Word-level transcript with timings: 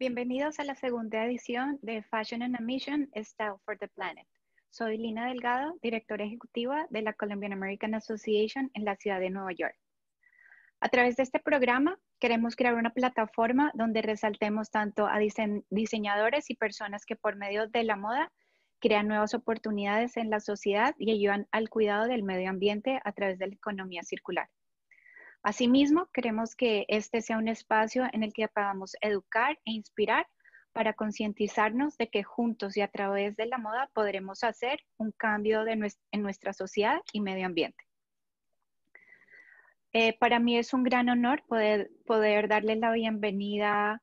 Bienvenidos 0.00 0.60
a 0.60 0.64
la 0.64 0.76
segunda 0.76 1.24
edición 1.26 1.80
de 1.82 2.04
Fashion 2.04 2.40
and 2.44 2.54
a 2.54 2.60
Mission, 2.60 3.10
Style 3.16 3.56
for 3.64 3.76
the 3.76 3.88
Planet. 3.88 4.28
Soy 4.70 4.96
Lina 4.96 5.26
Delgado, 5.26 5.76
directora 5.82 6.24
ejecutiva 6.24 6.86
de 6.90 7.02
la 7.02 7.14
Colombian 7.14 7.52
American 7.52 7.96
Association 7.96 8.70
en 8.74 8.84
la 8.84 8.94
ciudad 8.94 9.18
de 9.18 9.30
Nueva 9.30 9.50
York. 9.50 9.74
A 10.78 10.88
través 10.88 11.16
de 11.16 11.24
este 11.24 11.40
programa 11.40 11.98
queremos 12.20 12.54
crear 12.54 12.76
una 12.76 12.90
plataforma 12.90 13.72
donde 13.74 14.00
resaltemos 14.02 14.70
tanto 14.70 15.08
a 15.08 15.18
diseñadores 15.18 16.48
y 16.48 16.54
personas 16.54 17.04
que 17.04 17.16
por 17.16 17.34
medio 17.34 17.66
de 17.66 17.82
la 17.82 17.96
moda 17.96 18.30
crean 18.78 19.08
nuevas 19.08 19.34
oportunidades 19.34 20.16
en 20.16 20.30
la 20.30 20.38
sociedad 20.38 20.94
y 20.96 21.10
ayudan 21.10 21.48
al 21.50 21.70
cuidado 21.70 22.06
del 22.06 22.22
medio 22.22 22.50
ambiente 22.50 23.00
a 23.04 23.10
través 23.10 23.40
de 23.40 23.48
la 23.48 23.54
economía 23.54 24.04
circular. 24.04 24.48
Asimismo, 25.48 26.10
queremos 26.12 26.54
que 26.54 26.84
este 26.88 27.22
sea 27.22 27.38
un 27.38 27.48
espacio 27.48 28.04
en 28.12 28.22
el 28.22 28.34
que 28.34 28.48
podamos 28.48 28.94
educar 29.00 29.58
e 29.64 29.70
inspirar 29.70 30.28
para 30.74 30.92
concientizarnos 30.92 31.96
de 31.96 32.10
que 32.10 32.22
juntos 32.22 32.76
y 32.76 32.82
a 32.82 32.88
través 32.88 33.34
de 33.34 33.46
la 33.46 33.56
moda 33.56 33.88
podremos 33.94 34.44
hacer 34.44 34.84
un 34.98 35.10
cambio 35.10 35.64
en 35.66 36.22
nuestra 36.22 36.52
sociedad 36.52 37.00
y 37.14 37.22
medio 37.22 37.46
ambiente. 37.46 37.82
Eh, 39.94 40.18
para 40.18 40.38
mí 40.38 40.58
es 40.58 40.74
un 40.74 40.84
gran 40.84 41.08
honor 41.08 41.42
poder, 41.48 41.90
poder 42.04 42.46
darle 42.48 42.76
la 42.76 42.92
bienvenida 42.92 44.02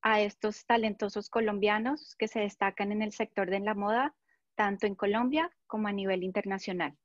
a 0.00 0.20
estos 0.22 0.64
talentosos 0.64 1.28
colombianos 1.28 2.16
que 2.16 2.26
se 2.26 2.40
destacan 2.40 2.90
en 2.90 3.02
el 3.02 3.12
sector 3.12 3.50
de 3.50 3.60
la 3.60 3.74
moda, 3.74 4.14
tanto 4.54 4.86
en 4.86 4.94
Colombia 4.94 5.50
como 5.66 5.88
a 5.88 5.92
nivel 5.92 6.22
internacional. 6.22 6.96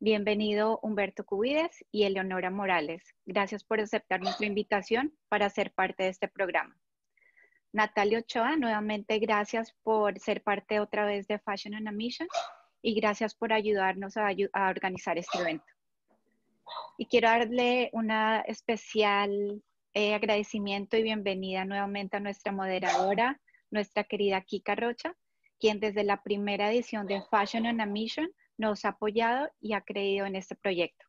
Bienvenido 0.00 0.78
Humberto 0.80 1.24
Cubides 1.26 1.84
y 1.90 2.04
Eleonora 2.04 2.50
Morales. 2.50 3.02
Gracias 3.26 3.64
por 3.64 3.80
aceptar 3.80 4.20
nuestra 4.20 4.46
invitación 4.46 5.12
para 5.28 5.50
ser 5.50 5.72
parte 5.72 6.04
de 6.04 6.10
este 6.10 6.28
programa. 6.28 6.78
Natalia 7.72 8.20
Ochoa, 8.20 8.54
nuevamente 8.56 9.18
gracias 9.18 9.74
por 9.82 10.16
ser 10.20 10.44
parte 10.44 10.78
otra 10.78 11.04
vez 11.04 11.26
de 11.26 11.40
Fashion 11.40 11.74
on 11.74 11.88
a 11.88 11.90
Mission 11.90 12.28
y 12.80 12.94
gracias 12.94 13.34
por 13.34 13.52
ayudarnos 13.52 14.16
a, 14.16 14.28
organizar 14.70 15.18
este 15.18 15.38
evento. 15.38 15.66
Y 16.96 17.06
quiero 17.06 17.30
darle 17.30 17.90
una 17.92 18.42
especial 18.42 19.64
eh, 19.94 20.14
agradecimiento 20.14 20.96
y 20.96 21.02
bienvenida 21.02 21.64
nuevamente 21.64 22.18
a 22.18 22.20
nuestra 22.20 22.52
moderadora, 22.52 23.40
nuestra 23.72 24.04
querida 24.04 24.42
Kika 24.42 24.76
Rocha, 24.76 25.16
quien 25.58 25.80
desde 25.80 26.04
la 26.04 26.22
primera 26.22 26.70
edición 26.70 27.08
de 27.08 27.20
Fashion 27.32 27.66
on 27.66 27.80
a 27.80 27.86
Mission 27.86 28.30
nos 28.58 28.84
ha 28.84 28.90
apoyado 28.90 29.50
y 29.60 29.72
ha 29.72 29.80
creído 29.80 30.26
en 30.26 30.36
este 30.36 30.54
proyecto. 30.54 31.06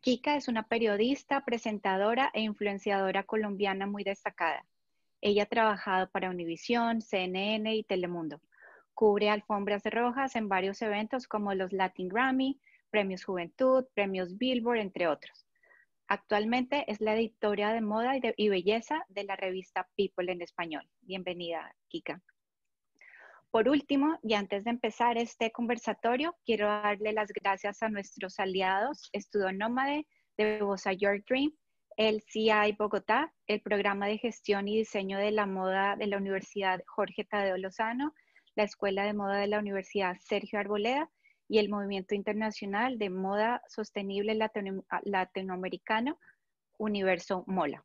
Kika 0.00 0.34
es 0.34 0.48
una 0.48 0.64
periodista, 0.64 1.44
presentadora 1.44 2.30
e 2.34 2.40
influenciadora 2.40 3.22
colombiana 3.22 3.86
muy 3.86 4.02
destacada. 4.02 4.66
Ella 5.20 5.44
ha 5.44 5.46
trabajado 5.46 6.10
para 6.10 6.30
Univision, 6.30 7.00
CNN 7.00 7.72
y 7.72 7.84
Telemundo. 7.84 8.40
Cubre 8.94 9.30
alfombras 9.30 9.84
rojas 9.84 10.34
en 10.34 10.48
varios 10.48 10.82
eventos 10.82 11.28
como 11.28 11.54
los 11.54 11.72
Latin 11.72 12.08
Grammy, 12.08 12.60
Premios 12.90 13.24
Juventud, 13.24 13.86
Premios 13.94 14.36
Billboard, 14.36 14.80
entre 14.80 15.06
otros. 15.06 15.46
Actualmente 16.08 16.84
es 16.88 17.00
la 17.00 17.14
editora 17.14 17.72
de 17.72 17.80
moda 17.80 18.14
y, 18.36 18.48
belleza 18.48 19.06
de 19.08 19.24
la 19.24 19.36
revista 19.36 19.88
People 19.96 20.30
en 20.32 20.42
español. 20.42 20.86
Bienvenida, 21.00 21.74
Kika. 21.88 22.20
Por 23.52 23.68
último, 23.68 24.18
y 24.22 24.32
antes 24.32 24.64
de 24.64 24.70
empezar 24.70 25.18
este 25.18 25.52
conversatorio, 25.52 26.34
quiero 26.46 26.68
darle 26.68 27.12
las 27.12 27.28
gracias 27.34 27.82
a 27.82 27.90
nuestros 27.90 28.38
aliados, 28.40 29.10
Estudio 29.12 29.52
Nómade 29.52 30.06
de 30.38 30.62
Bosa 30.62 30.94
York 30.94 31.26
Dream, 31.28 31.52
el 31.98 32.22
CI 32.22 32.72
Bogotá, 32.78 33.30
el 33.46 33.60
Programa 33.60 34.06
de 34.06 34.16
Gestión 34.16 34.68
y 34.68 34.78
Diseño 34.78 35.18
de 35.18 35.32
la 35.32 35.44
Moda 35.44 35.96
de 35.96 36.06
la 36.06 36.16
Universidad 36.16 36.80
Jorge 36.86 37.24
Tadeo 37.24 37.58
Lozano, 37.58 38.14
la 38.54 38.62
Escuela 38.64 39.04
de 39.04 39.12
Moda 39.12 39.36
de 39.36 39.48
la 39.48 39.58
Universidad 39.58 40.16
Sergio 40.18 40.58
Arboleda 40.58 41.10
y 41.46 41.58
el 41.58 41.68
Movimiento 41.68 42.14
Internacional 42.14 42.98
de 42.98 43.10
Moda 43.10 43.60
Sostenible 43.68 44.34
Latinoamericano, 44.34 46.18
Universo 46.78 47.44
Mola. 47.46 47.84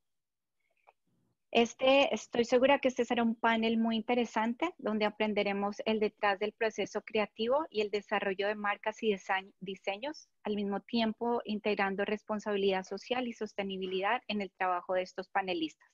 Este, 1.52 2.14
estoy 2.14 2.44
segura 2.44 2.80
que 2.80 2.90
este 2.90 3.06
será 3.06 3.24
un 3.24 3.36
panel 3.36 3.78
muy 3.78 3.96
interesante 3.96 4.74
donde 4.78 5.06
aprenderemos 5.06 5.82
el 5.86 6.00
detrás 6.00 6.40
del 6.40 6.52
proceso 6.52 7.02
creativo 7.02 7.66
y 7.70 7.82
el 7.82 7.90
desarrollo 7.90 8.48
de 8.48 8.56
marcas 8.56 9.02
y 9.02 9.16
diseños, 9.62 10.30
al 10.44 10.56
mismo 10.56 10.82
tiempo 10.82 11.42
integrando 11.46 12.04
responsabilidad 12.04 12.84
social 12.84 13.28
y 13.28 13.34
sostenibilidad 13.34 14.22
en 14.28 14.42
el 14.42 14.52
trabajo 14.52 14.94
de 14.94 15.04
estos 15.04 15.30
panelistas. 15.30 15.88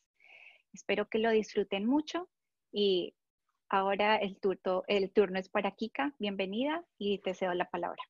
Espero 0.73 1.07
que 1.07 1.19
lo 1.19 1.29
disfruten 1.29 1.85
mucho 1.85 2.27
y 2.71 3.15
ahora 3.69 4.15
el 4.15 4.39
turno, 4.39 4.83
el 4.87 5.11
turno 5.11 5.37
es 5.37 5.49
para 5.49 5.71
Kika. 5.71 6.15
Bienvenida 6.17 6.83
y 6.97 7.19
te 7.19 7.35
cedo 7.35 7.53
la 7.53 7.69
palabra. 7.69 8.01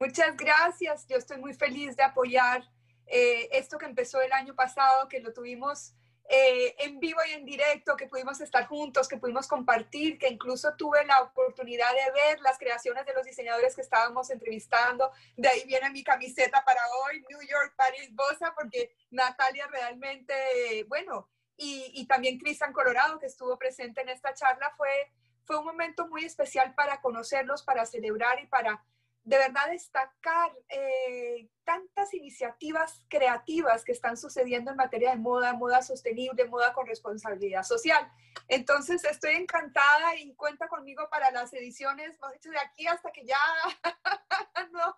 Muchas 0.00 0.36
gracias. 0.36 1.06
Yo 1.06 1.16
estoy 1.16 1.38
muy 1.38 1.54
feliz 1.54 1.96
de 1.96 2.02
apoyar 2.02 2.64
eh, 3.06 3.48
esto 3.52 3.78
que 3.78 3.86
empezó 3.86 4.20
el 4.20 4.32
año 4.32 4.56
pasado, 4.56 5.08
que 5.08 5.20
lo 5.20 5.32
tuvimos 5.32 5.94
eh, 6.32 6.76
en 6.78 7.00
vivo 7.00 7.18
y 7.28 7.32
en 7.32 7.44
directo, 7.44 7.96
que 7.96 8.06
pudimos 8.06 8.40
estar 8.40 8.64
juntos, 8.68 9.08
que 9.08 9.16
pudimos 9.16 9.48
compartir, 9.48 10.16
que 10.16 10.28
incluso 10.28 10.72
tuve 10.76 11.04
la 11.04 11.22
oportunidad 11.22 11.90
de 11.92 12.12
ver 12.12 12.40
las 12.40 12.56
creaciones 12.56 13.04
de 13.04 13.12
los 13.14 13.26
diseñadores 13.26 13.74
que 13.74 13.80
estábamos 13.80 14.30
entrevistando. 14.30 15.10
De 15.36 15.48
ahí 15.48 15.64
viene 15.66 15.90
mi 15.90 16.04
camiseta 16.04 16.64
para 16.64 16.80
hoy, 17.02 17.24
New 17.28 17.40
York, 17.42 17.74
Paris, 17.76 18.14
Bosa, 18.14 18.54
porque 18.54 18.94
Natalia 19.10 19.66
realmente, 19.66 20.84
bueno, 20.86 21.28
y, 21.56 21.90
y 21.94 22.06
también 22.06 22.38
Cristian 22.38 22.72
Colorado, 22.72 23.18
que 23.18 23.26
estuvo 23.26 23.58
presente 23.58 24.00
en 24.00 24.10
esta 24.10 24.32
charla, 24.32 24.72
fue, 24.76 25.10
fue 25.42 25.58
un 25.58 25.64
momento 25.64 26.06
muy 26.06 26.24
especial 26.24 26.76
para 26.76 27.00
conocerlos, 27.00 27.64
para 27.64 27.84
celebrar 27.86 28.38
y 28.38 28.46
para 28.46 28.84
de 29.22 29.36
verdad 29.36 29.70
destacar 29.70 30.50
eh, 30.68 31.48
tantas 31.64 32.14
iniciativas 32.14 33.04
creativas 33.08 33.84
que 33.84 33.92
están 33.92 34.16
sucediendo 34.16 34.70
en 34.70 34.76
materia 34.76 35.10
de 35.10 35.16
moda, 35.16 35.52
moda 35.52 35.82
sostenible, 35.82 36.46
moda 36.46 36.72
con 36.72 36.86
responsabilidad 36.86 37.62
social. 37.62 38.10
Entonces 38.48 39.04
estoy 39.04 39.34
encantada 39.34 40.16
y 40.16 40.34
cuenta 40.34 40.68
conmigo 40.68 41.08
para 41.10 41.30
las 41.30 41.52
ediciones, 41.52 42.18
de 42.18 42.58
aquí 42.58 42.86
hasta 42.86 43.12
que 43.12 43.24
ya 43.24 43.36
no, 44.72 44.96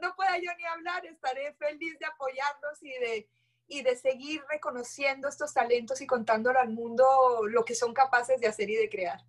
no 0.00 0.14
pueda 0.16 0.38
yo 0.38 0.50
ni 0.56 0.64
hablar, 0.64 1.04
estaré 1.04 1.54
feliz 1.54 1.98
de 1.98 2.06
apoyarlos 2.06 2.82
y 2.82 2.92
de, 2.92 3.30
y 3.66 3.82
de 3.82 3.96
seguir 3.96 4.42
reconociendo 4.48 5.28
estos 5.28 5.52
talentos 5.52 6.00
y 6.00 6.06
contándole 6.06 6.58
al 6.58 6.70
mundo 6.70 7.46
lo 7.46 7.64
que 7.64 7.74
son 7.74 7.92
capaces 7.92 8.40
de 8.40 8.48
hacer 8.48 8.70
y 8.70 8.76
de 8.76 8.88
crear. 8.88 9.20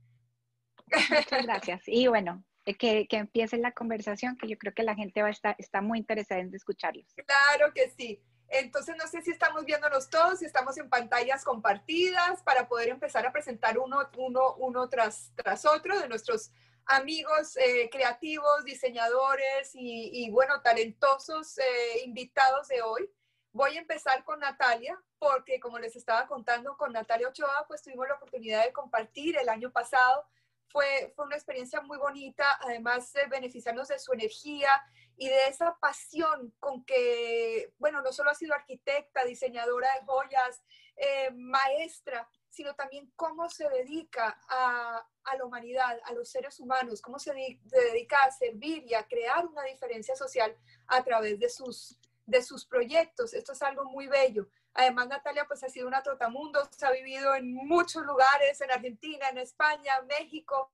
Muchas 0.88 1.44
gracias. 1.44 1.84
Y 1.86 2.08
bueno, 2.08 2.44
que, 2.66 3.08
que 3.08 3.18
empiece 3.18 3.58
la 3.58 3.72
conversación, 3.72 4.38
que 4.38 4.48
yo 4.48 4.58
creo 4.58 4.74
que 4.74 4.84
la 4.84 4.96
gente 4.96 5.22
va 5.22 5.30
a 5.30 5.32
estar 5.32 5.56
está 5.58 5.82
muy 5.82 6.00
interesada 6.00 6.42
en 6.42 6.54
escucharlos. 6.54 7.06
Claro 7.16 7.74
que 7.74 7.90
sí. 7.90 8.22
Entonces, 8.50 8.96
no 8.98 9.08
sé 9.08 9.22
si 9.22 9.32
estamos 9.32 9.64
viéndonos 9.64 10.10
todos, 10.10 10.40
si 10.40 10.46
estamos 10.46 10.78
en 10.78 10.90
pantallas 10.90 11.46
compartidas 11.46 12.44
para 12.44 12.68
poder 12.68 12.90
empezar 12.90 13.26
a 13.26 13.32
presentar 13.32 13.80
uno, 13.80 14.10
uno, 14.18 14.56
uno 14.56 14.90
tras, 14.90 15.32
tras 15.36 15.66
otro 15.66 15.98
de 15.98 16.10
nuestros 16.10 16.52
amigos 16.86 17.56
eh, 17.56 17.90
creativos, 17.90 18.66
diseñadores 18.66 19.74
y, 19.74 20.26
y 20.26 20.30
bueno, 20.32 20.62
talentosos 20.62 21.58
eh, 21.60 22.04
invitados 22.04 22.68
de 22.68 22.82
hoy. 22.82 23.10
Voy 23.54 23.78
a 23.78 23.82
empezar 23.82 24.24
con 24.26 24.40
Natalia, 24.40 25.00
porque 25.18 25.62
como 25.62 25.80
les 25.80 25.96
estaba 25.96 26.28
contando, 26.28 26.76
con 26.76 26.92
Natalia 26.92 27.30
Ochoa, 27.30 27.66
pues 27.68 27.82
tuvimos 27.82 28.08
la 28.08 28.16
oportunidad 28.16 28.66
de 28.66 28.74
compartir 28.74 29.38
el 29.38 29.48
año 29.48 29.72
pasado 29.72 30.26
fue, 30.72 31.12
fue 31.16 31.26
una 31.26 31.36
experiencia 31.36 31.82
muy 31.82 31.98
bonita, 31.98 32.46
además 32.62 33.12
de 33.14 33.26
beneficiarnos 33.28 33.88
de 33.88 34.00
su 34.00 34.14
energía 34.14 34.70
y 35.18 35.28
de 35.28 35.48
esa 35.48 35.78
pasión 35.80 36.54
con 36.60 36.84
que, 36.86 37.74
bueno, 37.78 38.02
no 38.02 38.12
solo 38.12 38.32
ha 38.32 38.36
sido 38.36 38.54
arquitecta, 38.54 39.24
diseñadora 39.24 39.88
de 39.94 40.06
joyas, 40.06 40.64
eh, 40.96 41.32
maestra, 41.32 42.28
sino 42.50 42.76
también 42.76 43.12
cómo 43.16 43.50
se 43.50 43.68
dedica 43.70 44.40
a, 44.50 45.06
a, 45.24 45.38
la 45.38 45.46
humanidad, 45.46 46.00
a 46.06 46.14
los 46.14 46.30
seres 46.30 46.60
humanos, 46.60 47.02
cómo 47.02 47.18
se, 47.18 47.32
se, 47.68 47.82
dedica 47.82 48.18
a 48.24 48.32
servir 48.32 48.84
y 48.86 48.94
a 48.94 49.08
crear 49.08 49.46
una 49.46 49.64
diferencia 49.64 50.16
social 50.16 50.56
a 50.88 51.04
través 51.04 51.40
de 51.40 51.50
sus, 51.50 51.98
de 52.26 52.42
sus 52.42 52.66
proyectos. 52.66 53.34
Esto 53.34 53.54
es 53.54 53.62
algo 53.62 53.86
muy 53.86 54.08
bello. 54.08 54.48
Además, 54.74 55.08
Natalia 55.08 55.46
pues 55.48 55.64
ha 55.64 55.70
sido 55.70 55.88
una 55.88 56.02
se 56.04 56.86
ha 56.86 56.92
vivido 56.92 57.36
en 57.36 57.54
muchos 57.54 58.06
lugares, 58.06 58.62
en 58.62 58.72
Argentina, 58.72 59.30
en 59.30 59.40
España, 59.40 59.94
México, 60.08 60.70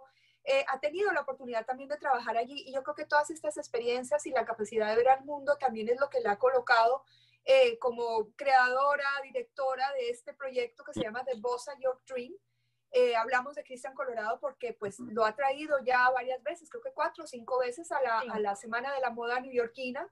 eh, 0.49 0.63
ha 0.69 0.79
tenido 0.79 1.11
la 1.11 1.21
oportunidad 1.21 1.65
también 1.65 1.89
de 1.89 1.97
trabajar 1.97 2.37
allí 2.37 2.63
y 2.65 2.73
yo 2.73 2.81
creo 2.81 2.95
que 2.95 3.05
todas 3.05 3.29
estas 3.31 3.57
experiencias 3.57 4.25
y 4.25 4.31
la 4.31 4.45
capacidad 4.45 4.87
de 4.87 4.95
ver 4.95 5.09
al 5.09 5.25
mundo 5.25 5.57
también 5.57 5.89
es 5.89 5.99
lo 5.99 6.09
que 6.09 6.21
le 6.21 6.29
ha 6.29 6.39
colocado 6.39 7.03
eh, 7.43 7.77
como 7.79 8.31
creadora, 8.37 9.09
directora 9.23 9.91
de 9.99 10.09
este 10.09 10.33
proyecto 10.33 10.85
que 10.85 10.93
se 10.93 11.01
llama 11.01 11.25
The 11.25 11.37
Bossa 11.41 11.77
York 11.79 12.01
Dream. 12.07 12.33
Eh, 12.91 13.17
hablamos 13.17 13.55
de 13.55 13.63
Cristian 13.65 13.93
Colorado 13.93 14.39
porque 14.39 14.71
pues 14.71 14.99
lo 14.99 15.25
ha 15.25 15.35
traído 15.35 15.79
ya 15.83 16.09
varias 16.11 16.41
veces, 16.43 16.69
creo 16.69 16.81
que 16.81 16.93
cuatro 16.93 17.25
o 17.25 17.27
cinco 17.27 17.59
veces 17.59 17.91
a 17.91 18.01
la, 18.01 18.19
a 18.19 18.39
la 18.39 18.55
Semana 18.55 18.93
de 18.93 19.01
la 19.01 19.09
Moda 19.09 19.41
Neoyorquina. 19.41 20.09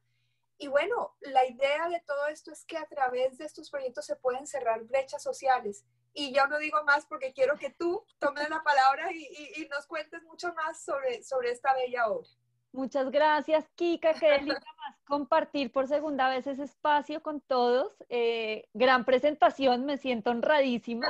Y 0.58 0.68
bueno, 0.68 1.16
la 1.20 1.46
idea 1.46 1.90
de 1.90 2.02
todo 2.08 2.28
esto 2.28 2.52
es 2.52 2.66
que 2.66 2.78
a 2.78 2.86
través 2.86 3.38
de 3.38 3.46
estos 3.46 3.70
proyectos 3.70 4.06
se 4.06 4.16
pueden 4.16 4.48
cerrar 4.48 4.84
brechas 4.84 5.22
sociales 5.22 5.86
Y 6.14 6.34
ya 6.34 6.48
no 6.48 6.58
digo 6.58 6.82
más 6.86 7.06
porque 7.06 7.34
quiero 7.34 7.58
que 7.58 7.72
tú 7.72 8.06
tomes 8.20 8.50
la 8.50 8.64
palabra 8.64 9.12
y, 9.12 9.68
nos 9.70 9.86
cuentes 9.86 10.24
mucho 10.24 10.54
más 10.54 10.84
sobre, 10.84 11.24
sobre 11.24 11.52
esta 11.52 11.74
bella 11.74 12.08
obra. 12.08 12.30
Muchas 12.72 13.10
gracias, 13.10 13.70
Kika. 13.76 14.14
Qué 14.14 14.28
delicia 14.32 14.74
más 14.78 14.98
compartir 15.06 15.72
por 15.72 15.88
segunda 15.88 16.30
vez 16.30 16.48
ese 16.48 16.64
espacio 16.64 17.22
con 17.22 17.42
todos. 17.42 17.96
Eh, 18.10 18.70
gran 18.74 19.06
presentación, 19.06 19.86
me 19.86 19.98
siento 19.98 20.30
honradísima. 20.30 21.08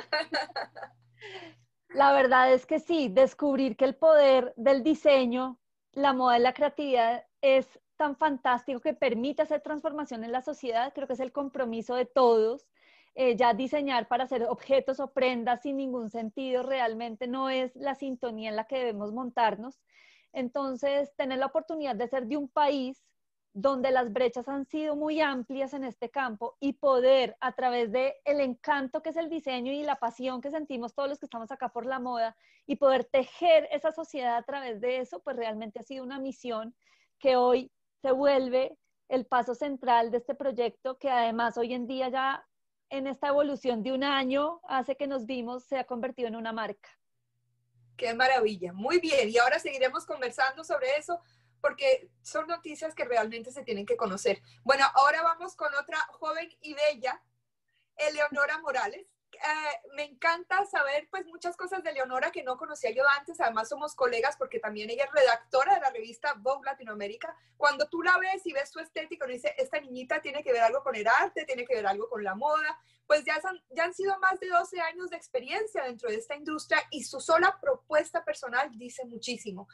La 1.89 2.11
verdad 2.11 2.51
es 2.51 2.65
que 2.65 2.79
sí, 2.79 3.09
descubrir 3.09 3.77
que 3.77 3.85
el 3.85 3.95
poder 3.95 4.53
del 4.57 4.83
diseño, 4.83 5.59
la 5.93 6.13
moda 6.13 6.37
y 6.37 6.41
la 6.41 6.53
creatividad 6.53 7.25
es 7.41 7.79
tan 7.97 8.15
fantástico 8.15 8.79
que 8.79 8.93
permite 8.93 9.41
hacer 9.41 9.61
transformación 9.61 10.23
en 10.23 10.31
la 10.31 10.41
sociedad, 10.41 10.93
creo 10.93 11.07
que 11.07 11.13
es 11.13 11.19
el 11.19 11.31
compromiso 11.31 11.95
de 11.95 12.05
todos. 12.05 12.67
Eh, 13.17 13.37
ya 13.37 13.53
diseñar 13.53 14.09
para 14.09 14.25
hacer 14.25 14.43
objetos 14.43 14.99
o 14.99 15.13
prendas 15.13 15.61
sin 15.61 15.77
ningún 15.77 16.09
sentido 16.09 16.63
realmente 16.63 17.27
no 17.27 17.49
es 17.49 17.73
la 17.77 17.95
sintonía 17.95 18.49
en 18.49 18.57
la 18.57 18.65
que 18.65 18.77
debemos 18.77 19.13
montarnos. 19.13 19.79
Entonces, 20.33 21.15
tener 21.15 21.39
la 21.39 21.45
oportunidad 21.45 21.95
de 21.95 22.09
ser 22.09 22.27
de 22.27 22.35
un 22.35 22.49
país 22.49 23.05
donde 23.53 23.89
las 23.91 24.11
brechas 24.11 24.49
han 24.49 24.65
sido 24.65 24.97
muy 24.97 25.21
amplias 25.21 25.73
en 25.73 25.85
este 25.85 26.09
campo 26.09 26.57
y 26.59 26.73
poder 26.73 27.37
a 27.39 27.53
través 27.53 27.89
de 27.89 28.15
el 28.25 28.41
encanto 28.41 29.01
que 29.01 29.11
es 29.11 29.15
el 29.15 29.29
diseño 29.29 29.71
y 29.71 29.81
la 29.83 29.95
pasión 29.95 30.41
que 30.41 30.51
sentimos 30.51 30.93
todos 30.93 31.07
los 31.07 31.19
que 31.19 31.25
estamos 31.25 31.49
acá 31.51 31.69
por 31.69 31.85
la 31.85 31.99
moda 31.99 32.35
y 32.67 32.75
poder 32.75 33.05
tejer 33.05 33.69
esa 33.71 33.93
sociedad 33.93 34.35
a 34.35 34.43
través 34.43 34.81
de 34.81 34.97
eso, 34.99 35.21
pues 35.21 35.37
realmente 35.37 35.79
ha 35.79 35.83
sido 35.83 36.03
una 36.03 36.19
misión 36.19 36.75
que 37.17 37.37
hoy 37.37 37.71
se 38.05 38.11
vuelve 38.11 38.77
el 39.09 39.25
paso 39.25 39.55
central 39.55 40.11
de 40.11 40.17
este 40.17 40.35
proyecto 40.35 40.99
que 40.99 41.09
además 41.09 41.57
hoy 41.57 41.73
en 41.73 41.87
día 41.87 42.07
ya 42.09 42.47
en 42.91 43.07
esta 43.07 43.29
evolución 43.29 43.81
de 43.81 43.93
un 43.93 44.03
año 44.03 44.61
hace 44.67 44.95
que 44.95 45.07
nos 45.07 45.25
vimos 45.25 45.63
se 45.63 45.79
ha 45.79 45.85
convertido 45.85 46.27
en 46.27 46.35
una 46.35 46.53
marca. 46.53 46.87
Qué 47.97 48.13
maravilla, 48.13 48.73
muy 48.73 48.99
bien. 48.99 49.31
Y 49.31 49.39
ahora 49.39 49.57
seguiremos 49.57 50.05
conversando 50.05 50.63
sobre 50.63 50.95
eso 50.97 51.19
porque 51.61 52.11
son 52.21 52.45
noticias 52.45 52.93
que 52.93 53.05
realmente 53.05 53.51
se 53.51 53.63
tienen 53.63 53.87
que 53.87 53.97
conocer. 53.97 54.39
Bueno, 54.63 54.85
ahora 54.93 55.23
vamos 55.23 55.55
con 55.55 55.73
otra 55.73 55.97
joven 56.11 56.47
y 56.61 56.75
bella, 56.75 57.23
Eleonora 57.97 58.59
Morales. 58.59 59.14
Eh, 59.35 59.89
me 59.95 60.03
encanta 60.03 60.65
saber 60.65 61.07
pues 61.11 61.25
muchas 61.25 61.55
cosas 61.55 61.83
de 61.83 61.91
Leonora 61.91 62.31
que 62.31 62.43
no 62.43 62.57
conocía 62.57 62.91
yo 62.91 63.03
antes, 63.17 63.39
además 63.39 63.69
somos 63.69 63.95
colegas 63.95 64.35
porque 64.37 64.59
también 64.59 64.89
ella 64.89 65.05
es 65.05 65.11
redactora 65.11 65.75
de 65.75 65.81
la 65.81 65.89
revista 65.91 66.33
Vogue 66.37 66.65
Latinoamérica. 66.65 67.35
Cuando 67.57 67.87
tú 67.87 68.01
la 68.01 68.17
ves 68.17 68.45
y 68.45 68.53
ves 68.53 68.71
su 68.71 68.79
estética, 68.79 69.25
dice, 69.25 69.53
esta 69.57 69.79
niñita 69.79 70.21
tiene 70.21 70.43
que 70.43 70.51
ver 70.51 70.61
algo 70.61 70.83
con 70.83 70.95
el 70.95 71.07
arte, 71.07 71.45
tiene 71.45 71.65
que 71.65 71.75
ver 71.75 71.87
algo 71.87 72.09
con 72.09 72.23
la 72.23 72.35
moda, 72.35 72.79
pues 73.07 73.23
ya, 73.23 73.39
ya 73.69 73.83
han 73.83 73.93
sido 73.93 74.17
más 74.19 74.39
de 74.39 74.47
12 74.47 74.81
años 74.81 75.09
de 75.09 75.17
experiencia 75.17 75.83
dentro 75.83 76.09
de 76.09 76.15
esta 76.15 76.35
industria 76.35 76.81
y 76.91 77.03
su 77.03 77.19
sola 77.19 77.57
propuesta 77.61 78.23
personal 78.23 78.69
dice 78.77 79.05
muchísimo. 79.05 79.67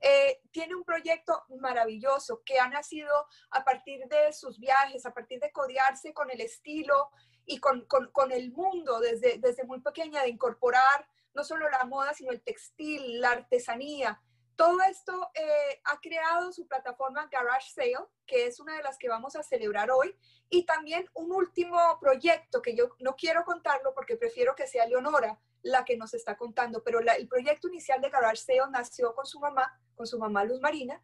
Eh, 0.00 0.40
tiene 0.50 0.74
un 0.74 0.84
proyecto 0.84 1.44
maravilloso 1.60 2.42
que 2.44 2.58
ha 2.58 2.68
nacido 2.68 3.26
a 3.50 3.64
partir 3.64 4.06
de 4.06 4.32
sus 4.32 4.58
viajes, 4.58 5.04
a 5.04 5.12
partir 5.12 5.40
de 5.40 5.52
codearse 5.52 6.12
con 6.12 6.30
el 6.30 6.40
estilo, 6.40 7.10
y 7.48 7.58
con, 7.60 7.86
con, 7.86 8.10
con, 8.12 8.30
el 8.30 8.52
mundo 8.52 9.00
desde, 9.00 9.38
desde 9.38 9.64
muy 9.64 9.80
pequeña, 9.80 10.22
de 10.22 10.28
incorporar 10.28 11.08
no 11.34 11.42
solo 11.42 11.68
la 11.70 11.84
moda, 11.84 12.12
sino 12.12 12.30
el 12.30 12.42
textil, 12.42 13.20
la 13.20 13.30
artesanía. 13.30 14.20
Todo 14.54 14.78
esto 14.90 15.30
eh, 15.34 15.80
ha 15.84 15.98
creado 16.00 16.52
su 16.52 16.66
plataforma 16.68 17.28
Garage 17.30 17.70
Sale, 17.72 18.06
que 18.26 18.46
es 18.46 18.60
una 18.60 18.76
de 18.76 18.82
las 18.82 18.98
que 18.98 19.08
vamos 19.08 19.34
a 19.34 19.42
celebrar 19.42 19.90
hoy, 19.90 20.14
y 20.50 20.66
también 20.66 21.08
un 21.14 21.32
último 21.32 21.78
proyecto 22.00 22.60
que 22.60 22.74
yo 22.76 22.90
no 22.98 23.16
quiero 23.16 23.44
contarlo 23.44 23.94
porque 23.94 24.16
prefiero 24.16 24.54
que 24.54 24.66
sea 24.66 24.86
Leonora 24.86 25.40
la 25.62 25.84
que 25.84 25.96
nos 25.96 26.12
está 26.12 26.36
contando, 26.36 26.82
pero 26.84 27.00
el 27.00 27.28
proyecto 27.28 27.68
inicial 27.68 28.00
de 28.02 28.10
Garage 28.10 28.44
Sale 28.44 28.70
nació 28.70 29.14
con 29.14 29.24
su 29.24 29.40
mamá, 29.40 29.80
con 29.94 30.06
su 30.06 30.18
mamá 30.18 30.44
Luz 30.44 30.60
Marina, 30.60 31.02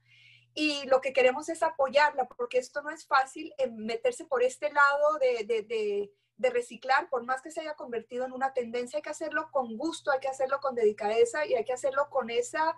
y 0.52 0.86
lo 0.88 1.00
que 1.00 1.12
queremos 1.12 1.48
es 1.48 1.62
apoyarla, 1.62 2.28
porque 2.28 2.58
esto 2.58 2.82
no 2.82 2.90
es 2.90 3.06
fácil 3.06 3.52
eh, 3.56 3.70
meterse 3.70 4.24
por 4.26 4.42
este 4.42 4.70
lado 4.72 5.18
de, 5.20 5.44
de, 5.44 5.62
de 5.62 6.12
de 6.36 6.50
reciclar, 6.50 7.08
por 7.08 7.24
más 7.24 7.42
que 7.42 7.50
se 7.50 7.60
haya 7.60 7.74
convertido 7.74 8.24
en 8.24 8.32
una 8.32 8.52
tendencia, 8.52 8.98
hay 8.98 9.02
que 9.02 9.10
hacerlo 9.10 9.50
con 9.52 9.76
gusto, 9.76 10.10
hay 10.10 10.20
que 10.20 10.28
hacerlo 10.28 10.58
con 10.60 10.74
dedicadeza 10.74 11.46
y 11.46 11.54
hay 11.54 11.64
que 11.64 11.72
hacerlo 11.72 12.08
con 12.10 12.30
esa 12.30 12.76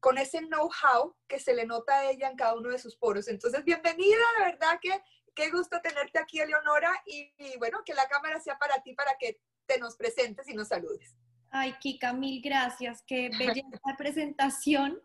con 0.00 0.16
ese 0.16 0.38
know-how 0.40 1.16
que 1.26 1.40
se 1.40 1.54
le 1.54 1.66
nota 1.66 1.98
a 1.98 2.10
ella 2.10 2.28
en 2.30 2.36
cada 2.36 2.54
uno 2.54 2.70
de 2.70 2.78
sus 2.78 2.96
poros. 2.96 3.26
Entonces, 3.26 3.64
bienvenida, 3.64 4.22
de 4.38 4.44
verdad 4.44 4.78
que 4.80 5.02
qué 5.34 5.50
gusto 5.50 5.80
tenerte 5.80 6.18
aquí, 6.18 6.40
Eleonora, 6.40 6.90
y, 7.06 7.32
bueno, 7.58 7.82
que 7.84 7.94
la 7.94 8.08
cámara 8.08 8.40
sea 8.40 8.58
para 8.58 8.82
ti, 8.82 8.94
para 8.94 9.16
que 9.18 9.40
te 9.66 9.78
nos 9.78 9.96
presentes 9.96 10.48
y 10.48 10.54
nos 10.54 10.68
saludes. 10.68 11.16
Ay, 11.50 11.74
Kika, 11.80 12.12
mil 12.12 12.42
gracias, 12.42 13.02
qué 13.06 13.30
bella 13.38 13.64
presentación. 13.96 15.00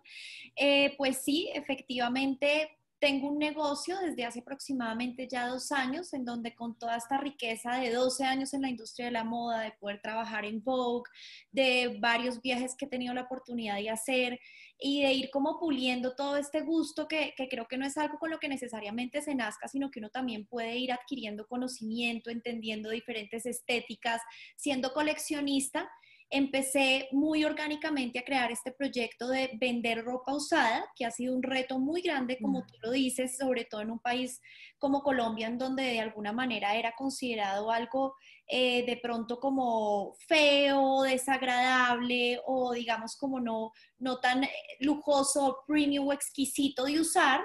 Eh, 0.56 0.96
pues 0.98 1.24
sí, 1.24 1.52
efectivamente, 1.54 2.78
tengo 3.04 3.28
un 3.28 3.38
negocio 3.38 3.98
desde 4.00 4.24
hace 4.24 4.40
aproximadamente 4.40 5.28
ya 5.30 5.48
dos 5.48 5.74
años, 5.74 6.14
en 6.14 6.24
donde 6.24 6.56
con 6.56 6.80
toda 6.80 6.96
esta 6.96 7.18
riqueza 7.18 7.74
de 7.74 7.92
12 7.92 8.24
años 8.24 8.54
en 8.54 8.62
la 8.62 8.70
industria 8.70 9.08
de 9.08 9.12
la 9.12 9.26
moda, 9.26 9.60
de 9.60 9.74
poder 9.74 10.00
trabajar 10.02 10.46
en 10.46 10.64
Vogue, 10.64 11.12
de 11.52 11.98
varios 12.00 12.42
viajes 12.42 12.76
que 12.78 12.86
he 12.86 12.88
tenido 12.88 13.14
la 13.14 13.24
oportunidad 13.24 13.76
de 13.76 13.90
hacer 13.90 14.40
y 14.80 15.02
de 15.02 15.12
ir 15.12 15.30
como 15.32 15.60
puliendo 15.60 16.16
todo 16.16 16.38
este 16.38 16.62
gusto 16.62 17.10
que, 17.10 17.34
que 17.36 17.50
creo 17.50 17.68
que 17.68 17.78
no 17.78 17.86
es 17.86 17.98
algo 17.98 18.18
con 18.20 18.32
lo 18.32 18.40
que 18.40 18.48
necesariamente 18.48 19.22
se 19.22 19.36
nazca, 19.36 19.68
sino 19.68 19.92
que 19.92 20.00
uno 20.00 20.10
también 20.10 20.48
puede 20.48 20.78
ir 20.78 20.94
adquiriendo 20.94 21.46
conocimiento, 21.46 22.30
entendiendo 22.30 22.90
diferentes 22.90 23.46
estéticas, 23.46 24.22
siendo 24.56 24.94
coleccionista 24.94 25.90
empecé 26.30 27.08
muy 27.12 27.44
orgánicamente 27.46 28.20
a 28.20 28.24
crear 28.24 28.52
este 28.52 28.72
proyecto 28.72 29.28
de 29.28 29.52
vender 29.60 30.04
ropa 30.04 30.34
usada, 30.34 30.86
que 30.96 31.06
ha 31.06 31.12
sido 31.12 31.36
un 31.36 31.44
reto 31.44 31.80
muy 31.80 32.02
grande, 32.02 32.38
como 32.42 32.66
tú 32.66 32.74
lo 32.82 32.92
dices, 32.92 33.38
sobre 33.38 33.66
todo 33.66 33.82
en 33.82 33.92
un 33.92 34.00
país 34.00 34.42
como 34.78 35.02
Colombia, 35.02 35.48
en 35.48 35.58
donde 35.58 35.84
de 35.84 36.00
alguna 36.00 36.32
manera 36.32 36.76
era 36.76 36.94
considerado 36.98 37.72
algo 37.72 38.16
eh, 38.48 38.86
de 38.86 38.98
pronto 38.98 39.40
como 39.40 40.16
feo, 40.28 41.04
desagradable 41.04 42.40
o 42.46 42.74
digamos 42.74 43.16
como 43.16 43.40
no, 43.40 43.72
no 44.00 44.20
tan 44.20 44.46
lujoso, 44.80 45.60
premium 45.66 46.08
o 46.08 46.14
exquisito 46.14 46.86
de 46.86 47.00
usar 47.00 47.42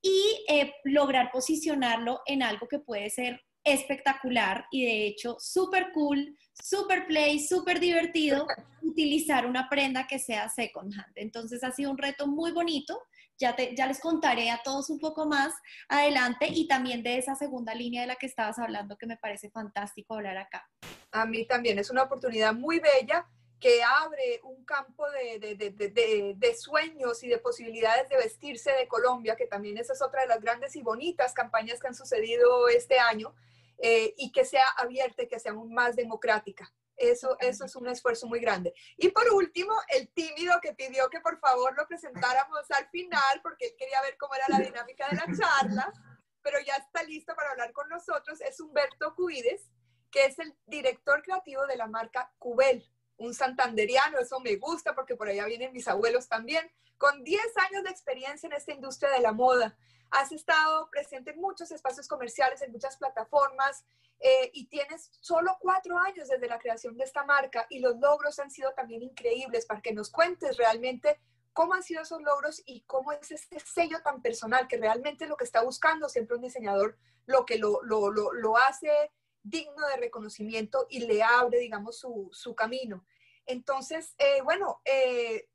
y 0.00 0.44
eh, 0.48 0.72
lograr 0.84 1.30
posicionarlo 1.30 2.20
en 2.26 2.42
algo 2.42 2.66
que 2.68 2.78
puede 2.78 3.10
ser 3.10 3.40
espectacular 3.64 4.66
y 4.70 4.84
de 4.84 5.06
hecho 5.06 5.36
súper 5.38 5.92
cool, 5.92 6.36
súper 6.52 7.06
play, 7.06 7.38
súper 7.40 7.80
divertido 7.80 8.46
utilizar 8.82 9.46
una 9.46 9.68
prenda 9.68 10.06
que 10.06 10.18
sea 10.18 10.48
second 10.48 10.92
hand. 10.94 11.12
Entonces 11.16 11.62
ha 11.64 11.72
sido 11.72 11.90
un 11.90 11.98
reto 11.98 12.26
muy 12.26 12.52
bonito. 12.52 13.02
Ya, 13.38 13.56
te, 13.56 13.74
ya 13.74 13.86
les 13.86 14.00
contaré 14.00 14.50
a 14.50 14.60
todos 14.62 14.90
un 14.90 14.98
poco 14.98 15.24
más 15.24 15.54
adelante 15.88 16.46
y 16.46 16.68
también 16.68 17.02
de 17.02 17.16
esa 17.16 17.34
segunda 17.34 17.74
línea 17.74 18.02
de 18.02 18.08
la 18.08 18.16
que 18.16 18.26
estabas 18.26 18.58
hablando 18.58 18.98
que 18.98 19.06
me 19.06 19.16
parece 19.16 19.50
fantástico 19.50 20.14
hablar 20.14 20.36
acá. 20.36 20.68
A 21.10 21.24
mí 21.24 21.46
también 21.46 21.78
es 21.78 21.88
una 21.88 22.02
oportunidad 22.02 22.52
muy 22.52 22.80
bella 22.80 23.26
que 23.60 23.82
abre 23.82 24.40
un 24.42 24.64
campo 24.64 25.04
de, 25.10 25.38
de, 25.38 25.70
de, 25.70 26.34
de, 26.34 26.54
sueños 26.54 27.22
y 27.22 27.28
de 27.28 27.38
posibilidades 27.38 28.08
de 28.08 28.16
vestirse 28.16 28.72
de 28.72 28.88
Colombia, 28.88 29.36
que 29.36 29.46
también 29.46 29.76
esa 29.76 29.92
es 29.92 30.00
otra 30.00 30.22
de 30.22 30.28
las 30.28 30.40
grandes 30.40 30.74
y 30.76 30.82
bonitas 30.82 31.34
campañas 31.34 31.78
que 31.78 31.88
han 31.88 31.94
sucedido 31.94 32.68
este 32.68 32.98
año, 32.98 33.34
eh, 33.82 34.14
y 34.16 34.30
que 34.32 34.44
sea 34.44 34.64
abierta 34.76 35.22
y 35.22 35.28
que 35.28 35.40
sea 35.40 35.54
más 35.54 35.96
democrática. 35.96 36.72
Eso, 36.96 37.36
eso 37.40 37.64
es 37.64 37.74
un 37.76 37.88
esfuerzo 37.88 38.26
muy 38.26 38.40
grande. 38.40 38.74
Y 38.98 39.08
por 39.08 39.26
último, 39.32 39.72
el 39.88 40.08
tímido 40.12 40.60
que 40.60 40.74
pidió 40.74 41.08
que 41.08 41.20
por 41.20 41.38
favor 41.40 41.74
lo 41.74 41.86
presentáramos 41.86 42.70
al 42.70 42.88
final, 42.90 43.40
porque 43.42 43.66
él 43.66 43.74
quería 43.78 44.02
ver 44.02 44.18
cómo 44.18 44.34
era 44.34 44.44
la 44.48 44.58
dinámica 44.58 45.08
de 45.08 45.16
la 45.16 45.26
charla, 45.34 45.90
pero 46.42 46.58
ya 46.60 46.74
está 46.74 47.02
listo 47.04 47.34
para 47.34 47.52
hablar 47.52 47.72
con 47.72 47.88
nosotros, 47.88 48.40
es 48.42 48.60
Humberto 48.60 49.14
Cuides, 49.14 49.70
que 50.10 50.26
es 50.26 50.38
el 50.38 50.54
director 50.66 51.22
creativo 51.22 51.66
de 51.66 51.76
la 51.76 51.86
marca 51.86 52.32
Cubel, 52.38 52.86
un 53.16 53.34
santanderiano, 53.34 54.18
eso 54.18 54.40
me 54.40 54.56
gusta 54.56 54.94
porque 54.94 55.14
por 55.14 55.28
allá 55.28 55.44
vienen 55.44 55.72
mis 55.72 55.88
abuelos 55.88 56.28
también, 56.28 56.70
con 56.96 57.22
10 57.22 57.42
años 57.70 57.84
de 57.84 57.90
experiencia 57.90 58.46
en 58.46 58.54
esta 58.54 58.72
industria 58.72 59.10
de 59.10 59.20
la 59.20 59.32
moda. 59.32 59.76
Has 60.10 60.32
estado 60.32 60.90
presente 60.90 61.30
en 61.30 61.40
muchos 61.40 61.70
espacios 61.70 62.08
comerciales, 62.08 62.62
en 62.62 62.72
muchas 62.72 62.96
plataformas 62.96 63.84
eh, 64.18 64.50
y 64.52 64.66
tienes 64.66 65.10
solo 65.20 65.56
cuatro 65.60 65.98
años 65.98 66.28
desde 66.28 66.48
la 66.48 66.58
creación 66.58 66.96
de 66.96 67.04
esta 67.04 67.24
marca 67.24 67.66
y 67.70 67.80
los 67.80 67.98
logros 67.98 68.38
han 68.38 68.50
sido 68.50 68.72
también 68.74 69.02
increíbles 69.02 69.66
para 69.66 69.80
que 69.80 69.92
nos 69.92 70.10
cuentes 70.10 70.56
realmente 70.56 71.20
cómo 71.52 71.74
han 71.74 71.82
sido 71.82 72.02
esos 72.02 72.22
logros 72.22 72.62
y 72.66 72.82
cómo 72.82 73.12
es 73.12 73.30
este 73.30 73.60
sello 73.60 74.02
tan 74.02 74.22
personal 74.22 74.68
que 74.68 74.78
realmente 74.78 75.26
lo 75.26 75.36
que 75.36 75.44
está 75.44 75.62
buscando 75.62 76.08
siempre 76.08 76.36
un 76.36 76.42
diseñador, 76.42 76.96
lo 77.26 77.44
que 77.44 77.58
lo, 77.58 77.82
lo, 77.82 78.10
lo, 78.10 78.32
lo 78.32 78.56
hace 78.56 78.90
digno 79.42 79.86
de 79.88 79.96
reconocimiento 79.96 80.86
y 80.88 81.00
le 81.00 81.22
abre, 81.22 81.58
digamos, 81.58 81.98
su, 81.98 82.28
su 82.32 82.54
camino. 82.54 83.04
Entonces, 83.46 84.14
eh, 84.18 84.42
bueno, 84.42 84.80
eh, 84.84 85.48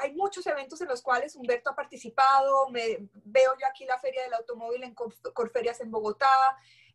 hay 0.00 0.14
muchos 0.14 0.46
eventos 0.46 0.80
en 0.80 0.88
los 0.88 1.02
cuales 1.02 1.36
Humberto 1.36 1.70
ha 1.70 1.76
participado. 1.76 2.68
Me, 2.70 3.08
veo 3.24 3.52
yo 3.60 3.66
aquí 3.66 3.84
la 3.84 3.98
Feria 3.98 4.22
del 4.22 4.34
Automóvil 4.34 4.82
en 4.82 4.94
Corferias 4.94 5.80
en 5.80 5.90
Bogotá, 5.90 6.26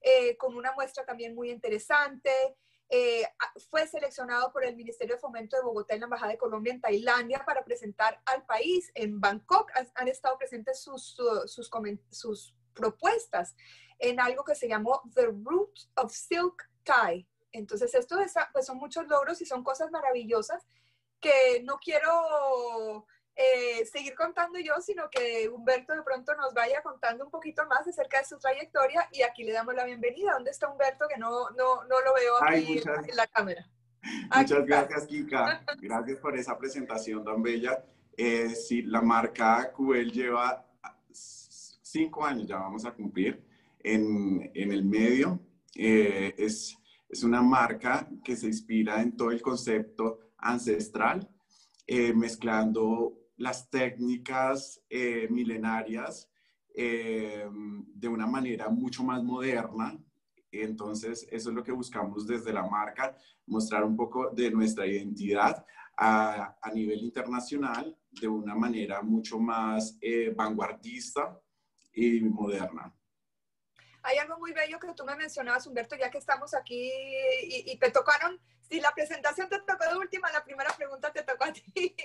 eh, 0.01 0.35
con 0.37 0.55
una 0.55 0.71
muestra 0.73 1.05
también 1.05 1.35
muy 1.35 1.51
interesante. 1.51 2.31
eh, 2.87 3.23
fue 3.71 3.87
seleccionado 3.87 4.51
por 4.51 4.63
el 4.63 4.75
Ministerio 4.75 5.15
de 5.15 5.21
Fomento 5.21 5.57
de 5.57 5.63
Bogotá 5.63 5.95
y 5.95 5.99
la 5.99 6.05
Embajada 6.05 6.33
de 6.33 6.37
Colombia 6.37 6.71
en 6.71 6.81
Tailandia 6.81 7.43
para 7.45 7.63
presentar 7.63 8.21
al 8.25 8.45
país. 8.45 8.91
En 8.93 9.19
Bangkok 9.19 9.71
han, 9.95 10.07
estado 10.07 10.37
presentes 10.37 10.81
sus, 10.81 11.15
sus, 11.47 11.69
sus, 12.11 12.55
propuestas 12.75 13.55
en 13.99 14.19
algo 14.19 14.43
que 14.43 14.53
se 14.53 14.67
llamó 14.67 15.01
The 15.15 15.27
Root 15.27 15.79
of 15.95 16.11
Silk 16.11 16.69
Tie. 16.83 17.25
Entonces, 17.53 17.95
esto 17.95 18.17
pues 18.51 18.65
son 18.65 18.77
muchos 18.77 19.07
logros 19.07 19.41
y 19.41 19.45
son 19.45 19.63
cosas 19.63 19.89
maravillosas 19.89 20.67
que 21.19 21.61
no 21.63 21.77
quiero 21.77 23.05
eh, 23.35 23.85
seguir 23.85 24.15
contando 24.15 24.59
yo, 24.59 24.79
sino 24.79 25.09
que 25.09 25.49
Humberto 25.49 25.93
de 25.93 26.03
pronto 26.03 26.33
nos 26.35 26.53
vaya 26.53 26.81
contando 26.81 27.25
un 27.25 27.31
poquito 27.31 27.65
más 27.67 27.85
acerca 27.85 28.19
de 28.19 28.25
su 28.25 28.37
trayectoria 28.39 29.09
y 29.11 29.23
aquí 29.23 29.43
le 29.43 29.51
damos 29.51 29.75
la 29.75 29.83
bienvenida. 29.83 30.33
¿Dónde 30.33 30.51
está 30.51 30.69
Humberto? 30.69 31.05
Que 31.07 31.17
no, 31.17 31.49
no, 31.51 31.83
no 31.83 32.01
lo 32.01 32.13
veo 32.13 32.33
aquí 32.41 32.77
en, 32.77 33.15
la 33.15 33.27
cámara. 33.27 33.67
muchas 34.35 34.65
gracias, 34.65 35.05
Kika. 35.07 35.65
Gracias 35.81 36.17
por 36.19 36.37
esa 36.37 36.57
presentación 36.57 37.25
tan 37.25 37.41
bella. 37.41 37.83
Eh, 38.15 38.49
sí, 38.49 38.83
la 38.83 39.01
marca 39.01 39.71
QL 39.73 40.09
lleva 40.11 40.65
cinco 41.11 42.25
años, 42.25 42.47
ya 42.47 42.57
vamos 42.57 42.85
a 42.85 42.91
cumplir, 42.91 43.43
en, 43.83 44.49
en 44.53 44.71
el 44.71 44.85
medio. 44.85 45.39
Eh, 45.75 46.33
es, 46.37 46.77
es 47.09 47.23
una 47.23 47.41
marca 47.41 48.07
que 48.23 48.35
se 48.37 48.47
inspira 48.47 49.01
en 49.01 49.17
todo 49.17 49.31
el 49.31 49.41
concepto 49.41 50.19
ancestral, 50.45 51.27
eh, 51.87 52.13
mezclando 52.13 53.17
las 53.37 53.69
técnicas 53.69 54.81
eh, 54.89 55.27
milenarias 55.29 56.29
eh, 56.73 57.47
de 57.93 58.07
una 58.07 58.27
manera 58.27 58.69
mucho 58.69 59.03
más 59.03 59.23
moderna. 59.23 59.99
Entonces, 60.51 61.27
eso 61.31 61.49
es 61.49 61.55
lo 61.55 61.63
que 61.63 61.71
buscamos 61.71 62.25
desde 62.25 62.53
la 62.53 62.65
marca, 62.67 63.17
mostrar 63.47 63.83
un 63.83 63.97
poco 63.97 64.29
de 64.29 64.51
nuestra 64.51 64.85
identidad 64.87 65.65
a, 65.97 66.55
nivel 66.73 66.99
internacional 67.03 67.97
de 68.11 68.27
una 68.27 68.55
manera 68.55 69.01
mucho 69.01 69.39
más 69.39 69.97
vanguardista 70.35 71.39
y 71.93 72.21
moderna. 72.21 72.93
Hay 74.05 74.17
algo 74.17 74.37
muy 74.37 74.53
bello 74.53 74.79
que 74.79 74.93
tú 74.93 75.03
me 75.03 75.15
mencionabas, 75.15 75.67
Humberto, 75.67 75.95
ya 75.95 76.09
que 76.09 76.17
estamos 76.17 76.53
aquí 76.53 76.91
y, 77.43 77.71
y 77.71 77.77
te 77.77 77.91
tocaron 77.91 78.39
si 78.69 78.79
la 78.79 78.91
presentación 78.93 79.47
te 79.47 79.59
tocó 79.59 79.85
de 79.85 79.95
última, 79.97 80.31
la 80.31 80.43
primera 80.43 80.71
pregunta 80.75 81.11
te 81.11 81.23
tocó 81.23 81.45
a 81.45 81.53
ti. 81.53 81.95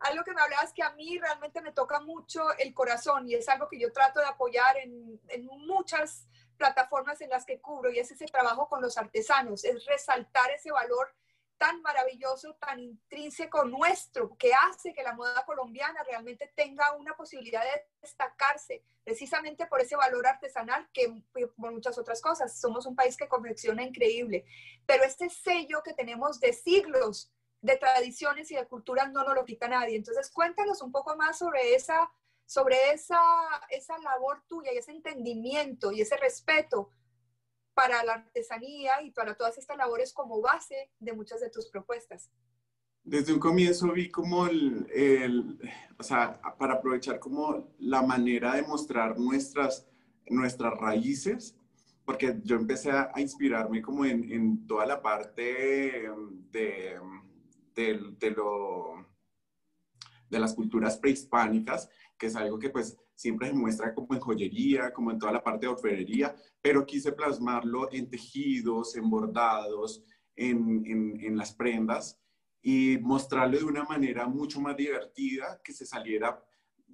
algo 0.00 0.24
que 0.24 0.32
me 0.32 0.40
hablabas 0.40 0.72
que 0.72 0.82
a 0.82 0.90
mí 0.92 1.18
realmente 1.18 1.60
me 1.60 1.72
toca 1.72 2.00
mucho 2.00 2.56
el 2.58 2.74
corazón 2.74 3.28
y 3.28 3.34
es 3.34 3.48
algo 3.48 3.68
que 3.68 3.78
yo 3.78 3.92
trato 3.92 4.20
de 4.20 4.26
apoyar 4.26 4.76
en, 4.78 5.20
en 5.28 5.46
muchas 5.46 6.26
plataformas 6.56 7.20
en 7.20 7.30
las 7.30 7.44
que 7.44 7.60
cubro 7.60 7.90
y 7.90 7.98
es 7.98 8.10
ese 8.10 8.26
trabajo 8.26 8.68
con 8.68 8.82
los 8.82 8.98
artesanos, 8.98 9.64
es 9.64 9.84
resaltar 9.86 10.50
ese 10.50 10.70
valor 10.70 11.14
tan 11.60 11.82
maravilloso, 11.82 12.54
tan 12.54 12.80
intrínseco 12.80 13.66
nuestro, 13.66 14.34
que 14.38 14.50
hace 14.54 14.94
que 14.94 15.02
la 15.02 15.12
moda 15.12 15.44
colombiana 15.44 16.02
realmente 16.04 16.50
tenga 16.56 16.94
una 16.94 17.14
posibilidad 17.14 17.62
de 17.62 17.84
destacarse, 18.00 18.82
precisamente 19.04 19.66
por 19.66 19.82
ese 19.82 19.94
valor 19.94 20.26
artesanal 20.26 20.88
que 20.90 21.22
por 21.34 21.70
muchas 21.72 21.98
otras 21.98 22.22
cosas. 22.22 22.58
Somos 22.58 22.86
un 22.86 22.96
país 22.96 23.14
que 23.14 23.28
confecciona 23.28 23.82
increíble, 23.82 24.46
pero 24.86 25.04
este 25.04 25.28
sello 25.28 25.82
que 25.84 25.92
tenemos 25.92 26.40
de 26.40 26.54
siglos 26.54 27.30
de 27.60 27.76
tradiciones 27.76 28.50
y 28.50 28.54
de 28.54 28.66
culturas 28.66 29.12
no 29.12 29.22
nos 29.22 29.34
lo 29.34 29.44
quita 29.44 29.68
nadie. 29.68 29.96
Entonces, 29.96 30.30
cuéntanos 30.30 30.80
un 30.80 30.90
poco 30.90 31.14
más 31.14 31.36
sobre 31.36 31.74
esa 31.74 32.10
sobre 32.46 32.90
esa, 32.90 33.20
esa 33.68 33.96
labor 33.98 34.42
tuya 34.48 34.72
y 34.72 34.78
ese 34.78 34.90
entendimiento 34.90 35.92
y 35.92 36.00
ese 36.00 36.16
respeto 36.16 36.90
para 37.74 38.04
la 38.04 38.14
artesanía 38.14 39.02
y 39.02 39.10
para 39.10 39.34
todas 39.34 39.58
estas 39.58 39.76
labores 39.76 40.12
como 40.12 40.40
base 40.40 40.90
de 40.98 41.12
muchas 41.12 41.40
de 41.40 41.50
tus 41.50 41.68
propuestas? 41.68 42.30
Desde 43.02 43.32
un 43.32 43.40
comienzo 43.40 43.92
vi 43.92 44.10
como 44.10 44.46
el, 44.46 44.86
el, 44.92 45.58
o 45.98 46.02
sea, 46.02 46.40
para 46.58 46.74
aprovechar 46.74 47.18
como 47.18 47.74
la 47.78 48.02
manera 48.02 48.54
de 48.54 48.62
mostrar 48.62 49.18
nuestras, 49.18 49.88
nuestras 50.26 50.74
raíces, 50.78 51.56
porque 52.04 52.38
yo 52.44 52.56
empecé 52.56 52.90
a, 52.90 53.12
inspirarme 53.16 53.80
como 53.80 54.04
en, 54.04 54.30
en, 54.30 54.66
toda 54.66 54.84
la 54.84 55.00
parte 55.00 55.42
de, 56.50 57.00
de, 57.74 58.00
de, 58.18 58.30
lo, 58.30 59.06
de 60.28 60.38
las 60.38 60.54
culturas 60.54 60.98
prehispánicas, 60.98 61.88
que 62.18 62.26
es 62.26 62.36
algo 62.36 62.58
que 62.58 62.68
pues 62.68 62.98
siempre 63.20 63.48
se 63.48 63.52
muestra 63.52 63.94
como 63.94 64.14
en 64.14 64.20
joyería, 64.20 64.94
como 64.94 65.10
en 65.10 65.18
toda 65.18 65.32
la 65.32 65.44
parte 65.44 65.66
de 65.66 65.72
orfebrería, 65.72 66.34
pero 66.62 66.86
quise 66.86 67.12
plasmarlo 67.12 67.92
en 67.92 68.08
tejidos, 68.08 68.96
en 68.96 69.10
bordados, 69.10 70.02
en, 70.34 70.82
en, 70.86 71.36
las 71.36 71.52
prendas 71.54 72.18
y 72.62 72.96
mostrarlo 73.02 73.58
de 73.58 73.64
una 73.64 73.84
manera 73.84 74.26
mucho 74.26 74.58
más 74.58 74.74
divertida, 74.74 75.60
que 75.62 75.74
se 75.74 75.84
saliera 75.84 76.42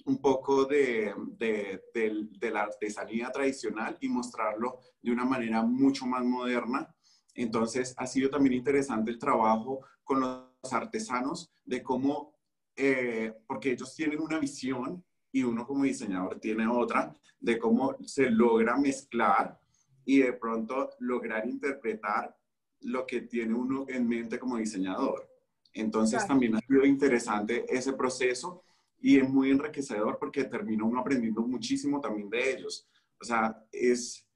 un 0.04 0.20
poco 0.20 0.64
de, 0.64 1.14
de, 1.38 2.50
la 2.50 2.62
artesanía 2.62 3.30
tradicional 3.30 3.96
y 4.00 4.08
mostrarlo 4.08 4.80
de 5.00 5.12
una 5.12 5.24
manera 5.24 5.62
mucho 5.62 6.06
más 6.06 6.24
moderna. 6.24 6.92
Entonces, 7.34 7.94
ha 7.98 8.06
sido 8.08 8.30
también 8.30 8.54
interesante 8.54 9.12
el 9.12 9.18
trabajo 9.18 9.86
con 10.02 10.18
los 10.20 10.72
artesanos 10.72 11.52
de 11.64 11.84
cómo, 11.84 12.34
eh, 12.74 13.32
porque 13.46 13.70
ellos 13.70 13.94
tienen 13.94 14.20
una 14.20 14.40
visión 14.40 15.04
y 15.32 15.42
uno 15.42 15.66
como 15.66 15.84
diseñador 15.84 16.40
tiene 16.40 16.66
otra 16.66 17.14
de 17.40 17.58
cómo 17.58 17.96
se 18.04 18.30
logra 18.30 18.76
mezclar 18.76 19.58
y 20.04 20.20
de 20.20 20.32
pronto 20.32 20.90
lograr 21.00 21.46
interpretar 21.46 22.36
lo 22.80 23.06
que 23.06 23.22
tiene 23.22 23.54
uno 23.54 23.84
en 23.88 24.08
mente 24.08 24.38
como 24.38 24.56
diseñador. 24.56 25.28
Entonces 25.72 26.26
también 26.26 26.56
ha 26.56 26.60
sido 26.60 26.86
interesante 26.86 27.66
ese 27.68 27.92
proceso 27.92 28.62
y 28.98 29.18
es 29.18 29.28
muy 29.28 29.50
enriquecedor 29.50 30.18
porque 30.18 30.44
termina 30.44 30.84
uno 30.84 31.00
aprendiendo 31.00 31.42
muchísimo 31.42 32.00
también 32.00 32.30
de 32.30 32.52
ellos. 32.52 32.88
O 33.20 33.24
sea, 33.24 33.62
es, 33.70 34.26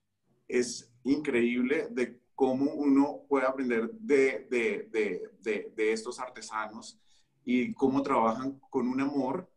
es 0.47 0.93
increíble 1.05 1.89
de 1.91 2.21
cómo 2.35 2.73
uno 2.73 3.23
puede 3.29 3.47
aprender 3.47 3.91
de, 3.93 4.47
de, 4.51 5.31
de, 5.41 5.73
de 5.75 5.93
estos 5.93 6.19
artesanos 6.19 7.01
y 7.45 7.73
cómo 7.75 8.03
trabajan 8.03 8.61
con 8.71 8.89
un 8.89 9.01
amor 9.01 9.51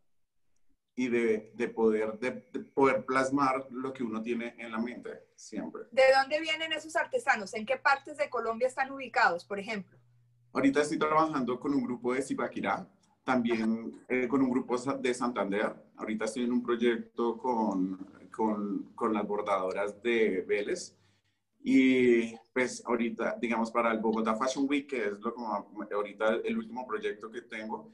y 0.95 1.07
de, 1.07 1.51
de 1.55 1.67
poder, 1.69 2.19
de, 2.19 2.31
poder 2.31 3.05
plasmar 3.05 3.67
lo 3.71 3.93
que 3.93 4.03
uno 4.03 4.21
tiene 4.21 4.55
en 4.57 4.71
la 4.71 4.77
mente 4.77 5.27
siempre. 5.35 5.83
¿De 5.91 6.03
dónde 6.19 6.39
vienen 6.39 6.71
esos 6.71 6.95
artesanos? 6.95 7.53
¿En 7.53 7.65
qué 7.65 7.77
partes 7.77 8.17
de 8.17 8.29
Colombia 8.29 8.67
están 8.67 8.91
ubicados, 8.91 9.43
por 9.45 9.59
ejemplo? 9.59 9.97
Ahorita 10.53 10.81
estoy 10.81 10.99
trabajando 10.99 11.59
con 11.59 11.73
un 11.73 11.83
grupo 11.83 12.13
de 12.13 12.21
Zipaquirá, 12.21 12.87
también 13.23 14.03
eh, 14.07 14.27
con 14.27 14.41
un 14.41 14.51
grupo 14.51 14.77
de 14.77 15.13
Santander. 15.13 15.73
Ahorita 15.97 16.25
estoy 16.25 16.43
en 16.43 16.53
un 16.53 16.61
proyecto 16.61 17.37
con, 17.37 18.29
con, 18.31 18.93
con 18.93 19.13
las 19.13 19.25
bordadoras 19.25 20.01
de 20.03 20.41
Vélez. 20.47 20.95
Y 21.65 22.35
pues 22.53 22.83
ahorita, 22.85 23.37
digamos, 23.39 23.71
para 23.71 23.91
el 23.91 23.99
Bogotá 23.99 24.35
Fashion 24.35 24.67
Week, 24.69 24.87
que 24.87 25.07
es 25.07 25.19
lo 25.19 25.33
como 25.33 25.53
ahorita 25.91 26.35
el 26.43 26.57
último 26.57 26.85
proyecto 26.85 27.31
que 27.31 27.41
tengo, 27.41 27.93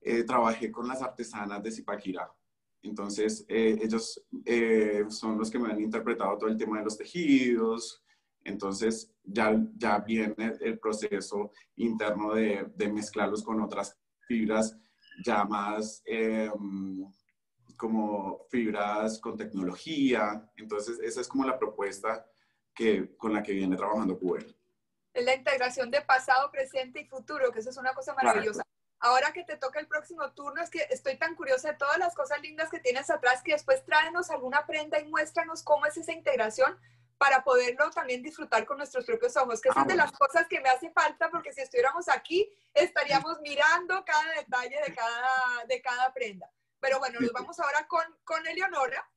eh, 0.00 0.22
trabajé 0.22 0.70
con 0.70 0.86
las 0.86 1.02
artesanas 1.02 1.62
de 1.62 1.72
Zipaquirá. 1.72 2.32
Entonces, 2.82 3.44
eh, 3.48 3.78
ellos 3.82 4.24
eh, 4.44 5.04
son 5.08 5.38
los 5.38 5.50
que 5.50 5.58
me 5.58 5.70
han 5.70 5.80
interpretado 5.80 6.38
todo 6.38 6.48
el 6.48 6.56
tema 6.56 6.78
de 6.78 6.84
los 6.84 6.96
tejidos. 6.96 8.02
Entonces, 8.44 9.12
ya, 9.24 9.58
ya 9.76 9.98
viene 9.98 10.54
el 10.60 10.78
proceso 10.78 11.50
interno 11.76 12.34
de, 12.34 12.70
de 12.74 12.92
mezclarlos 12.92 13.42
con 13.42 13.60
otras 13.60 13.96
fibras 14.26 14.76
ya 15.24 15.44
más 15.44 16.02
como 17.78 18.44
fibras 18.50 19.18
con 19.20 19.38
tecnología. 19.38 20.46
Entonces, 20.56 20.98
esa 21.00 21.22
es 21.22 21.28
como 21.28 21.46
la 21.46 21.58
propuesta 21.58 22.26
que, 22.74 23.16
con 23.16 23.32
la 23.32 23.42
que 23.42 23.52
viene 23.52 23.76
trabajando 23.76 24.18
QL. 24.18 24.44
Es 25.14 25.24
la 25.24 25.34
integración 25.34 25.90
de 25.90 26.02
pasado, 26.02 26.50
presente 26.50 27.00
y 27.00 27.06
futuro, 27.06 27.50
que 27.50 27.60
eso 27.60 27.70
es 27.70 27.78
una 27.78 27.94
cosa 27.94 28.14
maravillosa 28.14 28.62
ahora 29.00 29.32
que 29.32 29.44
te 29.44 29.56
toca 29.56 29.80
el 29.80 29.86
próximo 29.86 30.32
turno, 30.32 30.62
es 30.62 30.70
que 30.70 30.86
estoy 30.90 31.16
tan 31.16 31.34
curiosa 31.34 31.72
de 31.72 31.78
todas 31.78 31.98
las 31.98 32.14
cosas 32.14 32.40
lindas 32.40 32.70
que 32.70 32.80
tienes 32.80 33.10
atrás, 33.10 33.42
que 33.42 33.52
después 33.52 33.84
tráenos 33.84 34.30
alguna 34.30 34.66
prenda 34.66 34.98
y 35.00 35.04
muéstranos 35.06 35.62
cómo 35.62 35.86
es 35.86 35.96
esa 35.96 36.12
integración 36.12 36.78
para 37.18 37.42
poderlo 37.42 37.90
también 37.90 38.22
disfrutar 38.22 38.64
con 38.64 38.78
nuestros 38.78 39.04
propios 39.04 39.36
ojos, 39.36 39.60
que 39.60 39.68
esa 39.68 39.80
es 39.80 39.86
de 39.88 39.96
las 39.96 40.12
cosas 40.12 40.46
que 40.46 40.60
me 40.60 40.68
hace 40.68 40.90
falta, 40.90 41.28
porque 41.30 41.52
si 41.52 41.60
estuviéramos 41.60 42.08
aquí, 42.08 42.48
estaríamos 42.72 43.40
mirando 43.40 44.04
cada 44.04 44.34
detalle 44.34 44.80
de 44.86 44.94
cada, 44.94 45.64
de 45.66 45.82
cada 45.82 46.12
prenda. 46.12 46.50
Pero 46.80 47.00
bueno, 47.00 47.18
nos 47.18 47.32
vamos 47.32 47.58
ahora 47.58 47.88
con, 47.88 48.04
con 48.22 48.46
Eleonora. 48.46 49.10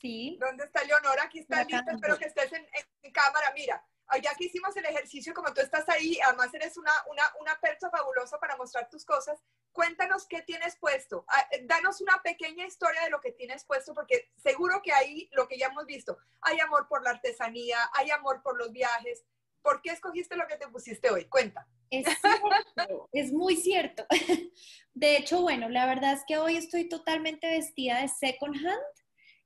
Sí. 0.00 0.36
¿Dónde 0.40 0.64
está 0.64 0.82
Eleonora? 0.82 1.24
Aquí 1.24 1.40
está 1.40 1.62
lista, 1.62 1.92
espero 1.92 2.18
que 2.18 2.26
estés 2.26 2.52
en, 2.52 2.68
en 3.02 3.12
cámara. 3.12 3.52
Mira, 3.54 3.84
ya 4.16 4.34
que 4.34 4.46
hicimos 4.46 4.76
el 4.76 4.86
ejercicio, 4.86 5.34
como 5.34 5.52
tú 5.52 5.60
estás 5.60 5.88
ahí, 5.88 6.18
además 6.24 6.52
eres 6.54 6.76
una, 6.76 6.92
una, 7.10 7.22
una 7.40 7.60
percha 7.60 7.90
fabulosa 7.90 8.38
para 8.38 8.56
mostrar 8.56 8.88
tus 8.88 9.04
cosas, 9.04 9.38
cuéntanos 9.72 10.26
qué 10.26 10.42
tienes 10.42 10.76
puesto. 10.76 11.24
Ah, 11.28 11.46
eh, 11.50 11.64
danos 11.64 12.00
una 12.00 12.20
pequeña 12.22 12.66
historia 12.66 13.02
de 13.02 13.10
lo 13.10 13.20
que 13.20 13.32
tienes 13.32 13.64
puesto, 13.64 13.94
porque 13.94 14.30
seguro 14.36 14.80
que 14.82 14.92
ahí 14.92 15.28
lo 15.32 15.46
que 15.46 15.58
ya 15.58 15.66
hemos 15.66 15.86
visto, 15.86 16.18
hay 16.40 16.58
amor 16.60 16.88
por 16.88 17.02
la 17.02 17.10
artesanía, 17.10 17.78
hay 17.94 18.10
amor 18.10 18.42
por 18.42 18.56
los 18.56 18.72
viajes, 18.72 19.24
¿Por 19.62 19.82
qué 19.82 19.90
escogiste 19.90 20.36
lo 20.36 20.46
que 20.46 20.56
te 20.56 20.68
pusiste 20.68 21.10
hoy? 21.10 21.26
Cuenta. 21.26 21.68
Es 21.90 22.06
cierto, 22.06 22.48
es 23.12 23.32
muy 23.32 23.56
cierto. 23.56 24.06
De 24.94 25.16
hecho, 25.16 25.42
bueno, 25.42 25.68
la 25.68 25.86
verdad 25.86 26.12
es 26.12 26.22
que 26.26 26.38
hoy 26.38 26.56
estoy 26.56 26.88
totalmente 26.88 27.48
vestida 27.48 28.00
de 28.00 28.08
second 28.08 28.56
hand, 28.56 28.80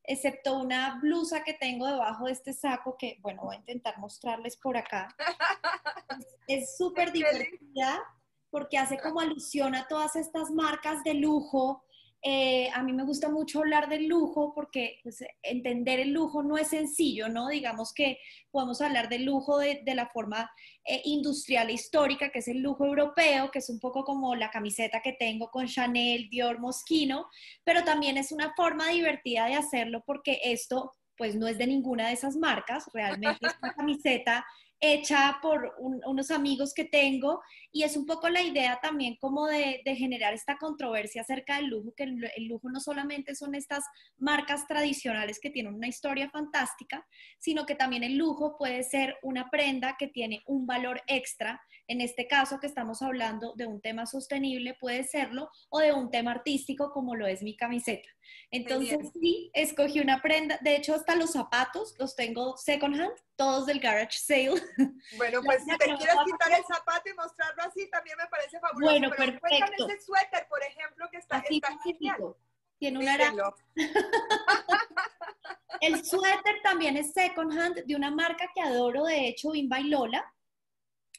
excepto 0.04 0.59
una 0.59 0.99
blusa 1.00 1.44
que 1.44 1.54
tengo 1.54 1.87
debajo 1.87 2.26
de 2.26 2.32
este 2.32 2.52
saco 2.52 2.97
que, 2.99 3.18
bueno, 3.21 3.42
voy 3.42 3.56
a 3.56 3.61
intentar 3.61 3.99
mostrarles 3.99 4.56
por 4.56 4.76
acá. 4.76 5.14
Es 6.49 6.76
súper 6.76 7.12
divertida 7.12 8.02
porque 8.50 8.76
hace 8.76 8.99
como 8.99 9.21
alusión 9.21 9.75
a 9.75 9.87
todas 9.87 10.16
estas 10.16 10.50
marcas 10.50 11.02
de 11.04 11.14
lujo 11.14 11.85
eh, 12.24 12.70
a 12.72 12.84
mí 12.84 12.92
me 12.92 13.04
gusta 13.04 13.28
mucho 13.28 13.58
hablar 13.58 13.88
del 13.88 14.06
lujo 14.06 14.52
porque 14.54 15.00
pues, 15.02 15.24
entender 15.42 15.98
el 15.98 16.12
lujo 16.12 16.44
no 16.44 16.56
es 16.56 16.68
sencillo, 16.68 17.28
¿no? 17.28 17.48
Digamos 17.48 17.92
que 17.92 18.18
podemos 18.52 18.80
hablar 18.80 19.08
del 19.08 19.24
lujo 19.24 19.58
de, 19.58 19.82
la 19.86 20.08
forma 20.08 20.48
eh, 20.84 21.02
industrial 21.04 21.68
e 21.68 21.72
histórica, 21.72 22.30
que 22.30 22.38
es 22.38 22.46
el 22.46 22.58
lujo 22.60 22.86
europeo, 22.86 23.50
que 23.50 23.58
es 23.58 23.68
un 23.68 23.80
poco 23.80 24.04
como 24.04 24.36
la 24.36 24.50
camiseta 24.50 25.02
que 25.02 25.14
tengo 25.14 25.50
con 25.50 25.66
Chanel, 25.66 26.28
Dior, 26.30 26.60
Moschino, 26.60 27.26
pero 27.64 27.82
también 27.82 28.16
es 28.16 28.30
una 28.30 28.54
forma 28.54 28.90
divertida 28.90 29.46
de 29.46 29.54
hacerlo 29.54 30.04
porque 30.06 30.38
esto 30.44 30.92
pues 31.16 31.34
no 31.34 31.48
es 31.48 31.58
de 31.58 31.66
ninguna 31.66 32.06
de 32.06 32.14
esas 32.14 32.36
marcas, 32.36 32.84
realmente 32.94 33.46
es 33.46 33.54
una 33.60 33.72
camiseta 33.74 34.46
hecha 34.84 35.38
por 35.40 35.76
unos 35.78 36.32
amigos 36.32 36.74
que 36.74 36.84
tengo 36.84 37.40
y 37.70 37.84
es 37.84 37.96
un 37.96 38.04
poco 38.04 38.28
la 38.28 38.42
idea 38.42 38.80
también 38.82 39.16
como 39.20 39.46
de, 39.46 39.80
generar 39.96 40.34
esta 40.34 40.58
controversia 40.58 41.22
acerca 41.22 41.56
del 41.56 41.66
lujo, 41.66 41.94
que 41.96 42.02
el, 42.02 42.48
lujo 42.48 42.68
no 42.68 42.80
solamente 42.80 43.36
son 43.36 43.54
estas 43.54 43.84
marcas 44.18 44.66
tradicionales 44.66 45.38
que 45.40 45.50
tienen 45.50 45.74
una 45.74 45.86
historia 45.86 46.28
fantástica, 46.30 47.06
sino 47.38 47.64
que 47.64 47.76
también 47.76 48.02
el 48.02 48.16
lujo 48.16 48.58
puede 48.58 48.82
ser 48.82 49.16
una 49.22 49.48
prenda 49.50 49.96
que 49.96 50.08
tiene 50.08 50.42
un 50.46 50.66
valor 50.66 51.00
extra. 51.06 51.62
En 51.86 52.00
este 52.00 52.26
caso 52.26 52.58
que 52.58 52.66
estamos 52.66 53.02
hablando 53.02 53.54
de 53.54 53.66
un 53.66 53.80
tema 53.80 54.06
sostenible 54.06 54.74
puede 54.80 55.04
serlo 55.04 55.48
o 55.70 55.78
de 55.78 55.92
un 55.92 56.10
tema 56.10 56.32
artístico 56.32 56.90
como 56.90 57.14
lo 57.14 57.28
es 57.28 57.42
mi 57.42 57.56
camiseta. 57.56 58.08
Entonces 58.50 58.98
sí, 59.20 59.50
escogí 59.54 60.00
una 60.00 60.20
prenda, 60.20 60.58
de 60.60 60.76
hecho 60.76 60.94
hasta 60.94 61.16
los 61.16 61.32
zapatos 61.32 61.94
los 61.98 62.14
tengo 62.14 62.56
second 62.56 63.00
hand, 63.00 63.14
todos 63.36 63.66
del 63.66 63.80
garage 63.80 64.18
sale. 64.18 64.54
Bueno, 65.16 65.40
pues 65.42 65.64
si 65.64 65.70
te 65.76 65.84
quieres 65.84 66.16
quitar 66.24 66.52
el 66.58 66.64
zapato 66.64 67.08
y 67.08 67.14
mostrarlo 67.14 67.62
así, 67.64 67.88
también 67.90 68.16
me 68.18 68.26
parece 68.26 68.60
fabuloso. 68.60 68.92
Bueno, 68.92 69.10
pero 69.16 69.38
perfecto. 69.40 69.88
ese 69.88 70.00
suéter, 70.00 70.46
por 70.48 70.62
ejemplo, 70.62 71.08
que 71.10 71.18
está, 71.18 71.38
así 71.38 71.56
está 71.56 71.76
genial. 71.82 72.34
Tiene 72.78 72.98
una 72.98 73.16
El 75.80 76.04
suéter 76.04 76.62
también 76.62 76.96
es 76.96 77.12
second 77.12 77.52
hand 77.58 77.84
de 77.84 77.96
una 77.96 78.10
marca 78.10 78.48
que 78.54 78.60
adoro, 78.60 79.04
de 79.04 79.28
hecho, 79.28 79.50
Bimba 79.50 79.80
y 79.80 79.88
Lola. 79.88 80.32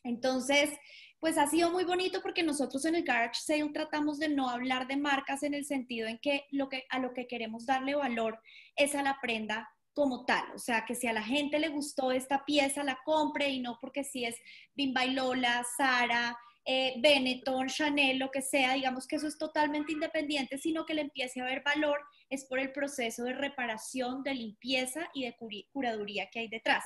Entonces, 0.03 0.69
pues 1.23 1.37
ha 1.37 1.47
sido 1.47 1.71
muy 1.71 1.85
bonito 1.85 2.21
porque 2.21 2.43
nosotros 2.43 2.83
en 2.83 2.95
el 2.95 3.05
Garage 3.05 3.39
Sale 3.41 3.69
tratamos 3.73 4.19
de 4.19 4.27
no 4.27 4.49
hablar 4.49 4.87
de 4.87 4.97
marcas 4.97 5.41
en 5.43 5.53
el 5.53 5.63
sentido 5.63 6.09
en 6.09 6.19
que, 6.19 6.43
a 6.89 6.99
lo 6.99 7.13
que 7.13 7.27
queremos 7.27 7.65
darle 7.65 7.95
valor 7.95 8.41
es 8.75 8.93
a 8.93 9.03
la 9.03 9.17
prenda 9.21 9.71
como 9.93 10.25
tal, 10.25 10.43
o 10.53 10.59
sea, 10.59 10.83
que 10.83 10.95
si 10.95 11.07
a 11.07 11.13
la 11.13 11.23
gente 11.23 11.59
le 11.59 11.69
gustó 11.69 12.11
esta 12.11 12.43
pieza, 12.43 12.83
la 12.83 12.99
compre 13.05 13.47
y 13.47 13.61
no 13.61 13.77
porque 13.79 14.03
si 14.03 14.25
es 14.25 14.35
Bimba 14.75 15.05
Lola, 15.05 15.65
Sara, 15.77 16.37
eh, 16.65 16.95
Benetton, 16.99 17.67
Chanel, 17.67 18.19
lo 18.19 18.29
que 18.29 18.41
sea, 18.41 18.73
digamos 18.73 19.07
que 19.07 19.15
eso 19.15 19.27
es 19.27 19.37
totalmente 19.37 19.93
independiente, 19.93 20.57
sino 20.57 20.85
que 20.85 20.93
le 20.93 21.03
empiece 21.03 21.39
a 21.39 21.45
haber 21.45 21.63
valor 21.63 22.01
es 22.29 22.43
por 22.43 22.59
el 22.59 22.73
proceso 22.73 23.23
de 23.23 23.33
reparación, 23.33 24.23
de 24.23 24.33
limpieza 24.33 25.07
y 25.13 25.23
de 25.23 25.37
curaduría 25.71 26.29
que 26.29 26.39
hay 26.39 26.47
detrás. 26.49 26.83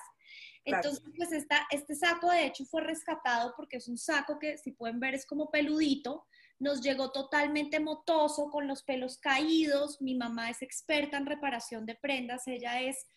Entonces, 0.75 1.03
pues 1.15 1.31
este 1.71 1.95
saco 1.95 2.29
de 2.29 2.45
hecho 2.45 2.65
fue 2.65 2.81
rescatado 2.81 3.53
porque 3.55 3.77
es 3.77 3.87
un 3.87 3.97
saco 3.97 4.37
que, 4.37 4.57
si 4.57 4.71
pueden 4.71 4.99
ver, 4.99 5.15
es 5.15 5.25
como 5.25 5.49
peludito. 5.49 6.25
Nos 6.59 6.81
llegó 6.81 7.11
totalmente 7.11 7.79
motoso, 7.79 8.49
con 8.49 8.67
los 8.67 8.83
pelos 8.83 9.17
caídos. 9.17 10.01
Mi 10.01 10.15
mamá 10.15 10.49
es 10.49 10.61
experta 10.61 11.17
en 11.17 11.25
reparación 11.25 11.85
de 11.85 11.95
prendas. 11.95 12.47
Ella 12.47 12.81
es 12.81 13.07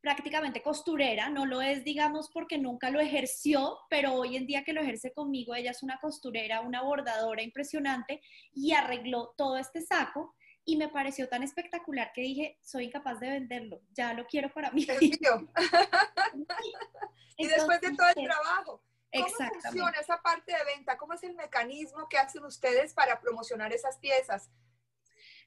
prácticamente 0.00 0.62
costurera, 0.62 1.28
no 1.28 1.44
lo 1.44 1.60
es, 1.60 1.82
digamos, 1.82 2.30
porque 2.32 2.56
nunca 2.56 2.90
lo 2.90 3.00
ejerció, 3.00 3.78
pero 3.90 4.14
hoy 4.14 4.36
en 4.36 4.46
día 4.46 4.62
que 4.62 4.72
lo 4.72 4.80
ejerce 4.80 5.12
conmigo, 5.12 5.54
ella 5.54 5.72
es 5.72 5.82
una 5.82 5.98
costurera, 5.98 6.60
una 6.60 6.82
bordadora 6.82 7.42
impresionante 7.42 8.20
y 8.52 8.72
arregló 8.72 9.34
todo 9.36 9.56
este 9.56 9.80
saco 9.80 10.36
y 10.68 10.76
me 10.76 10.88
pareció 10.90 11.28
tan 11.30 11.42
espectacular 11.42 12.12
que 12.12 12.20
dije, 12.20 12.58
soy 12.62 12.84
incapaz 12.84 13.18
de 13.20 13.30
venderlo, 13.30 13.80
ya 13.94 14.12
lo 14.12 14.26
quiero 14.26 14.52
para 14.52 14.70
mí. 14.70 14.86
y 17.38 17.46
después 17.46 17.80
de 17.80 17.96
todo 17.96 18.08
el 18.14 18.26
trabajo. 18.26 18.84
¿Cómo 19.10 19.26
funciona 19.62 19.98
esa 19.98 20.20
parte 20.20 20.52
de 20.52 20.58
venta? 20.76 20.98
¿Cómo 20.98 21.14
es 21.14 21.22
el 21.22 21.34
mecanismo 21.34 22.06
que 22.10 22.18
hacen 22.18 22.44
ustedes 22.44 22.92
para 22.92 23.18
promocionar 23.18 23.72
esas 23.72 23.96
piezas? 23.96 24.50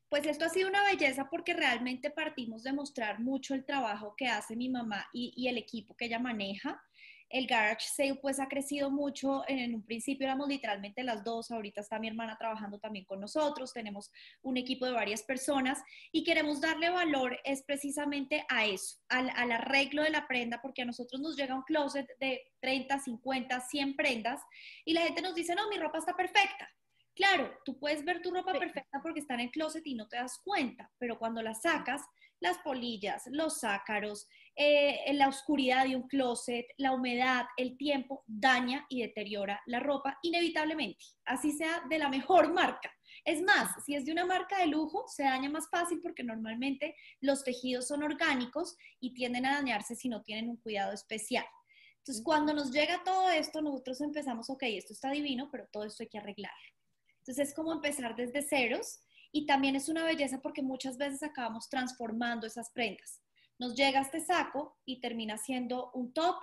Pues 0.10 0.26
esto 0.26 0.46
ha 0.46 0.50
sido 0.50 0.68
una 0.68 0.84
belleza 0.86 1.30
porque 1.30 1.54
realmente 1.54 2.10
partimos 2.10 2.64
de 2.64 2.74
mostrar 2.74 3.20
mucho 3.20 3.54
el 3.54 3.64
trabajo 3.64 4.16
que 4.18 4.28
hace 4.28 4.56
mi 4.56 4.70
mamá 4.70 5.08
y, 5.14 5.34
y 5.36 5.50
el 5.50 5.60
equipo 5.60 5.96
que 5.96 6.06
ella 6.06 6.18
maneja 6.18 6.84
el 7.32 7.48
garage 7.48 7.88
sale 7.88 8.16
pues 8.16 8.40
ha 8.40 8.48
crecido 8.48 8.90
mucho. 8.90 9.44
En 9.48 9.76
un 9.76 9.84
principio 9.84 10.26
éramos 10.26 10.48
literalmente 10.48 11.04
las 11.04 11.24
dos, 11.24 11.52
ahorita 11.52 11.82
está 11.82 12.00
mi 12.00 12.08
hermana 12.08 12.38
trabajando 12.38 12.80
también 12.80 13.06
con 13.06 13.20
nosotros, 13.20 13.74
tenemos 13.74 14.12
un 14.42 14.58
equipo 14.58 14.86
de 14.86 14.92
varias 14.92 15.24
personas 15.24 15.82
y 16.12 16.24
queremos 16.24 16.62
darle 16.62 16.90
valor 16.90 17.40
es 17.44 17.64
precisamente 17.64 18.46
a 18.50 18.66
eso, 18.66 18.98
al, 19.10 19.30
al 19.36 19.52
arreglo 19.52 20.04
de 20.04 20.10
la 20.10 20.28
prenda, 20.28 20.62
porque 20.62 20.82
a 20.82 20.86
nosotros 20.86 21.22
nos 21.22 21.36
llega 21.36 21.56
un 21.56 21.64
closet 21.64 22.08
de 22.20 22.42
30, 22.60 23.00
50, 23.00 23.60
100 23.60 23.96
prendas 23.96 24.42
y 24.86 24.94
la 24.94 25.02
gente 25.02 25.22
nos 25.22 25.36
dice, 25.36 25.56
no, 25.56 25.70
mi 25.70 25.78
ropa 25.78 26.00
está 26.00 26.16
perfecta. 26.16 26.70
Claro, 27.14 27.58
tú 27.66 27.78
puedes 27.78 28.06
ver 28.06 28.22
tu 28.22 28.32
ropa 28.32 28.54
perfecta 28.54 29.02
porque 29.02 29.20
está 29.20 29.34
en 29.34 29.42
el 29.42 29.52
closet 29.52 29.86
y 29.86 29.96
no 29.96 30.08
te 30.08 30.16
das 30.16 30.40
cuenta, 30.44 30.90
pero 30.98 31.20
cuando 31.20 31.42
la 31.42 31.54
sacas, 31.54 32.02
las 32.40 32.58
polillas, 32.60 33.24
los 33.28 33.64
ácaros, 33.64 34.28
eh, 34.56 35.14
la 35.14 35.28
oscuridad 35.28 35.86
de 35.86 35.96
un 35.96 36.08
closet, 36.08 36.66
la 36.78 36.92
humedad, 36.92 37.46
el 37.58 37.78
tiempo, 37.78 38.24
daña 38.28 38.86
y 38.90 39.02
deteriora 39.02 39.62
la 39.66 39.80
ropa 39.80 40.18
inevitablemente, 40.22 41.04
así 41.26 41.52
sea 41.52 41.84
de 41.90 42.00
la 42.00 42.10
mejor 42.10 42.54
marca. 42.54 42.92
Es 43.24 43.42
más, 43.42 43.72
si 43.86 43.96
es 43.96 44.06
de 44.06 44.12
una 44.12 44.26
marca 44.26 44.60
de 44.60 44.68
lujo, 44.68 45.06
se 45.08 45.24
daña 45.24 45.50
más 45.50 45.70
fácil 45.70 46.00
porque 46.02 46.24
normalmente 46.24 46.96
los 47.20 47.44
tejidos 47.44 47.88
son 47.88 48.04
orgánicos 48.04 48.76
y 49.00 49.14
tienden 49.14 49.46
a 49.46 49.56
dañarse 49.56 49.96
si 49.96 50.10
no 50.10 50.22
tienen 50.22 50.50
un 50.50 50.58
cuidado 50.58 50.94
especial. 50.94 51.46
Entonces, 52.00 52.24
cuando 52.24 52.54
nos 52.54 52.72
llega 52.72 53.04
todo 53.04 53.30
esto, 53.30 53.62
nosotros 53.62 54.02
empezamos, 54.02 54.50
ok, 54.50 54.64
esto 54.64 54.94
está 54.94 55.12
divino, 55.12 55.50
pero 55.52 55.68
todo 55.72 55.84
esto 55.84 56.02
hay 56.02 56.10
que 56.10 56.18
arreglar. 56.18 56.52
Entonces, 57.20 57.50
es 57.50 57.54
como 57.54 57.72
empezar 57.72 58.16
desde 58.16 58.42
ceros 58.42 59.02
y 59.32 59.46
también 59.46 59.76
es 59.76 59.88
una 59.88 60.04
belleza 60.04 60.42
porque 60.42 60.64
muchas 60.64 60.98
veces 60.98 61.22
acabamos 61.22 61.70
transformando 61.70 62.48
esas 62.48 62.72
prendas. 62.72 63.22
Nos 63.62 63.76
llega 63.76 64.02
este 64.02 64.20
saco 64.20 64.76
y 64.86 65.02
termina 65.02 65.38
siendo 65.38 65.92
un 65.92 66.14
top, 66.14 66.36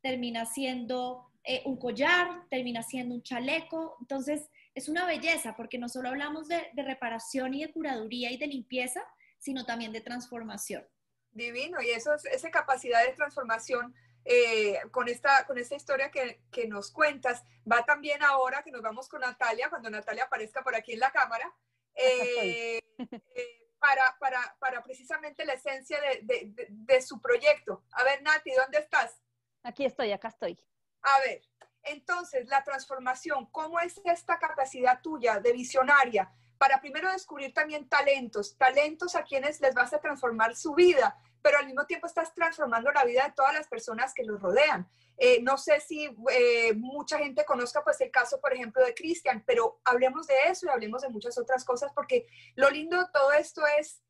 termina 0.00 0.46
siendo 0.46 1.28
eh, 1.42 1.60
un 1.64 1.76
collar, 1.76 2.48
termina 2.50 2.84
siendo 2.84 3.16
un 3.16 3.22
chaleco. 3.24 3.96
Entonces, 4.00 4.48
es 4.72 4.88
una 4.88 5.04
belleza 5.04 5.56
porque 5.56 5.76
no 5.78 5.88
solo 5.88 6.10
hablamos 6.10 6.46
de, 6.46 6.70
reparación 6.76 7.52
y 7.54 7.64
de 7.64 7.72
curaduría 7.72 8.30
y 8.30 8.36
de 8.36 8.46
limpieza, 8.46 9.02
sino 9.38 9.66
también 9.66 9.90
de 9.90 10.02
transformación. 10.02 10.86
Divino, 11.32 11.82
y 11.82 11.90
eso 11.90 12.14
es, 12.14 12.26
esa 12.26 12.52
capacidad 12.52 13.04
de 13.04 13.14
transformación 13.14 13.92
eh, 14.24 14.78
con, 14.92 15.08
esta, 15.08 15.44
con 15.48 15.58
esta 15.58 15.74
historia 15.74 16.12
que, 16.12 16.42
que, 16.52 16.68
nos 16.68 16.92
cuentas, 16.92 17.42
va 17.68 17.84
también 17.84 18.22
ahora 18.22 18.62
que 18.62 18.70
nos 18.70 18.82
vamos 18.82 19.08
con 19.08 19.22
Natalia, 19.22 19.68
cuando 19.68 19.90
Natalia 19.90 20.26
aparezca 20.26 20.62
por 20.62 20.76
aquí 20.76 20.92
en 20.92 21.00
la 21.00 21.10
cámara, 21.10 21.52
eh, 21.96 22.78
eh, 23.34 23.62
para, 23.82 24.16
para, 24.20 24.56
para, 24.60 24.80
precisamente 24.80 25.44
la 25.44 25.54
esencia 25.54 26.00
de, 26.00 26.20
de, 26.22 26.66
de, 26.70 27.02
su 27.02 27.20
proyecto. 27.20 27.82
A 27.90 28.04
ver, 28.04 28.22
Nati, 28.22 28.52
¿dónde 28.52 28.78
estás? 28.78 29.20
Aquí 29.64 29.84
estoy, 29.84 30.12
acá 30.12 30.28
estoy. 30.28 30.56
A 31.02 31.18
ver, 31.26 31.42
entonces, 31.82 32.46
la 32.46 32.62
transformación, 32.62 33.46
¿cómo 33.46 33.80
es 33.80 34.00
esta 34.04 34.38
capacidad 34.38 35.00
tuya 35.02 35.40
de 35.40 35.52
visionaria 35.52 36.32
para 36.62 36.80
primero 36.80 37.10
descubrir 37.10 37.52
también 37.52 37.88
talentos, 37.88 38.56
talentos 38.56 39.16
a 39.16 39.24
quienes 39.24 39.60
les 39.60 39.74
vas 39.74 39.92
a 39.94 40.00
transformar 40.00 40.54
su 40.54 40.74
vida, 40.74 41.18
pero 41.42 41.58
al 41.58 41.66
mismo 41.66 41.86
tiempo 41.86 42.06
estás 42.06 42.32
transformando 42.34 42.92
la 42.92 43.04
vida 43.04 43.24
de 43.24 43.32
todas 43.32 43.52
las 43.52 43.66
personas 43.66 44.14
que 44.14 44.22
los 44.22 44.40
rodean? 44.40 44.88
Eh, 45.16 45.42
no 45.42 45.58
sé 45.58 45.80
si 45.80 46.16
eh, 46.30 46.72
mucha 46.74 47.18
gente 47.18 47.44
conozca 47.44 47.82
pues 47.82 48.00
el 48.00 48.12
caso, 48.12 48.40
por 48.40 48.54
ejemplo, 48.54 48.80
de 48.84 48.94
Cristian, 48.94 49.42
pero 49.44 49.80
hablemos 49.84 50.28
de 50.28 50.36
eso 50.46 50.66
y 50.66 50.68
hablemos 50.68 51.02
de 51.02 51.08
muchas 51.08 51.36
otras 51.36 51.64
cosas, 51.64 51.90
porque 51.96 52.28
lo 52.54 52.70
lindo 52.70 52.96
de 52.96 53.06
todo 53.12 53.32
esto 53.32 53.62
es 53.80 54.00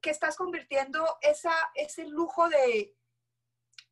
que 0.00 0.10
estás 0.10 0.36
convirtiendo 0.36 1.04
esa, 1.20 1.52
ese 1.74 2.06
lujo 2.06 2.48
de 2.48 2.94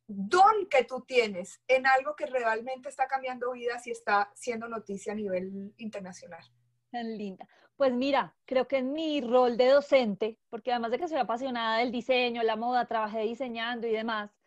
don 0.07 0.69
que 0.69 0.85
tú 0.85 1.01
tienes 1.01 1.59
en 1.67 1.85
algo 1.87 2.15
que 2.15 2.25
realmente 2.25 2.87
está 2.87 3.07
cambiando 3.07 3.51
vidas 3.51 3.85
y 3.85 3.91
está 3.91 4.31
siendo 4.33 4.69
noticia 4.69 5.11
a 5.11 5.15
nivel 5.17 5.73
internacional. 5.75 6.45
Tan 6.89 7.17
linda. 7.17 7.47
Pues 7.81 7.93
mira, 7.95 8.35
creo 8.45 8.67
que 8.67 8.77
en 8.77 8.93
mi 8.93 9.21
rol 9.21 9.57
de 9.57 9.65
docente, 9.69 10.37
porque 10.51 10.69
además 10.69 10.91
de 10.91 10.99
que 10.99 11.07
soy 11.07 11.17
apasionada 11.17 11.79
del 11.79 11.91
diseño, 11.91 12.43
la 12.43 12.55
moda, 12.55 12.85
trabajé 12.85 13.21
diseñando 13.21 13.87
y 13.87 13.91
demás, 13.91 14.37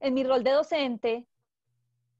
en 0.00 0.12
mi 0.12 0.24
rol 0.24 0.42
de 0.42 0.50
docente 0.50 1.28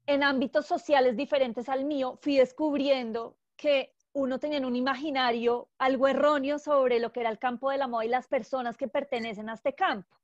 en 0.05 0.23
ámbitos 0.23 0.65
sociales 0.65 1.17
diferentes 1.17 1.67
al 1.67 1.83
mío, 1.83 2.17
fui 2.21 2.37
descubriendo 2.37 3.35
que 3.57 3.93
uno 4.13 4.39
tenía 4.39 4.65
un 4.65 4.77
imaginario 4.77 5.67
algo 5.77 6.07
erróneo 6.07 6.57
sobre 6.57 7.01
lo 7.01 7.11
que 7.11 7.19
era 7.19 7.31
el 7.31 7.37
campo 7.37 7.69
de 7.69 7.77
la 7.77 7.89
moda 7.89 8.05
y 8.05 8.07
las 8.07 8.29
personas 8.29 8.77
que 8.77 8.87
pertenecen 8.87 9.49
a 9.49 9.55
este 9.55 9.75
campo. 9.75 10.15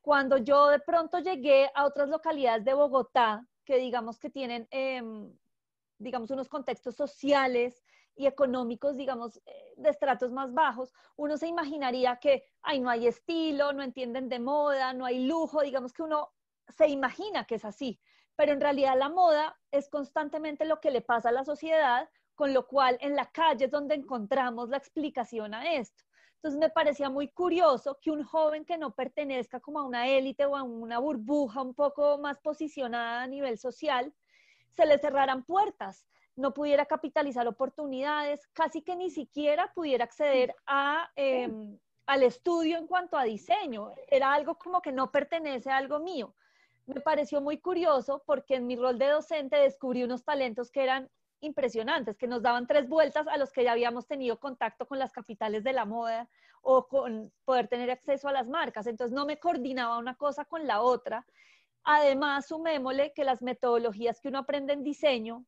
Cuando 0.00 0.38
yo 0.38 0.70
de 0.70 0.80
pronto 0.80 1.20
llegué 1.20 1.70
a 1.72 1.84
otras 1.84 2.08
localidades 2.08 2.64
de 2.64 2.74
Bogotá, 2.74 3.46
que 3.64 3.76
digamos 3.76 4.18
que 4.18 4.28
tienen, 4.28 4.66
em, 4.72 5.32
digamos, 5.98 6.32
unos 6.32 6.48
contextos 6.48 6.96
sociales 6.96 7.84
y 8.16 8.26
económicos, 8.26 8.96
digamos, 8.96 9.38
eh, 9.46 9.74
de 9.76 9.90
estratos 9.90 10.32
más 10.32 10.52
bajos, 10.52 10.92
uno 11.16 11.36
se 11.36 11.48
imaginaría 11.48 12.16
que, 12.16 12.44
ay, 12.62 12.80
no 12.80 12.90
hay 12.90 13.06
estilo, 13.06 13.72
no 13.72 13.82
entienden 13.82 14.28
de 14.28 14.38
moda, 14.38 14.92
no 14.92 15.04
hay 15.04 15.26
lujo, 15.26 15.62
digamos 15.62 15.92
que 15.92 16.02
uno 16.02 16.32
se 16.68 16.88
imagina 16.88 17.44
que 17.46 17.56
es 17.56 17.64
así, 17.64 18.00
pero 18.36 18.52
en 18.52 18.60
realidad 18.60 18.96
la 18.96 19.08
moda 19.08 19.58
es 19.70 19.88
constantemente 19.88 20.64
lo 20.64 20.80
que 20.80 20.90
le 20.90 21.00
pasa 21.00 21.28
a 21.28 21.32
la 21.32 21.44
sociedad, 21.44 22.08
con 22.34 22.52
lo 22.52 22.66
cual 22.66 22.98
en 23.00 23.14
la 23.14 23.30
calle 23.30 23.66
es 23.66 23.70
donde 23.70 23.94
encontramos 23.94 24.68
la 24.68 24.76
explicación 24.76 25.54
a 25.54 25.72
esto. 25.74 26.04
Entonces 26.36 26.60
me 26.60 26.68
parecía 26.68 27.08
muy 27.08 27.28
curioso 27.28 27.98
que 28.02 28.10
un 28.10 28.22
joven 28.22 28.64
que 28.64 28.76
no 28.76 28.94
pertenezca 28.94 29.60
como 29.60 29.78
a 29.78 29.86
una 29.86 30.08
élite 30.08 30.44
o 30.44 30.56
a 30.56 30.62
una 30.62 30.98
burbuja 30.98 31.62
un 31.62 31.74
poco 31.74 32.18
más 32.18 32.38
posicionada 32.40 33.22
a 33.22 33.26
nivel 33.26 33.58
social, 33.58 34.12
se 34.68 34.84
le 34.84 34.98
cerraran 34.98 35.44
puertas, 35.44 36.06
no 36.36 36.52
pudiera 36.52 36.86
capitalizar 36.86 37.46
oportunidades, 37.46 38.46
casi 38.52 38.82
que 38.82 38.96
ni 38.96 39.10
siquiera 39.10 39.72
pudiera 39.74 40.04
acceder 40.04 40.54
a, 40.66 41.10
em, 41.16 41.78
al 42.06 42.22
estudio 42.22 42.78
en 42.78 42.86
cuanto 42.86 43.16
a 43.16 43.24
diseño. 43.24 43.92
Era 44.08 44.32
algo 44.34 44.56
como 44.56 44.82
que 44.82 44.92
no 44.92 45.10
pertenece 45.10 45.70
a 45.70 45.76
algo 45.76 46.00
mío. 46.00 46.34
Me 46.86 47.00
pareció 47.00 47.40
muy 47.40 47.58
curioso 47.58 48.22
porque 48.26 48.56
en 48.56 48.66
mi 48.66 48.76
rol 48.76 48.98
de 48.98 49.08
docente 49.08 49.56
descubrí 49.56 50.02
unos 50.02 50.24
talentos 50.24 50.70
que 50.70 50.82
eran 50.82 51.08
impresionantes, 51.40 52.16
que 52.16 52.26
nos 52.26 52.42
daban 52.42 52.66
tres 52.66 52.88
vueltas 52.88 53.26
a 53.28 53.36
los 53.36 53.52
que 53.52 53.64
ya 53.64 53.72
habíamos 53.72 54.06
tenido 54.06 54.38
contacto 54.38 54.86
con 54.86 54.98
las 54.98 55.12
capitales 55.12 55.62
de 55.62 55.72
la 55.72 55.84
moda 55.84 56.28
o 56.62 56.86
con 56.88 57.32
poder 57.44 57.68
tener 57.68 57.90
acceso 57.90 58.28
a 58.28 58.32
las 58.32 58.48
marcas. 58.48 58.86
Entonces 58.86 59.14
no 59.14 59.26
me 59.26 59.38
coordinaba 59.38 59.98
una 59.98 60.16
cosa 60.16 60.44
con 60.44 60.66
la 60.66 60.80
otra. 60.82 61.26
Además, 61.84 62.48
sumémosle 62.48 63.12
que 63.12 63.24
las 63.24 63.42
metodologías 63.42 64.20
que 64.20 64.28
uno 64.28 64.38
aprende 64.38 64.72
en 64.72 64.82
diseño 64.82 65.44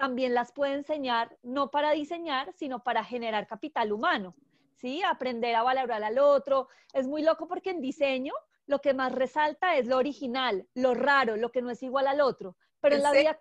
también 0.00 0.32
las 0.32 0.50
puede 0.50 0.72
enseñar 0.72 1.36
no 1.42 1.70
para 1.70 1.90
diseñar, 1.90 2.54
sino 2.54 2.82
para 2.82 3.04
generar 3.04 3.46
capital 3.46 3.92
humano, 3.92 4.34
¿sí? 4.74 5.02
Aprender 5.02 5.54
a 5.54 5.62
valorar 5.62 6.02
al 6.02 6.18
otro. 6.18 6.68
Es 6.94 7.06
muy 7.06 7.22
loco 7.22 7.46
porque 7.46 7.68
en 7.68 7.82
diseño 7.82 8.32
lo 8.64 8.80
que 8.80 8.94
más 8.94 9.12
resalta 9.12 9.76
es 9.76 9.86
lo 9.86 9.98
original, 9.98 10.66
lo 10.72 10.94
raro, 10.94 11.36
lo 11.36 11.52
que 11.52 11.60
no 11.60 11.68
es 11.70 11.82
igual 11.82 12.06
al 12.06 12.22
otro. 12.22 12.56
Pero 12.80 12.96
en 12.96 13.02
la 13.02 13.12
vida 13.12 13.38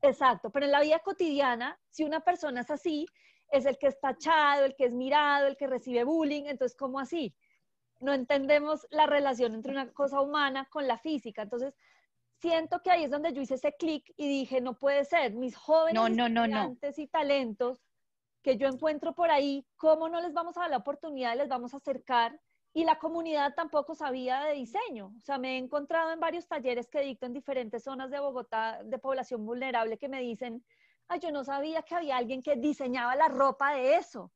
Exacto, 0.00 0.48
pero 0.48 0.64
en 0.64 0.72
la 0.72 0.80
vida 0.80 1.00
cotidiana, 1.00 1.78
si 1.90 2.04
una 2.04 2.20
persona 2.20 2.62
es 2.62 2.70
así, 2.70 3.06
es 3.52 3.66
el 3.66 3.76
que 3.76 3.88
está 3.88 4.14
tachado, 4.14 4.64
el 4.64 4.74
que 4.74 4.86
es 4.86 4.94
mirado, 4.94 5.48
el 5.48 5.58
que 5.58 5.66
recibe 5.66 6.04
bullying, 6.04 6.44
entonces, 6.46 6.74
¿cómo 6.78 6.98
así? 6.98 7.34
No 7.98 8.14
entendemos 8.14 8.86
la 8.88 9.04
relación 9.04 9.52
entre 9.52 9.72
una 9.72 9.92
cosa 9.92 10.22
humana 10.22 10.66
con 10.70 10.88
la 10.88 10.96
física. 10.96 11.42
Entonces, 11.42 11.74
siento 12.40 12.80
que 12.82 12.90
ahí 12.90 13.04
es 13.04 13.10
donde 13.10 13.32
yo 13.32 13.42
hice 13.42 13.54
ese 13.54 13.74
clic 13.74 14.12
y 14.16 14.28
dije, 14.28 14.60
no 14.60 14.74
puede 14.74 15.04
ser, 15.04 15.34
mis 15.34 15.56
jóvenes 15.56 15.94
no, 15.94 16.08
y 16.96 17.06
talentos 17.06 17.84
que 18.42 18.56
yo 18.56 18.68
encuentro 18.68 19.14
por 19.14 19.30
ahí, 19.30 19.66
¿cómo 19.76 20.08
no 20.08 20.20
les 20.20 20.32
vamos 20.32 20.56
a 20.56 20.60
dar 20.60 20.70
la 20.70 20.78
oportunidad 20.78 21.34
y 21.34 21.38
les 21.38 21.48
vamos 21.48 21.74
a 21.74 21.76
acercar 21.76 22.40
y 22.72 22.84
la 22.84 22.98
comunidad 22.98 23.54
tampoco 23.54 23.94
sabía 23.94 24.44
de 24.44 24.54
diseño. 24.54 25.12
O 25.18 25.20
sea, 25.22 25.38
me 25.38 25.54
he 25.54 25.58
encontrado 25.58 26.12
en 26.12 26.20
varios 26.20 26.46
talleres 26.46 26.88
que 26.88 27.00
dicto 27.00 27.26
en 27.26 27.32
diferentes 27.32 27.82
zonas 27.82 28.10
de 28.10 28.20
Bogotá 28.20 28.82
de 28.84 28.98
población 28.98 29.44
vulnerable 29.44 29.98
que 29.98 30.08
me 30.08 30.20
dicen, 30.20 30.64
ay, 31.08 31.18
yo 31.20 31.32
no 31.32 31.44
sabía 31.44 31.82
que 31.82 31.96
había 31.96 32.16
alguien 32.16 32.42
que 32.42 32.56
diseñaba 32.56 33.16
la 33.16 33.28
ropa 33.28 33.74
de 33.74 33.96
eso. 33.96 34.32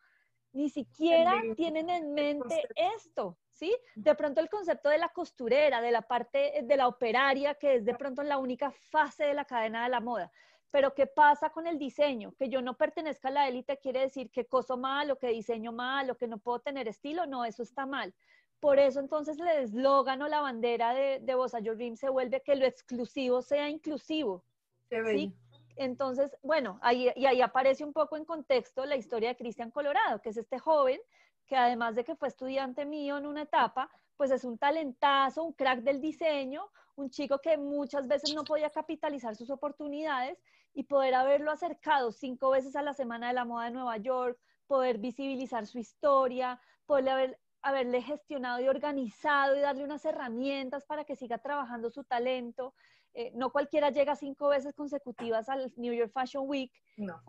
Ni 0.53 0.69
siquiera 0.69 1.41
tienen 1.57 1.91
en 1.91 2.13
mente 2.13 2.69
esto, 2.97 3.39
¿sí? 3.55 3.75
De 3.95 4.15
pronto 4.15 4.41
el 4.41 4.51
concepto 4.51 4.89
de 4.89 4.99
la 4.99 5.09
costurera, 5.09 5.81
de 5.81 5.93
la 5.93 6.03
parte 6.03 6.61
de 6.63 6.77
la 6.77 6.89
operaria, 6.89 7.55
que 7.55 7.77
es 7.77 7.85
de 7.85 7.95
pronto 7.95 8.23
la 8.23 8.39
única 8.39 8.71
fase 8.71 9.25
de 9.25 9.35
la 9.35 9.45
cadena 9.45 9.85
de 9.85 9.91
la 9.91 10.01
moda. 10.01 10.31
Pero 10.71 10.93
¿qué 10.93 11.07
pasa 11.07 11.51
con 11.51 11.69
el 11.69 11.79
diseño? 11.79 12.35
Que 12.37 12.49
yo 12.49 12.61
no 12.61 12.77
pertenezca 12.77 13.29
a 13.29 13.31
la 13.31 13.49
élite 13.49 13.79
quiere 13.79 14.01
decir 14.01 14.31
que 14.31 14.47
coso 14.47 14.77
mal 14.77 15.11
o 15.13 15.17
que 15.17 15.29
diseño 15.29 15.71
mal 15.71 16.11
o 16.11 16.17
que 16.17 16.27
no 16.27 16.39
puedo 16.39 16.59
tener 16.59 16.89
estilo. 16.89 17.27
No, 17.27 17.45
eso 17.45 17.63
está 17.63 17.87
mal. 17.87 18.13
Por 18.59 18.81
eso 18.81 18.99
entonces 18.99 19.39
el 19.39 19.47
eslogan 19.47 20.21
o 20.23 20.29
la 20.29 20.41
bandera 20.41 20.93
de, 20.93 21.21
de 21.21 21.35
Bossa 21.35 21.61
Dream 21.61 21.97
se 21.97 22.09
vuelve 22.09 22.43
que 22.43 22.57
lo 22.57 22.67
exclusivo 22.67 23.41
sea 23.41 23.69
inclusivo. 23.69 24.45
¿sí? 24.89 25.33
Entonces, 25.77 26.37
bueno, 26.43 26.79
ahí, 26.83 27.11
y 27.15 27.27
ahí 27.27 27.41
aparece 27.41 27.85
un 27.85 27.93
poco 27.93 28.17
en 28.17 28.25
contexto 28.25 28.85
la 28.85 28.97
historia 28.97 29.29
de 29.29 29.37
Cristian 29.37 29.71
Colorado, 29.71 30.21
que 30.23 30.31
es 30.31 30.37
este 30.37 30.59
joven 30.59 31.01
que 31.47 31.57
además 31.57 31.95
de 31.95 32.05
que 32.05 32.17
fue 32.17 32.29
estudiante 32.29 32.85
mío 32.85 33.19
en 33.19 33.27
una 33.27 33.43
etapa, 33.43 33.91
pues 34.17 34.31
es 34.31 34.45
un 34.45 34.59
talentazo, 34.59 35.43
un 35.43 35.53
crack 35.53 35.81
del 35.81 36.01
diseño, 36.01 36.71
un 36.97 37.11
chico 37.11 37.39
que 37.41 37.57
muchas 37.59 38.07
veces 38.07 38.35
no 38.35 38.45
podía 38.45 38.71
capitalizar 38.71 39.35
sus 39.37 39.51
oportunidades 39.51 40.39
y 40.73 40.85
poder 40.85 41.15
haberlo 41.15 41.51
acercado 41.51 42.13
cinco 42.13 42.51
veces 42.51 42.77
a 42.77 42.83
la 42.83 42.95
Semana 42.95 43.29
de 43.29 43.35
la 43.35 43.45
Moda 43.45 43.67
de 43.67 43.73
Nueva 43.73 43.97
York, 43.97 44.39
poder 44.67 44.99
visibilizar 44.99 45.67
su 45.67 45.79
historia, 45.79 46.61
poder 46.87 47.39
haberle 47.63 48.03
gestionado 48.03 48.61
y 48.61 48.69
organizado 48.69 49.57
y 49.57 49.61
darle 49.61 49.85
unas 49.85 50.05
herramientas 50.05 50.85
para 50.85 51.05
que 51.05 51.17
siga 51.17 51.39
trabajando 51.39 51.91
su 51.91 52.05
talento. 52.05 52.75
Eh, 53.17 53.31
no 53.33 53.53
cualquiera 53.53 53.91
llega 53.91 54.17
cinco 54.17 54.49
veces 54.49 54.75
consecutivas 54.75 55.49
al 55.49 55.73
New 55.77 55.93
York 55.93 56.11
Fashion 56.13 56.49
Week, 56.49 56.73
no. 56.97 57.23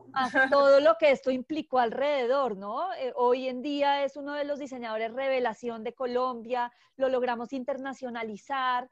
todo 0.50 0.80
lo 0.80 0.95
que 0.98 1.12
esto 1.12 1.30
implicó 1.30 1.78
alrededor, 1.78 2.58
¿no? 2.58 2.91
Eh, 2.95 3.13
hoy 3.15 3.48
en 3.48 3.62
día 3.62 4.04
es 4.04 4.17
uno 4.17 4.34
de 4.34 4.45
los 4.45 4.58
diseñadores 4.58 5.13
revelación 5.13 5.84
de 5.84 5.93
Colombia, 5.93 6.71
lo 6.98 7.08
logramos 7.10 7.54
internacionalizar. 7.54 8.89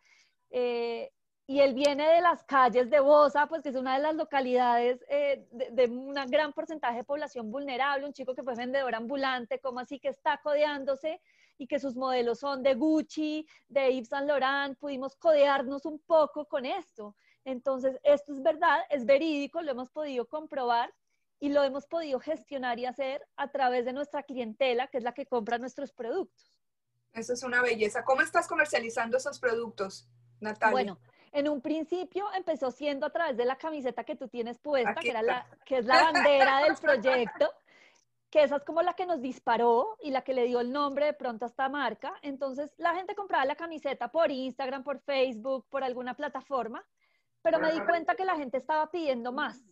Eh, 0.52 1.12
y 1.48 1.62
él 1.62 1.74
viene 1.74 2.08
de 2.08 2.22
las 2.22 2.44
calles 2.44 2.92
de 2.92 3.00
Bosa, 3.00 3.48
pues 3.48 3.64
que 3.64 3.70
es 3.70 3.76
una 3.76 3.96
de 3.96 4.04
las 4.04 4.16
localidades 4.16 5.00
de, 5.10 5.70
de 5.72 5.86
un 5.88 6.14
gran 6.28 6.54
porcentaje 6.54 6.98
de 6.98 7.04
población 7.04 7.50
vulnerable, 7.50 8.06
un 8.06 8.14
chico 8.14 8.36
que 8.36 8.44
fue 8.44 8.54
vendedor 8.54 8.94
ambulante, 8.94 9.60
como 9.60 9.80
así 9.80 10.00
que 10.00 10.10
está 10.10 10.40
codeándose 10.44 11.20
y 11.58 11.68
que 11.68 11.80
sus 11.80 11.96
modelos 11.96 12.40
son 12.40 12.64
de 12.64 12.76
Gucci, 12.76 13.48
de 13.68 13.94
Yves 13.94 14.10
Saint 14.10 14.28
Laurent, 14.28 14.78
pudimos 14.78 15.16
codearnos 15.16 15.86
un 15.86 16.00
poco 16.00 16.46
con 16.46 16.66
esto. 16.66 17.16
Entonces, 17.46 18.00
esto 18.04 18.34
es 18.34 18.42
verdad, 18.42 18.80
es 18.90 19.06
verídico, 19.06 19.62
lo 19.62 19.72
hemos 19.72 19.90
podido 19.90 20.28
comprobar 20.28 20.94
y 21.40 21.50
lo 21.50 21.64
hemos 21.64 21.86
podido 21.88 22.20
gestionar 22.20 22.80
y 22.80 22.86
hacer 22.86 23.22
a 23.36 23.52
través 23.52 23.86
de 23.86 23.94
nuestra 23.94 24.24
clientela, 24.24 24.88
que 24.88 25.00
es 25.00 25.04
la 25.04 25.14
que 25.14 25.26
compra 25.26 25.58
nuestros 25.58 25.92
productos. 25.92 26.54
Eso 27.12 27.34
es 27.34 27.44
una 27.44 27.62
belleza. 27.62 28.04
¿Cómo 28.04 28.22
estás 28.22 28.48
comercializando 28.48 29.18
esos 29.18 29.40
productos, 29.40 30.08
Natalia? 30.40 30.72
Bueno, 30.72 31.00
en 31.34 31.50
un 31.50 31.62
principio 31.62 32.26
empezó 32.34 32.72
siendo 32.72 33.06
a 33.06 33.10
través 33.10 33.36
de 33.36 33.46
la 33.46 33.58
camiseta 33.58 34.04
que 34.04 34.16
tú 34.16 34.28
tienes 34.28 34.58
puesta, 34.60 34.96
que, 34.96 35.10
era 35.10 35.22
la, 35.22 35.46
que 35.66 35.80
es 35.80 35.86
la 35.86 36.12
bandera 36.12 36.64
del 36.64 36.76
proyecto 36.76 37.52
que 38.34 38.42
esa 38.42 38.56
es 38.56 38.64
como 38.64 38.82
la 38.82 38.96
que 38.96 39.06
nos 39.06 39.22
disparó 39.22 39.96
y 40.02 40.10
la 40.10 40.24
que 40.24 40.34
le 40.34 40.46
dio 40.46 40.60
el 40.60 40.72
nombre 40.72 41.06
de 41.06 41.14
pronto 41.14 41.46
a 41.46 41.50
esta 41.50 41.70
marca. 41.70 42.16
Entonces 42.24 42.74
la 42.78 42.96
gente 42.96 43.14
compraba 43.14 43.46
la 43.46 43.56
camiseta 43.56 44.08
por 44.08 44.32
Instagram, 44.32 44.84
por 44.84 45.00
Facebook, 45.02 45.68
por 45.70 45.84
alguna 45.84 46.16
plataforma, 46.16 46.84
pero 47.44 47.60
me 47.60 47.72
di 47.72 47.80
cuenta 47.82 48.16
que 48.16 48.26
la 48.26 48.36
gente 48.36 48.58
estaba 48.58 48.90
pidiendo 48.90 49.32
más, 49.32 49.64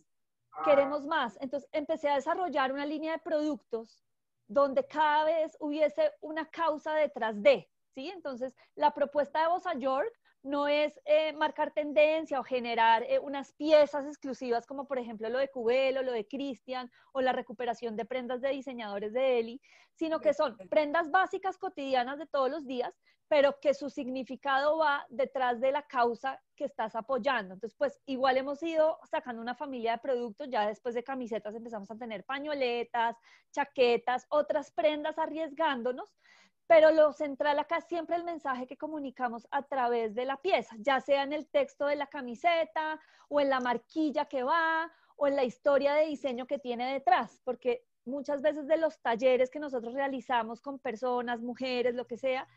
queremos 0.64 1.04
más. 1.06 1.36
Entonces 1.40 1.68
empecé 1.72 2.08
a 2.08 2.14
desarrollar 2.14 2.72
una 2.72 2.86
línea 2.86 3.14
de 3.14 3.18
productos 3.18 4.04
donde 4.46 4.86
cada 4.86 5.24
vez 5.24 5.56
hubiese 5.58 6.12
una 6.20 6.48
causa 6.48 6.94
detrás 6.94 7.42
de, 7.42 7.68
¿sí? 7.96 8.10
Entonces 8.10 8.54
la 8.76 8.94
propuesta 8.94 9.42
de 9.42 9.48
Bossa 9.48 9.74
York 9.74 10.12
no 10.42 10.66
es 10.66 10.98
eh, 11.04 11.32
marcar 11.34 11.72
tendencia 11.72 12.40
o 12.40 12.44
generar 12.44 13.04
eh, 13.04 13.18
unas 13.18 13.52
piezas 13.52 14.06
exclusivas 14.06 14.66
como 14.66 14.86
por 14.86 14.98
ejemplo 14.98 15.28
lo 15.28 15.38
de 15.38 15.48
Cubelo, 15.48 16.02
lo 16.02 16.12
de 16.12 16.26
Christian 16.26 16.90
o 17.12 17.20
la 17.20 17.32
recuperación 17.32 17.96
de 17.96 18.04
prendas 18.04 18.40
de 18.40 18.50
diseñadores 18.50 19.12
de 19.12 19.38
Eli, 19.38 19.60
sino 19.94 20.20
que 20.20 20.34
son 20.34 20.56
prendas 20.68 21.10
básicas 21.10 21.58
cotidianas 21.58 22.18
de 22.18 22.26
todos 22.26 22.50
los 22.50 22.66
días, 22.66 22.92
pero 23.28 23.58
que 23.60 23.72
su 23.72 23.88
significado 23.88 24.78
va 24.78 25.06
detrás 25.08 25.60
de 25.60 25.72
la 25.72 25.82
causa 25.86 26.38
que 26.56 26.64
estás 26.64 26.94
apoyando. 26.96 27.54
Entonces, 27.54 27.76
pues 27.78 28.00
igual 28.06 28.36
hemos 28.36 28.62
ido 28.62 28.98
sacando 29.10 29.40
una 29.40 29.54
familia 29.54 29.92
de 29.92 29.98
productos, 29.98 30.48
ya 30.50 30.66
después 30.66 30.94
de 30.94 31.02
camisetas 31.02 31.54
empezamos 31.54 31.90
a 31.90 31.96
tener 31.96 32.24
pañoletas, 32.24 33.16
chaquetas, 33.52 34.26
otras 34.28 34.72
prendas 34.72 35.18
arriesgándonos 35.18 36.12
pero 36.72 36.90
lo 36.90 37.12
central 37.12 37.58
acá 37.58 37.76
es 37.76 37.84
siempre 37.84 38.16
el 38.16 38.24
mensaje 38.24 38.66
que 38.66 38.78
comunicamos 38.78 39.46
a 39.50 39.60
través 39.62 40.14
de 40.14 40.24
la 40.24 40.38
pieza, 40.38 40.74
ya 40.78 41.02
sea 41.02 41.22
en 41.22 41.34
el 41.34 41.46
texto 41.46 41.84
de 41.84 41.96
la 41.96 42.06
camiseta 42.06 42.98
o 43.28 43.42
en 43.42 43.50
la 43.50 43.60
marquilla 43.60 44.24
que 44.24 44.42
va 44.42 44.90
o 45.16 45.26
en 45.26 45.36
la 45.36 45.44
historia 45.44 45.92
de 45.92 46.06
diseño 46.06 46.46
que 46.46 46.58
tiene 46.58 46.90
detrás, 46.90 47.42
porque 47.44 47.84
muchas 48.06 48.40
veces 48.40 48.66
de 48.68 48.78
los 48.78 48.98
talleres 49.02 49.50
que 49.50 49.58
nosotros 49.58 49.92
realizamos 49.92 50.62
con 50.62 50.78
personas, 50.78 51.42
mujeres, 51.42 51.94
lo 51.94 52.06
que 52.06 52.16
sea, 52.16 52.48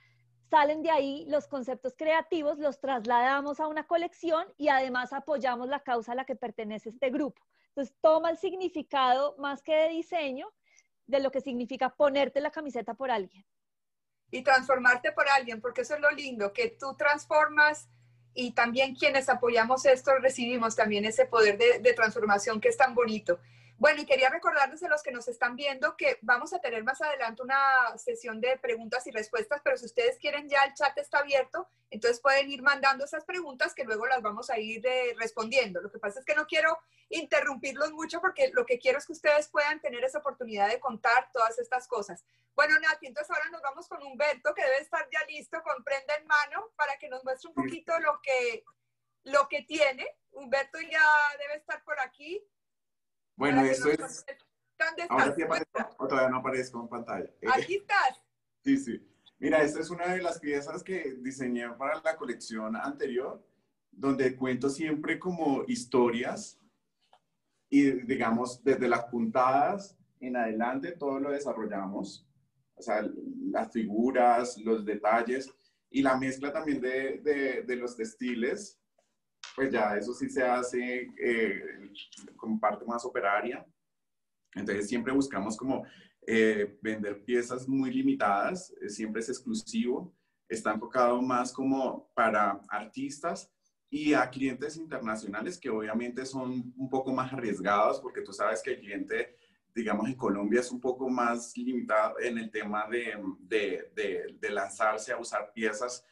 salen 0.50 0.82
de 0.82 0.92
ahí 0.92 1.26
los 1.28 1.50
conceptos 1.50 1.94
creativos, 1.98 2.58
los 2.58 2.80
trasladamos 2.80 3.60
a 3.60 3.68
una 3.68 3.86
colección 3.86 4.48
y 4.56 4.70
además 4.70 5.12
apoyamos 5.12 5.68
la 5.68 5.82
causa 5.82 6.14
a 6.14 6.16
la 6.16 6.24
que 6.24 6.38
pertenece 6.38 6.88
este 6.88 7.10
grupo. 7.10 7.42
Entonces, 7.68 7.94
toma 8.00 8.30
el 8.30 8.38
significado 8.38 9.36
más 9.40 9.62
que 9.62 9.76
de 9.76 9.90
diseño 9.90 10.48
de 11.06 11.20
lo 11.20 11.32
que 11.32 11.42
significa 11.42 11.90
ponerte 11.90 12.40
la 12.40 12.52
camiseta 12.52 12.94
por 12.94 13.12
alguien. 13.12 13.46
Y 14.36 14.42
transformarte 14.42 15.12
por 15.12 15.30
alguien, 15.30 15.62
porque 15.62 15.82
eso 15.82 15.96
es 15.96 16.02
lo 16.02 16.12
lindo, 16.12 16.52
que 16.52 16.70
tú 16.70 16.94
transformas 16.96 17.88
y 18.34 18.52
también 18.52 18.96
quienes 18.96 19.30
apoyamos 19.30 19.86
esto 19.86 20.12
recibimos 20.20 20.76
también 20.76 21.06
ese 21.06 21.26
poder 21.26 21.58
de, 21.58 21.80
de 21.80 21.94
transformación 21.94 22.60
que 22.60 22.68
es 22.68 22.78
tan 22.78 22.94
bonito. 22.94 23.40
Bueno, 23.78 24.02
y 24.02 24.06
quería 24.06 24.30
recordarles 24.30 24.82
a 24.84 24.88
los 24.88 25.04
que 25.04 25.12
nos 25.12 25.28
están 25.28 25.58
viendo 25.58 25.98
que 25.98 26.18
vamos 26.22 26.54
a 26.54 26.60
tener 26.60 26.84
más 26.86 27.02
adelante 27.02 27.42
una 27.42 27.60
sesión 27.98 28.40
de 28.40 28.58
preguntas 28.58 29.06
y 29.06 29.12
respuestas, 29.12 29.60
pero 29.64 29.78
si 29.78 29.86
ustedes 29.86 30.18
quieren 30.18 30.48
ya 30.48 30.64
el 30.64 30.74
chat 30.74 30.98
está 30.98 31.20
abierto, 31.20 31.68
entonces 31.90 32.22
pueden 32.22 32.50
ir 32.50 32.62
mandando 32.62 33.04
esas 33.04 33.26
preguntas 33.26 33.76
que 33.76 33.84
luego 33.84 34.06
las 34.06 34.22
vamos 34.22 34.50
a 34.50 34.58
ir 34.58 34.86
eh, 34.88 35.14
respondiendo. 35.18 35.82
Lo 35.82 35.92
que 35.92 36.00
pasa 36.00 36.20
es 36.20 36.26
que 36.26 36.36
no 36.36 36.48
quiero 36.48 36.78
interrumpirlos 37.10 37.92
mucho 37.92 38.22
porque 38.22 38.50
lo 38.54 38.66
que 38.66 38.80
quiero 38.80 38.98
es 38.98 39.06
que 39.06 39.14
ustedes 39.14 39.50
puedan 39.50 39.82
tener 39.82 40.04
esa 40.06 40.20
oportunidad 40.20 40.70
de 40.70 40.80
contar 40.80 41.30
todas 41.34 41.60
estas 41.60 41.86
cosas. 41.88 42.24
Bueno, 42.56 42.80
Nati, 42.80 43.08
entonces 43.08 43.30
ahora 43.36 43.50
nos 43.50 43.62
vamos 43.62 43.90
con 43.90 44.02
Humberto, 44.02 44.54
que 44.54 44.64
debe 44.64 44.80
estar 44.80 45.06
ya 45.12 45.20
listo 45.28 45.62
con 45.64 45.84
prenda 45.84 46.16
en 46.16 46.26
mano 46.26 46.72
para 46.78 46.98
que 46.98 47.10
nos 47.10 47.26
muestre 47.26 47.50
un 47.50 47.56
poquito 47.56 48.00
lo 48.00 48.22
que, 48.22 48.64
lo 49.24 49.50
que 49.50 49.64
tiene. 49.64 50.08
Humberto 50.32 50.80
ya 50.80 51.06
debe 51.40 51.56
estar 51.56 51.84
por 51.84 52.00
aquí. 52.00 52.42
Bueno, 53.36 53.64
eso 53.64 53.90
es... 53.90 54.26
¿Ahora 55.10 55.34
sí 55.36 55.42
aparezco 55.42 55.96
o 55.98 56.08
todavía 56.08 56.30
no 56.30 56.38
aparezco 56.38 56.82
en 56.82 56.88
pantalla? 56.88 57.30
Aquí 57.54 57.76
estás. 57.76 58.22
Sí, 58.64 58.78
sí. 58.78 59.08
Mira, 59.40 59.62
esta 59.62 59.80
es 59.80 59.90
una 59.90 60.08
de 60.14 60.22
las 60.22 60.40
piezas 60.40 60.84
que 60.84 61.18
diseñé 61.20 61.70
para 61.72 62.02
la 62.02 62.16
colección 62.16 62.76
anterior, 62.76 63.46
donde 63.92 64.36
cuento 64.36 64.70
siempre 64.70 65.20
como 65.20 65.64
historias 65.68 66.60
y 67.70 67.92
digamos 68.04 68.64
desde 68.64 68.88
las 68.88 69.06
puntadas 69.06 69.98
en 70.20 70.38
adelante 70.38 70.94
todo 70.94 71.20
lo 71.20 71.32
desarrollamos, 71.32 72.28
o 72.76 72.82
sea, 72.82 73.08
las 73.52 73.72
figuras, 73.72 74.58
los 74.58 74.86
detalles 74.86 75.52
y 75.90 76.02
la 76.02 76.18
mezcla 76.18 76.52
también 76.52 76.82
de, 76.82 77.20
de, 77.20 77.64
de 77.64 77.76
los 77.76 77.96
textiles 77.96 78.80
pues 79.56 79.72
ya 79.72 79.96
eso 79.96 80.14
sí 80.14 80.30
se 80.30 80.44
hace 80.44 81.10
eh, 81.18 81.92
como 82.36 82.60
parte 82.60 82.86
más 82.86 83.06
operaria. 83.06 83.66
Entonces 84.54 84.88
siempre 84.88 85.14
buscamos 85.14 85.56
como 85.56 85.86
eh, 86.28 86.78
vender 86.82 87.24
piezas 87.24 87.68
muy 87.68 87.92
limitadas, 87.92 88.74
eh, 88.82 88.90
siempre 88.90 89.22
es 89.22 89.30
exclusivo, 89.30 90.14
está 90.48 90.74
enfocado 90.74 91.22
más 91.22 91.54
como 91.54 92.12
para 92.14 92.60
artistas 92.70 93.52
y 93.90 94.14
a 94.14 94.30
clientes 94.30 94.76
internacionales 94.76 95.58
que 95.58 95.70
obviamente 95.70 96.26
son 96.26 96.74
un 96.76 96.90
poco 96.90 97.14
más 97.14 97.32
arriesgados 97.32 98.00
porque 98.02 98.22
tú 98.22 98.34
sabes 98.34 98.62
que 98.62 98.72
el 98.72 98.80
cliente, 98.80 99.38
digamos, 99.74 100.08
en 100.08 100.16
Colombia 100.16 100.60
es 100.60 100.72
un 100.72 100.82
poco 100.82 101.10
más 101.10 101.56
limitado 101.56 102.20
en 102.20 102.38
el 102.38 102.52
tema 102.52 102.88
de, 102.90 103.14
de, 103.40 103.92
de, 103.96 104.38
de 104.40 104.50
lanzarse 104.50 105.12
a 105.14 105.18
usar 105.18 105.52
piezas 105.54 106.06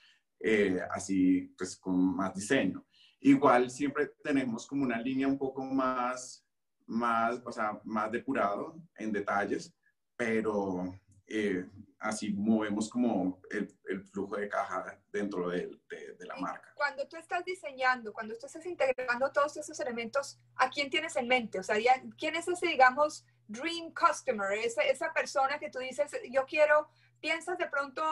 así, 0.91 1.53
pues 1.57 1.77
con 1.77 2.17
más 2.17 2.35
diseño. 2.35 2.85
Igual 3.25 3.71
siempre 3.71 4.07
tenemos 4.21 4.67
como 4.67 4.83
una 4.83 4.99
línea 4.99 5.29
un 5.29 5.37
poco 5.37 5.63
más, 5.63 6.45
más, 6.85 7.41
o 7.45 7.51
sea, 7.53 7.79
más 7.85 8.11
depurado 8.11 8.75
en 8.97 9.13
detalles, 9.13 9.73
pero 10.17 10.93
eh, 11.25 11.65
así 11.99 12.33
movemos 12.33 12.89
como 12.89 13.41
el, 13.49 13.73
el, 13.85 14.03
flujo 14.03 14.35
de 14.35 14.49
caja 14.49 15.01
dentro 15.09 15.47
de, 15.47 15.69
de, 15.89 16.15
de, 16.19 16.25
la 16.25 16.35
marca. 16.35 16.73
Cuando 16.75 17.07
tú 17.07 17.15
estás 17.15 17.45
diseñando, 17.45 18.11
cuando 18.11 18.37
tú 18.37 18.45
estás 18.45 18.65
integrando 18.65 19.31
todos 19.31 19.55
esos 19.55 19.79
elementos, 19.79 20.37
¿a 20.57 20.69
quién 20.69 20.89
tienes 20.89 21.15
en 21.15 21.29
mente? 21.29 21.59
O 21.59 21.63
sea, 21.63 21.77
¿quién 22.17 22.35
es 22.35 22.49
ese, 22.49 22.67
digamos, 22.67 23.25
dream 23.47 23.93
customer? 23.93 24.51
Esa, 24.51 24.81
esa 24.81 25.13
persona 25.13 25.59
que 25.59 25.69
tú 25.69 25.79
dices, 25.79 26.11
yo 26.29 26.45
quiero 26.45 26.89
piensas 27.21 27.57
de 27.57 27.69
pronto 27.69 28.03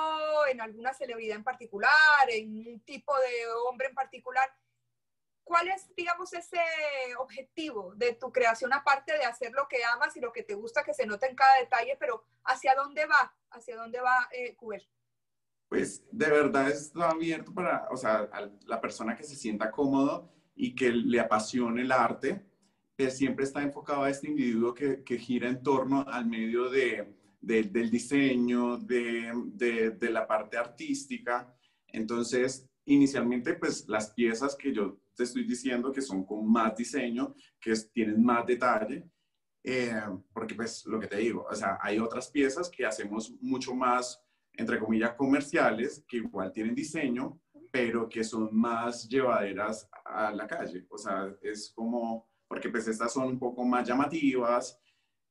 en 0.50 0.62
alguna 0.62 0.94
celebridad 0.94 1.36
en 1.36 1.44
particular, 1.44 2.30
en 2.30 2.66
un 2.66 2.80
tipo 2.86 3.14
de 3.14 3.52
hombre 3.68 3.88
en 3.88 3.94
particular, 3.94 4.50
¿Cuál 5.52 5.68
es, 5.68 5.94
digamos, 5.98 6.32
ese 6.32 6.62
objetivo 7.20 7.94
de 7.98 8.14
tu 8.14 8.32
creación, 8.32 8.72
aparte 8.72 9.12
de 9.12 9.26
hacer 9.26 9.52
lo 9.52 9.68
que 9.68 9.84
amas 9.84 10.16
y 10.16 10.22
lo 10.22 10.32
que 10.32 10.44
te 10.44 10.54
gusta 10.54 10.82
que 10.82 10.94
se 10.94 11.06
nota 11.06 11.28
en 11.28 11.36
cada 11.36 11.60
detalle, 11.60 11.98
pero 12.00 12.24
hacia 12.46 12.74
dónde 12.74 13.06
va? 13.06 13.36
¿Hacia 13.50 13.76
dónde 13.76 14.00
va 14.00 14.30
eh, 14.32 14.56
Pues 15.68 16.06
de 16.10 16.30
verdad 16.30 16.70
está 16.70 17.10
abierto 17.10 17.54
para, 17.54 17.86
o 17.92 17.98
sea, 17.98 18.30
la 18.66 18.80
persona 18.80 19.14
que 19.14 19.26
se 19.26 19.36
sienta 19.36 19.72
cómodo 19.72 20.32
y 20.56 20.74
que 20.74 20.90
le 20.90 21.20
apasione 21.20 21.82
el 21.82 21.92
arte, 21.92 22.46
que 22.98 23.12
siempre 23.12 23.44
está 23.44 23.62
enfocado 23.62 24.04
a 24.04 24.10
este 24.10 24.30
individuo 24.30 24.74
que, 24.74 25.04
que 25.04 25.18
gira 25.18 25.50
en 25.50 25.62
torno 25.62 26.06
al 26.08 26.28
medio 26.28 26.70
de, 26.70 27.14
de, 27.42 27.64
del 27.64 27.92
diseño, 27.92 28.78
de, 28.78 29.92
de 30.00 30.10
la 30.12 30.26
parte 30.26 30.56
artística. 30.56 31.54
Entonces, 31.88 32.71
inicialmente, 32.86 33.54
pues 33.56 33.88
las 33.88 34.12
piezas 34.14 34.56
que 34.56 34.74
yo 34.74 35.00
te 35.16 35.24
estoy 35.24 35.46
diciendo 35.46 35.92
que 35.92 36.02
son 36.02 36.26
con 36.26 36.52
más 36.52 36.76
diseño, 36.76 37.36
que 37.60 37.74
tienen 37.94 38.24
más 38.24 38.46
detalle, 38.46 39.10
eh, 39.64 40.02
porque 40.34 40.56
pues 40.56 40.86
lo 40.86 41.00
que 41.00 41.08
te 41.08 41.18
digo, 41.18 41.46
o 41.50 41.56
sea, 41.56 41.78
hay 41.82 42.00
otras 42.00 42.30
piezas 42.30 42.70
que 42.70 42.86
hacemos 42.86 43.32
mucho 43.42 43.76
más, 43.76 44.20
entre 44.54 44.80
comillas, 44.80 45.14
comerciales, 45.14 46.04
que 46.08 46.18
igual 46.18 46.52
tienen 46.52 46.74
diseño, 46.74 47.40
pero 47.72 48.10
que 48.10 48.24
son 48.24 48.50
más 48.52 49.08
llevaderas 49.08 49.88
a 50.04 50.32
la 50.32 50.48
calle. 50.48 50.86
O 50.90 50.98
sea, 50.98 51.34
es 51.42 51.72
como, 51.74 52.28
porque 52.48 52.70
pues 52.70 52.88
estas 52.88 53.14
son 53.14 53.28
un 53.28 53.40
poco 53.40 53.64
más 53.64 53.88
llamativas 53.88 54.78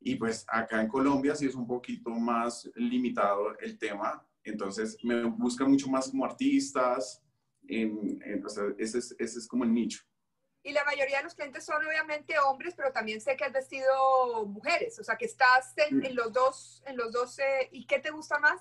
y 0.00 0.14
pues 0.14 0.46
acá 0.48 0.80
en 0.80 0.88
Colombia 0.88 1.34
sí 1.34 1.46
es 1.46 1.54
un 1.54 1.66
poquito 1.66 2.10
más 2.10 2.70
limitado 2.74 3.58
el 3.58 3.78
tema. 3.78 4.26
Entonces 4.42 4.96
me 5.02 5.24
buscan 5.24 5.70
mucho 5.70 5.88
más 5.90 6.10
como 6.10 6.24
artistas, 6.24 7.22
en, 7.70 8.44
o 8.44 8.48
sea, 8.48 8.64
ese 8.78 8.98
es, 8.98 9.14
ese 9.18 9.38
es 9.38 9.48
como 9.48 9.64
el 9.64 9.72
nicho. 9.72 10.00
Y 10.62 10.72
la 10.72 10.84
mayoría 10.84 11.18
de 11.18 11.24
los 11.24 11.34
clientes 11.34 11.64
son 11.64 11.84
obviamente 11.86 12.38
hombres, 12.38 12.74
pero 12.76 12.92
también 12.92 13.20
sé 13.20 13.36
que 13.36 13.44
has 13.44 13.52
vestido 13.52 14.46
mujeres, 14.46 14.98
o 14.98 15.04
sea 15.04 15.16
que 15.16 15.24
estás 15.24 15.72
en, 15.76 16.04
en 16.04 16.14
los 16.14 16.32
dos, 16.32 16.82
en 16.86 16.96
los 16.98 17.12
dos, 17.12 17.38
eh, 17.38 17.68
¿y 17.72 17.86
qué 17.86 17.98
te 17.98 18.10
gusta 18.10 18.38
más? 18.38 18.60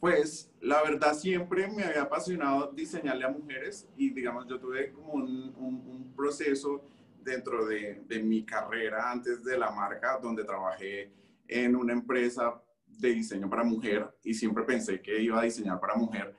Pues 0.00 0.50
la 0.60 0.82
verdad 0.82 1.14
siempre 1.14 1.68
me 1.68 1.84
había 1.84 2.02
apasionado 2.02 2.72
diseñarle 2.72 3.24
a 3.24 3.30
mujeres 3.30 3.88
y 3.96 4.10
digamos 4.10 4.46
yo 4.46 4.58
tuve 4.58 4.92
como 4.92 5.14
un, 5.14 5.54
un, 5.56 5.74
un 5.88 6.14
proceso 6.14 6.88
dentro 7.18 7.66
de, 7.66 8.02
de, 8.06 8.22
mi 8.22 8.44
carrera 8.44 9.10
antes 9.10 9.42
de 9.42 9.58
la 9.58 9.70
marca 9.70 10.18
donde 10.22 10.44
trabajé 10.44 11.12
en 11.48 11.74
una 11.74 11.92
empresa 11.92 12.62
de 12.86 13.08
diseño 13.08 13.50
para 13.50 13.64
mujer 13.64 14.08
y 14.22 14.32
siempre 14.32 14.64
pensé 14.64 15.02
que 15.02 15.20
iba 15.20 15.40
a 15.40 15.44
diseñar 15.44 15.80
para 15.80 15.96
mujer 15.96 16.34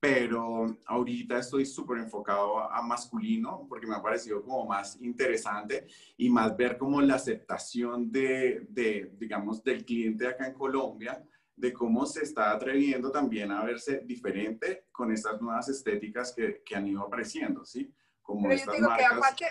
pero 0.00 0.76
ahorita 0.86 1.38
estoy 1.38 1.66
súper 1.66 1.98
enfocado 1.98 2.60
a, 2.60 2.80
masculino 2.82 3.66
porque 3.68 3.86
me 3.86 3.96
ha 3.96 4.02
parecido 4.02 4.42
como 4.42 4.64
más 4.64 4.96
interesante 5.00 5.86
y 6.16 6.30
más 6.30 6.56
ver 6.56 6.78
como 6.78 7.00
la 7.00 7.16
aceptación 7.16 8.10
de, 8.10 8.66
de, 8.68 9.10
digamos, 9.18 9.62
del 9.64 9.84
cliente 9.84 10.28
acá 10.28 10.46
en 10.46 10.54
Colombia, 10.54 11.24
de 11.56 11.72
cómo 11.72 12.06
se 12.06 12.22
está 12.22 12.52
atreviendo 12.52 13.10
también 13.10 13.50
a 13.50 13.64
verse 13.64 14.02
diferente 14.04 14.86
con 14.92 15.10
estas 15.10 15.40
nuevas 15.40 15.68
estéticas 15.68 16.32
que, 16.32 16.62
que 16.64 16.76
han 16.76 16.86
ido 16.86 17.02
apareciendo, 17.02 17.64
¿sí? 17.64 17.92
Como 18.22 18.48
pero 18.48 18.66
yo 18.66 18.72
digo 18.72 18.88
marcas... 18.88 19.08
que 19.08 19.16
aparte, 19.16 19.46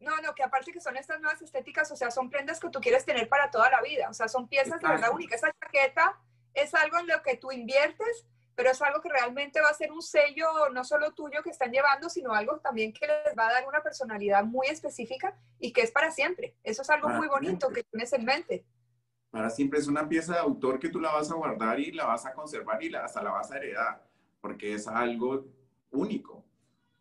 no, 0.00 0.16
no, 0.22 0.34
que 0.34 0.42
aparte 0.42 0.72
que 0.72 0.80
son 0.80 0.96
estas 0.96 1.20
nuevas 1.20 1.40
estéticas, 1.40 1.88
o 1.92 1.96
sea, 1.96 2.10
son 2.10 2.28
prendas 2.28 2.58
que 2.58 2.68
tú 2.68 2.80
quieres 2.80 3.04
tener 3.04 3.28
para 3.28 3.48
toda 3.52 3.70
la 3.70 3.80
vida, 3.80 4.08
o 4.10 4.14
sea, 4.14 4.26
son 4.26 4.48
piezas 4.48 4.80
de 4.80 4.88
verdad 4.88 5.12
únicas. 5.12 5.44
Esa 5.44 5.54
chaqueta 5.60 6.20
es 6.52 6.74
algo 6.74 6.98
en 6.98 7.06
lo 7.06 7.22
que 7.22 7.36
tú 7.36 7.52
inviertes 7.52 8.26
pero 8.54 8.70
es 8.70 8.80
algo 8.82 9.00
que 9.00 9.08
realmente 9.08 9.60
va 9.60 9.68
a 9.68 9.74
ser 9.74 9.92
un 9.92 10.02
sello 10.02 10.68
no 10.72 10.84
solo 10.84 11.12
tuyo 11.12 11.42
que 11.42 11.50
están 11.50 11.72
llevando, 11.72 12.08
sino 12.08 12.32
algo 12.32 12.58
también 12.58 12.92
que 12.92 13.06
les 13.06 13.36
va 13.36 13.48
a 13.48 13.52
dar 13.52 13.68
una 13.68 13.82
personalidad 13.82 14.44
muy 14.44 14.68
específica 14.68 15.36
y 15.58 15.72
que 15.72 15.82
es 15.82 15.90
para 15.90 16.10
siempre. 16.10 16.56
Eso 16.62 16.82
es 16.82 16.90
algo 16.90 17.08
muy 17.08 17.28
bonito 17.28 17.68
que 17.70 17.82
tienes 17.84 18.12
en 18.12 18.24
mente. 18.24 18.64
Para 19.30 19.50
siempre 19.50 19.80
es 19.80 19.88
una 19.88 20.08
pieza 20.08 20.34
de 20.34 20.38
autor 20.38 20.78
que 20.78 20.88
tú 20.88 21.00
la 21.00 21.12
vas 21.12 21.30
a 21.30 21.34
guardar 21.34 21.80
y 21.80 21.90
la 21.90 22.06
vas 22.06 22.24
a 22.24 22.32
conservar 22.32 22.82
y 22.82 22.94
hasta 22.94 23.22
la 23.22 23.32
vas 23.32 23.50
a 23.50 23.56
heredar, 23.56 24.08
porque 24.40 24.74
es 24.74 24.86
algo 24.86 25.44
único. 25.90 26.44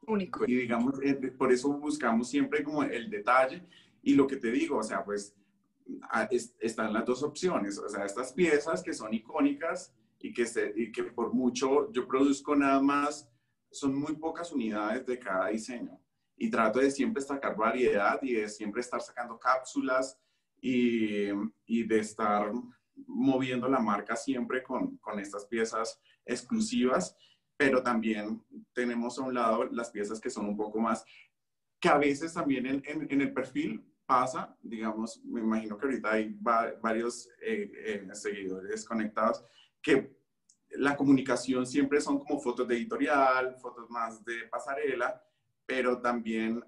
Único. 0.08 0.44
Y 0.46 0.56
digamos, 0.56 0.96
eh, 1.04 1.14
por 1.14 1.52
eso 1.52 1.70
buscamos 1.74 2.28
siempre 2.28 2.64
como 2.64 2.84
el 2.84 3.10
detalle 3.10 3.64
y 4.02 4.16
lo 4.16 4.28
que 4.28 4.38
te 4.38 4.52
digo, 4.52 4.78
o 4.78 4.84
sea, 4.84 5.04
pues 5.04 5.36
están 6.60 6.94
las 6.94 7.06
dos 7.06 7.24
opciones, 7.24 7.78
o 7.78 7.88
sea, 7.90 8.06
estas 8.06 8.34
piezas 8.34 8.82
que 8.82 8.94
son 8.94 9.14
icónicas, 9.14 9.94
y 10.24 10.32
que, 10.34 10.46
se, 10.46 10.74
y 10.76 10.90
que 10.90 11.04
por 11.04 11.34
mucho 11.34 11.92
yo 11.92 12.08
produzco 12.08 12.56
nada 12.56 12.82
más, 12.82 13.30
son 13.70 13.94
muy 13.94 14.16
pocas 14.16 14.54
unidades 14.54 15.06
de 15.06 15.20
cada 15.20 15.50
diseño. 15.50 16.00
Y 16.38 16.50
trato 16.50 16.80
de 16.80 16.90
siempre 16.90 17.22
sacar 17.22 17.58
variedad 17.58 18.18
y 18.24 18.36
de 18.36 18.48
siempre 18.48 18.80
estar 18.80 19.02
sacando 19.02 19.38
cápsulas 19.38 20.18
y, 20.62 21.28
y 21.66 21.84
de 21.84 22.00
estar 22.00 22.54
moviendo 23.06 23.68
la 23.68 23.80
marca 23.80 24.16
siempre 24.16 24.64
con, 24.64 24.96
con 24.98 25.20
estas 25.20 25.46
piezas 25.46 26.00
exclusivas, 26.26 27.18
pero 27.58 27.84
también 27.84 28.42
tenemos 28.74 29.20
a 29.20 29.24
un 29.24 29.34
lado 29.34 29.66
las 29.66 29.92
piezas 29.92 30.22
que 30.22 30.30
son 30.30 30.46
un 30.46 30.56
poco 30.56 30.80
más, 30.80 31.04
que 31.82 31.90
a 31.90 31.98
veces 31.98 32.34
también 32.34 32.66
en, 32.66 32.82
en, 32.86 33.22
el 33.22 33.34
perfil 33.34 33.84
pasa, 34.06 34.56
digamos, 34.62 35.22
me 35.26 35.42
imagino 35.42 35.78
que 35.78 35.86
ahorita 35.86 36.12
hay 36.14 36.34
varios 36.82 37.28
eh, 37.42 37.70
eh, 37.86 38.08
seguidores 38.14 38.86
conectados, 38.86 39.44
que 39.84 40.18
la 40.72 40.96
comunicación 40.96 41.68
siempre 41.68 42.02
son 42.02 42.18
como 42.18 42.40
fotos 42.40 42.68
de 42.68 42.76
editorial, 42.76 43.56
fotos 43.58 43.90
más 43.90 44.24
de 44.26 44.48
pasarela, 44.50 45.22
pero 45.66 46.02
también 46.02 46.64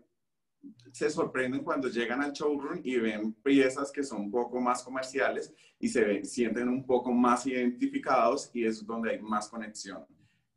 se 0.91 1.09
sorprenden 1.09 1.63
cuando 1.63 1.87
llegan 1.87 2.21
al 2.21 2.31
showroom 2.31 2.81
y 2.83 2.97
ven 2.97 3.33
piezas 3.33 3.91
que 3.91 4.03
son 4.03 4.21
un 4.21 4.31
poco 4.31 4.59
más 4.59 4.83
comerciales 4.83 5.53
y 5.79 5.87
se 5.87 6.23
sienten 6.23 6.69
un 6.69 6.85
poco 6.85 7.11
más 7.11 7.45
identificados 7.45 8.49
y 8.53 8.65
es 8.65 8.85
donde 8.85 9.11
hay 9.11 9.21
más 9.21 9.47
conexión. 9.47 10.05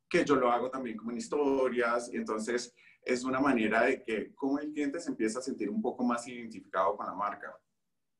Que 0.09 0.25
yo 0.25 0.37
lo 0.37 0.51
hago 0.51 0.71
también 0.71 0.97
como 0.97 1.11
en 1.11 1.19
historias, 1.19 2.11
entonces 2.13 2.75
es 3.03 3.25
una 3.25 3.41
manera 3.41 3.83
de 3.83 4.03
que 4.03 4.35
como 4.35 4.59
el 4.59 4.73
cliente 4.73 5.01
se 5.01 5.11
empieza 5.11 5.39
a 5.39 5.43
sentir 5.43 5.71
un 5.71 5.83
poco 5.83 6.05
más 6.05 6.27
identificado 6.27 6.97
con 6.97 7.07
la 7.07 7.15
marca. 7.15 7.55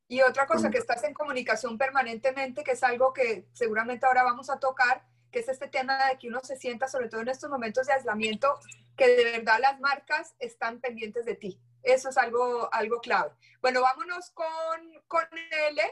Y 0.09 0.23
otra 0.23 0.47
cosa 0.47 0.71
que 0.71 0.79
estás 0.79 1.05
en 1.05 1.13
comunicación 1.13 1.77
permanentemente, 1.77 2.65
que 2.65 2.73
es 2.73 2.83
algo 2.83 3.13
que 3.13 3.47
seguramente 3.53 4.07
ahora 4.07 4.23
vamos 4.23 4.49
a 4.49 4.59
tocar, 4.59 5.05
que 5.31 5.41
es 5.41 5.49
este 5.49 5.69
tema 5.69 6.09
de 6.09 6.19
que 6.19 6.29
uno 6.29 6.41
se 6.43 6.57
sienta, 6.57 6.89
sobre 6.89 7.11
todo 7.11 7.21
en 7.21 7.29
estos 7.29 7.51
momentos 7.51 7.87
de 7.87 7.93
aislamiento, 7.93 8.59
que 8.97 9.07
de 9.07 9.25
verdad 9.25 9.59
las 9.61 9.79
marcas 9.81 10.35
están 10.39 10.81
pendientes 10.81 11.27
de 11.27 11.35
ti. 11.35 11.61
Eso 11.83 12.09
es 12.09 12.17
algo, 12.17 12.73
algo 12.73 13.01
clave. 13.01 13.33
Bueno, 13.61 13.83
vámonos 13.83 14.31
con, 14.31 14.47
con 15.07 15.27
L. 15.69 15.83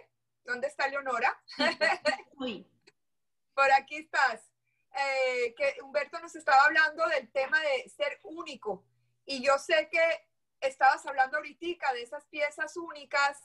¿Dónde 0.45 0.69
está 0.69 0.89
Leonora? 0.89 1.39
Por 3.55 3.73
aquí 3.73 3.97
estás. 3.97 4.51
Eh, 4.93 5.55
que 5.55 5.77
Humberto 5.83 6.19
nos 6.21 6.35
estaba 6.35 6.65
hablando 6.65 7.07
del 7.09 7.31
tema 7.33 7.61
de 7.61 7.89
ser 7.91 8.19
único. 8.23 8.87
Y 9.27 9.45
yo 9.45 9.59
sé 9.59 9.89
que 9.91 10.29
estabas 10.61 11.05
hablando 11.05 11.37
ahorita 11.37 11.93
de 11.93 12.03
esas 12.03 12.25
piezas 12.27 12.77
únicas, 12.77 13.43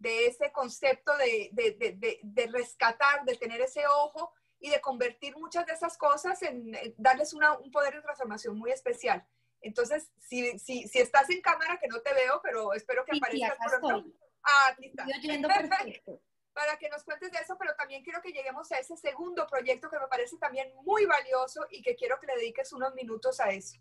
de 0.00 0.26
ese 0.26 0.50
concepto 0.50 1.14
de, 1.18 1.50
de, 1.52 1.72
de, 1.72 2.18
de, 2.22 2.46
rescatar, 2.46 3.22
de 3.24 3.36
tener 3.36 3.60
ese 3.60 3.86
ojo 3.86 4.32
y 4.58 4.70
de 4.70 4.80
convertir 4.80 5.36
muchas 5.36 5.66
de 5.66 5.74
esas 5.74 5.96
cosas 5.98 6.42
en, 6.42 6.72
darles 6.96 7.34
una, 7.34 7.58
un 7.58 7.70
poder 7.70 7.94
de 7.94 8.02
transformación 8.02 8.58
muy 8.58 8.70
especial. 8.70 9.24
Entonces, 9.60 10.10
si, 10.18 10.58
si, 10.58 10.88
si, 10.88 10.98
estás 10.98 11.28
en 11.28 11.42
cámara, 11.42 11.78
que 11.78 11.86
no 11.86 12.00
te 12.00 12.14
veo, 12.14 12.40
pero 12.42 12.72
espero 12.72 13.04
que 13.04 13.16
aparezcas 13.16 13.58
pronto. 13.78 14.10
Ah, 14.42 14.70
aquí 14.72 14.86
está. 14.86 15.04
perfecto. 15.48 16.22
Para 16.54 16.76
que 16.78 16.88
nos 16.88 17.04
cuentes 17.04 17.30
de 17.30 17.38
eso, 17.38 17.56
pero 17.58 17.74
también 17.76 18.02
quiero 18.02 18.20
que 18.22 18.32
lleguemos 18.32 18.72
a 18.72 18.78
ese 18.78 18.96
segundo 18.96 19.46
proyecto 19.46 19.88
que 19.88 19.98
me 19.98 20.08
parece 20.08 20.36
también 20.38 20.72
muy 20.82 21.04
valioso 21.06 21.64
y 21.70 21.82
que 21.82 21.94
quiero 21.94 22.18
que 22.18 22.26
le 22.26 22.36
dediques 22.36 22.72
unos 22.72 22.94
minutos 22.94 23.38
a 23.38 23.50
eso. 23.50 23.78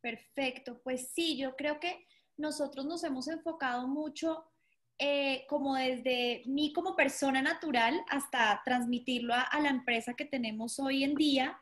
Perfecto, 0.00 0.80
pues 0.82 1.08
sí, 1.12 1.38
yo 1.38 1.56
creo 1.56 1.80
que 1.80 2.06
nosotros 2.36 2.84
nos 2.84 3.02
hemos 3.02 3.28
enfocado 3.28 3.88
mucho 3.88 4.44
eh, 4.98 5.44
como 5.48 5.74
desde 5.74 6.42
mí 6.46 6.72
como 6.72 6.94
persona 6.94 7.42
natural 7.42 8.00
hasta 8.08 8.62
transmitirlo 8.64 9.34
a, 9.34 9.60
la 9.60 9.70
empresa 9.70 10.14
que 10.14 10.24
tenemos 10.24 10.78
hoy 10.78 11.02
en 11.02 11.14
día, 11.14 11.58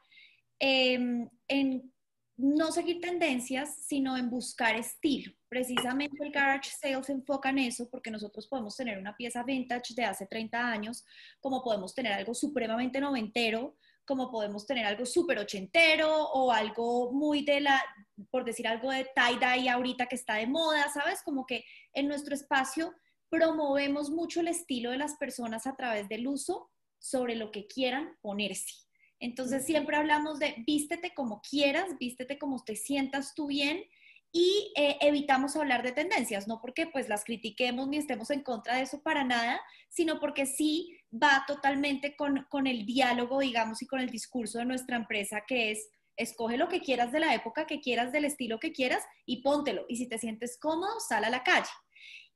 em, 0.59 1.29
en 1.49 1.93
no 2.37 2.73
seguir 2.73 3.01
tendencias, 3.01 3.85
sino 3.87 4.17
en 4.17 4.29
buscar 4.29 4.77
estilo. 4.77 5.33
Precisamente 5.49 6.17
el 6.21 6.33
Garage 6.33 6.71
Sales 6.71 7.07
se 7.07 7.13
enfoca 7.13 7.51
en 7.51 7.59
eso 7.59 7.89
porque 7.91 8.11
nosotros 8.11 8.49
podemos 8.49 8.77
tener 8.77 8.99
una 8.99 9.17
pieza 9.17 9.43
vintage 9.45 9.95
de 9.95 10.05
hace 10.05 10.27
30 10.27 10.59
años, 10.71 11.05
como 11.41 11.63
podemos 11.63 11.95
tener 11.95 12.13
algo 12.13 12.35
supremamente 12.35 13.01
noventero, 13.01 13.77
como 14.05 14.31
podemos 14.31 14.67
tener 14.67 14.85
algo 14.85 15.07
súper 15.07 15.39
ochentero 15.39 16.11
o 16.33 16.53
algo 16.53 17.13
muy 17.13 17.45
de 17.45 17.61
la, 17.61 17.83
por 18.31 18.45
decir 18.45 18.67
algo 18.67 18.91
de 18.91 19.09
tie-dye 19.15 19.71
ahorita 19.71 20.07
que 20.07 20.17
está 20.17 20.35
de 20.35 20.47
moda, 20.47 20.91
¿sabes? 20.93 21.23
Como 21.23 21.47
que 21.47 21.65
en 21.93 22.09
nuestro 22.09 22.35
espacio 22.35 22.95
promovemos 23.33 24.11
mucho 24.11 24.41
el 24.41 24.49
estilo 24.49 24.91
de 24.91 24.99
las 24.99 25.15
personas 25.15 25.67
a 25.67 25.75
través 25.75 26.07
del 26.07 26.29
uso 26.29 26.71
sobre 26.99 27.35
lo 27.35 27.51
que 27.51 27.67
quieran 27.67 28.15
ponerse. 28.21 28.75
Entonces 29.21 29.65
siempre 29.65 29.97
hablamos 29.97 30.39
de 30.39 30.63
vístete 30.67 31.15
como 31.15 31.41
quieras, 31.41 31.97
vístete 31.99 32.39
como 32.39 32.63
te 32.63 32.77
sientas 32.77 33.35
tú 33.35 33.47
bien 33.47 33.85
y 34.33 34.71
eh, 34.77 34.99
evitamos 35.01 35.57
hablar 35.57 35.83
de 35.83 35.93
tendencias, 35.93 36.47
no 36.47 36.61
porque 36.61 36.87
pues 36.87 37.09
las 37.09 37.25
critiquemos 37.25 37.89
ni 37.89 37.97
estemos 37.97 38.31
en 38.31 38.43
contra 38.43 38.77
de 38.77 38.83
eso 38.83 39.03
para 39.03 39.25
nada, 39.25 39.63
sino 39.89 40.21
porque 40.21 40.45
sí 40.45 40.95
va 41.11 41.45
totalmente 41.47 42.15
con, 42.17 42.47
con 42.51 42.67
el 42.67 42.85
diálogo, 42.85 43.41
digamos, 43.41 43.81
y 43.81 43.87
con 43.87 44.01
el 44.01 44.11
discurso 44.11 44.59
de 44.59 44.67
nuestra 44.67 44.97
empresa 44.97 45.45
que 45.49 45.71
es 45.71 45.89
escoge 46.19 46.59
lo 46.59 46.69
que 46.69 46.83
quieras 46.83 47.13
de 47.13 47.21
la 47.21 47.35
época 47.35 47.67
que 47.67 47.81
quieras, 47.81 48.13
del 48.13 48.27
estilo 48.27 48.61
que 48.61 48.73
quieras 48.73 49.03
y 49.25 49.41
póntelo. 49.41 49.87
Y 49.89 49.97
si 49.97 50.07
te 50.07 50.19
sientes 50.19 50.59
cómodo, 50.61 51.01
sal 51.01 51.25
a 51.25 51.31
la 51.31 51.43
calle. 51.43 51.71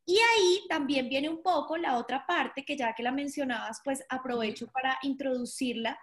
Y 0.06 0.16
ahí 0.18 0.62
también 0.68 1.08
viene 1.08 1.28
un 1.28 1.42
poco 1.42 1.76
la 1.76 1.98
otra 1.98 2.24
parte 2.26 2.64
que 2.64 2.76
ya 2.76 2.94
que 2.94 3.02
la 3.02 3.10
mencionabas, 3.10 3.80
pues 3.84 4.04
aprovecho 4.08 4.68
para 4.68 4.98
introducirla 5.02 5.98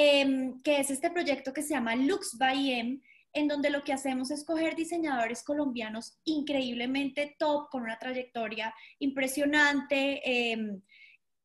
Em, 0.00 0.62
que 0.62 0.78
es 0.78 0.90
este 0.90 1.10
proyecto 1.10 1.52
que 1.52 1.60
se 1.60 1.74
llama 1.74 1.96
Lux 1.96 2.38
by 2.38 2.70
M, 2.70 3.00
en 3.32 3.48
donde 3.48 3.68
lo 3.68 3.82
que 3.82 3.92
hacemos 3.92 4.30
es 4.30 4.44
coger 4.44 4.76
diseñadores 4.76 5.42
colombianos 5.42 6.20
increíblemente 6.22 7.34
top, 7.36 7.68
con 7.68 7.82
una 7.82 7.98
trayectoria 7.98 8.72
impresionante 9.00 10.52
em, 10.52 10.80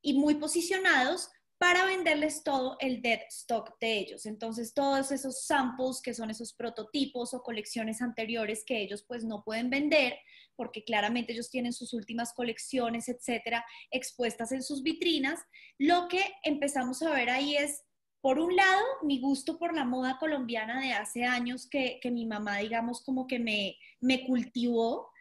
y 0.03 0.13
muy 0.13 0.35
posicionados 0.35 1.31
para 1.63 1.85
venderles 1.85 2.43
todo 2.43 2.75
el 2.81 3.01
dead 3.01 3.21
stock 3.29 3.79
de 3.79 3.97
ellos. 3.97 4.25
Entonces, 4.25 4.73
todos 4.73 5.13
esos 5.13 5.45
samples 5.45 6.01
que 6.03 6.13
son 6.13 6.29
esos 6.29 6.51
prototipos 6.51 7.33
o 7.33 7.41
colecciones 7.41 8.01
anteriores 8.01 8.65
que 8.67 8.81
ellos 8.81 9.05
pues 9.07 9.23
no 9.23 9.45
pueden 9.45 9.69
vender, 9.69 10.17
porque 10.57 10.83
claramente 10.83 11.31
ellos 11.31 11.49
tienen 11.49 11.71
sus 11.71 11.93
últimas 11.93 12.33
colecciones, 12.33 13.07
etcétera, 13.07 13.63
expuestas 13.91 14.51
en 14.51 14.61
sus 14.61 14.83
vitrinas, 14.83 15.39
lo 15.77 16.09
que 16.09 16.19
empezamos 16.43 17.01
a 17.01 17.11
ver 17.11 17.29
ahí 17.29 17.55
es 17.55 17.85
por 18.19 18.39
un 18.39 18.53
lado, 18.57 18.83
mi 19.01 19.21
gusto 19.21 19.57
por 19.57 19.73
la 19.73 19.85
moda 19.85 20.17
colombiana 20.19 20.81
de 20.81 20.91
hace 20.91 21.23
años 21.23 21.69
que, 21.69 22.01
mi 22.11 22.25
mamá, 22.25 22.57
digamos, 22.57 23.05
como 23.05 23.25
que 23.25 23.39
me, 23.39 23.77
me 24.01 24.25
cultivó. 24.25 25.12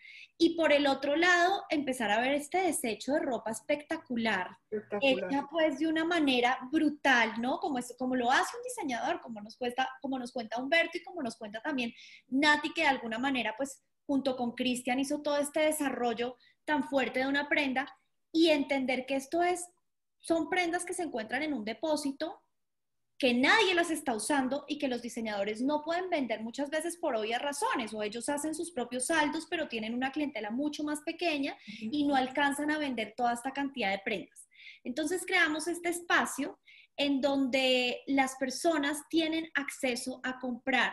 Y 0.43 0.57
por 0.57 0.73
el 0.73 0.89
otro 0.89 1.15
lado, 1.15 1.63
empezar 1.71 2.11
a 2.11 2.21
ver 2.21 2.35
este 2.35 2.59
desecho 2.59 3.13
de 3.13 3.21
ropa 3.21 3.53
espectacular, 3.53 4.59
hecha 5.01 5.47
pues 5.49 5.79
de 5.79 5.87
una 5.87 6.05
manera 6.05 6.59
brutal, 6.73 7.41
¿no? 7.41 7.61
Como, 7.61 7.79
es, 7.79 7.95
como 7.97 8.17
lo 8.17 8.29
hace 8.29 8.57
un 8.57 8.63
diseñador, 8.65 9.21
como 9.21 9.41
nos, 9.41 9.57
cuenta, 9.57 9.89
como 10.01 10.19
nos 10.19 10.33
cuenta 10.33 10.61
Humberto 10.61 10.99
y 10.99 11.05
como 11.05 11.23
nos 11.23 11.37
cuenta 11.37 11.63
también 11.63 11.93
Nati, 12.27 12.73
que 12.73 12.81
de 12.81 12.89
alguna 12.89 13.21
manera 13.21 13.55
pues 13.57 13.85
junto 14.05 14.37
con 14.37 14.57
Cristian 14.57 14.99
hizo 14.99 15.23
todo 15.23 15.39
este 15.39 15.61
desarrollo 15.61 16.37
tan 16.65 16.83
fuerte 16.89 17.21
de 17.21 17.29
una 17.29 17.49
prenda 17.49 17.87
y 18.33 18.49
entender 18.49 19.07
que 19.07 19.15
esto 19.15 19.45
es, 19.45 19.65
son 20.19 20.51
prendas 20.51 20.85
que 20.85 20.95
se 20.95 21.05
encuentran 21.05 21.45
en 21.45 21.55
un 21.55 21.65
depósito 21.65 22.42
que 23.23 23.35
nadie 23.35 23.73
las 23.77 23.93
está 23.93 24.17
usando 24.17 24.65
y 24.67 24.79
que 24.79 24.89
los 24.89 25.01
diseñadores 25.01 25.63
no 25.63 25.85
pueden 25.85 26.11
vender 26.11 26.41
muchas 26.43 26.71
veces 26.71 26.97
por 26.97 27.15
obvias 27.15 27.41
razones, 27.41 27.95
o 27.95 28.03
ellos 28.03 28.29
hacen 28.29 28.53
sus 28.53 28.73
propios 28.73 29.07
saldos, 29.07 29.47
pero 29.49 29.69
tienen 29.69 29.95
una 29.95 30.11
clientela 30.11 30.51
mucho 30.51 30.83
más 30.83 31.03
pequeña 31.03 31.57
y 31.79 32.05
no 32.05 32.17
alcanzan 32.17 32.73
a 32.73 32.79
vender 32.79 33.15
toda 33.17 33.35
esta 33.35 33.53
cantidad 33.53 33.93
de 33.93 34.01
prendas. 34.05 34.49
Entonces 34.83 35.23
creamos 35.25 35.69
este 35.69 35.91
espacio 35.91 36.59
en 36.97 37.21
donde 37.21 38.01
las 38.09 38.35
personas 38.35 38.99
tienen 39.09 39.49
acceso 39.55 40.21
a 40.25 40.41
comprar. 40.41 40.93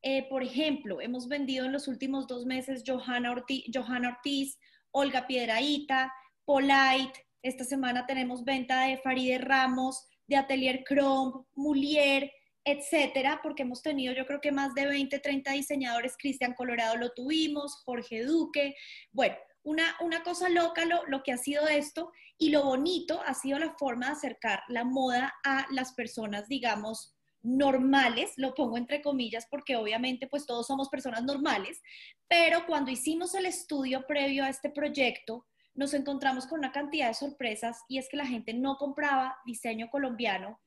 Eh, 0.00 0.26
por 0.30 0.42
ejemplo, 0.42 1.02
hemos 1.02 1.28
vendido 1.28 1.66
en 1.66 1.72
los 1.72 1.88
últimos 1.88 2.26
dos 2.26 2.46
meses 2.46 2.84
Johanna 2.86 3.32
Ortiz, 3.32 3.64
Johanna 3.70 4.16
Ortiz 4.16 4.58
Olga 4.92 5.26
Piedraíta, 5.26 6.10
Polite. 6.46 7.26
Esta 7.42 7.64
semana 7.64 8.06
tenemos 8.06 8.44
venta 8.44 8.84
de 8.86 8.96
Faride 8.96 9.36
Ramos, 9.36 10.06
de 10.26 10.36
Atelier 10.36 10.84
Chrome, 10.84 11.44
Mulier, 11.54 12.30
etcétera, 12.64 13.40
porque 13.42 13.62
hemos 13.62 13.80
tenido 13.80 14.12
yo 14.12 14.26
creo 14.26 14.40
que 14.40 14.50
más 14.50 14.74
de 14.74 14.86
20, 14.86 15.18
30 15.20 15.52
diseñadores, 15.52 16.16
Cristian 16.18 16.54
Colorado 16.54 16.96
lo 16.96 17.12
tuvimos, 17.12 17.82
Jorge 17.84 18.24
Duque, 18.24 18.74
bueno, 19.12 19.36
una, 19.62 19.96
una 20.00 20.22
cosa 20.22 20.48
loca 20.48 20.84
lo, 20.84 21.06
lo, 21.06 21.22
que 21.22 21.32
ha 21.32 21.36
sido 21.36 21.66
esto 21.68 22.12
y 22.38 22.50
lo 22.50 22.64
bonito 22.64 23.20
ha 23.24 23.34
sido 23.34 23.58
la 23.58 23.74
forma 23.78 24.06
de 24.06 24.12
acercar 24.12 24.62
la 24.68 24.84
moda 24.84 25.32
a 25.44 25.66
las 25.70 25.92
personas, 25.94 26.48
digamos, 26.48 27.16
normales, 27.46 28.32
lo 28.36 28.54
pongo 28.54 28.76
entre 28.76 29.00
comillas 29.00 29.46
porque 29.48 29.76
obviamente 29.76 30.26
pues 30.26 30.46
todos 30.46 30.66
somos 30.66 30.88
personas 30.88 31.22
normales, 31.22 31.80
pero 32.28 32.66
cuando 32.66 32.90
hicimos 32.90 33.34
el 33.34 33.46
estudio 33.46 34.04
previo 34.06 34.44
a 34.44 34.48
este 34.48 34.70
proyecto, 34.70 35.46
nos 35.76 35.94
encontramos 35.94 36.46
con 36.46 36.58
una 36.58 36.72
cantidad 36.72 37.08
de 37.08 37.14
sorpresas 37.14 37.84
y 37.88 37.98
es 37.98 38.08
que 38.08 38.16
la 38.16 38.26
gente 38.26 38.54
no 38.54 38.76
compraba 38.76 39.38
diseño 39.44 39.88
colombiano. 39.90 40.60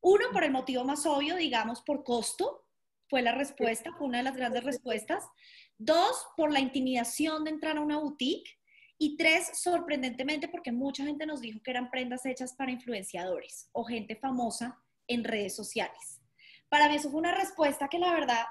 Uno, 0.00 0.26
por 0.32 0.44
el 0.44 0.50
motivo 0.50 0.84
más 0.84 1.06
obvio, 1.06 1.36
digamos, 1.36 1.82
por 1.82 2.04
costo, 2.04 2.66
fue 3.08 3.22
la 3.22 3.32
respuesta, 3.32 3.92
fue 3.96 4.06
una 4.06 4.18
de 4.18 4.24
las 4.24 4.36
grandes 4.36 4.64
respuestas. 4.64 5.24
Dos, 5.78 6.26
por 6.36 6.52
la 6.52 6.60
intimidación 6.60 7.44
de 7.44 7.50
entrar 7.50 7.76
a 7.76 7.80
una 7.80 7.98
boutique. 7.98 8.58
Y 8.98 9.16
tres, 9.18 9.50
sorprendentemente, 9.60 10.48
porque 10.48 10.72
mucha 10.72 11.04
gente 11.04 11.26
nos 11.26 11.42
dijo 11.42 11.60
que 11.62 11.70
eran 11.70 11.90
prendas 11.90 12.24
hechas 12.24 12.54
para 12.54 12.72
influenciadores 12.72 13.68
o 13.72 13.84
gente 13.84 14.16
famosa 14.16 14.82
en 15.06 15.22
redes 15.22 15.54
sociales. 15.54 16.20
Para 16.70 16.88
mí 16.88 16.96
eso 16.96 17.10
fue 17.10 17.20
una 17.20 17.34
respuesta 17.34 17.88
que 17.88 17.98
la 17.98 18.12
verdad 18.12 18.46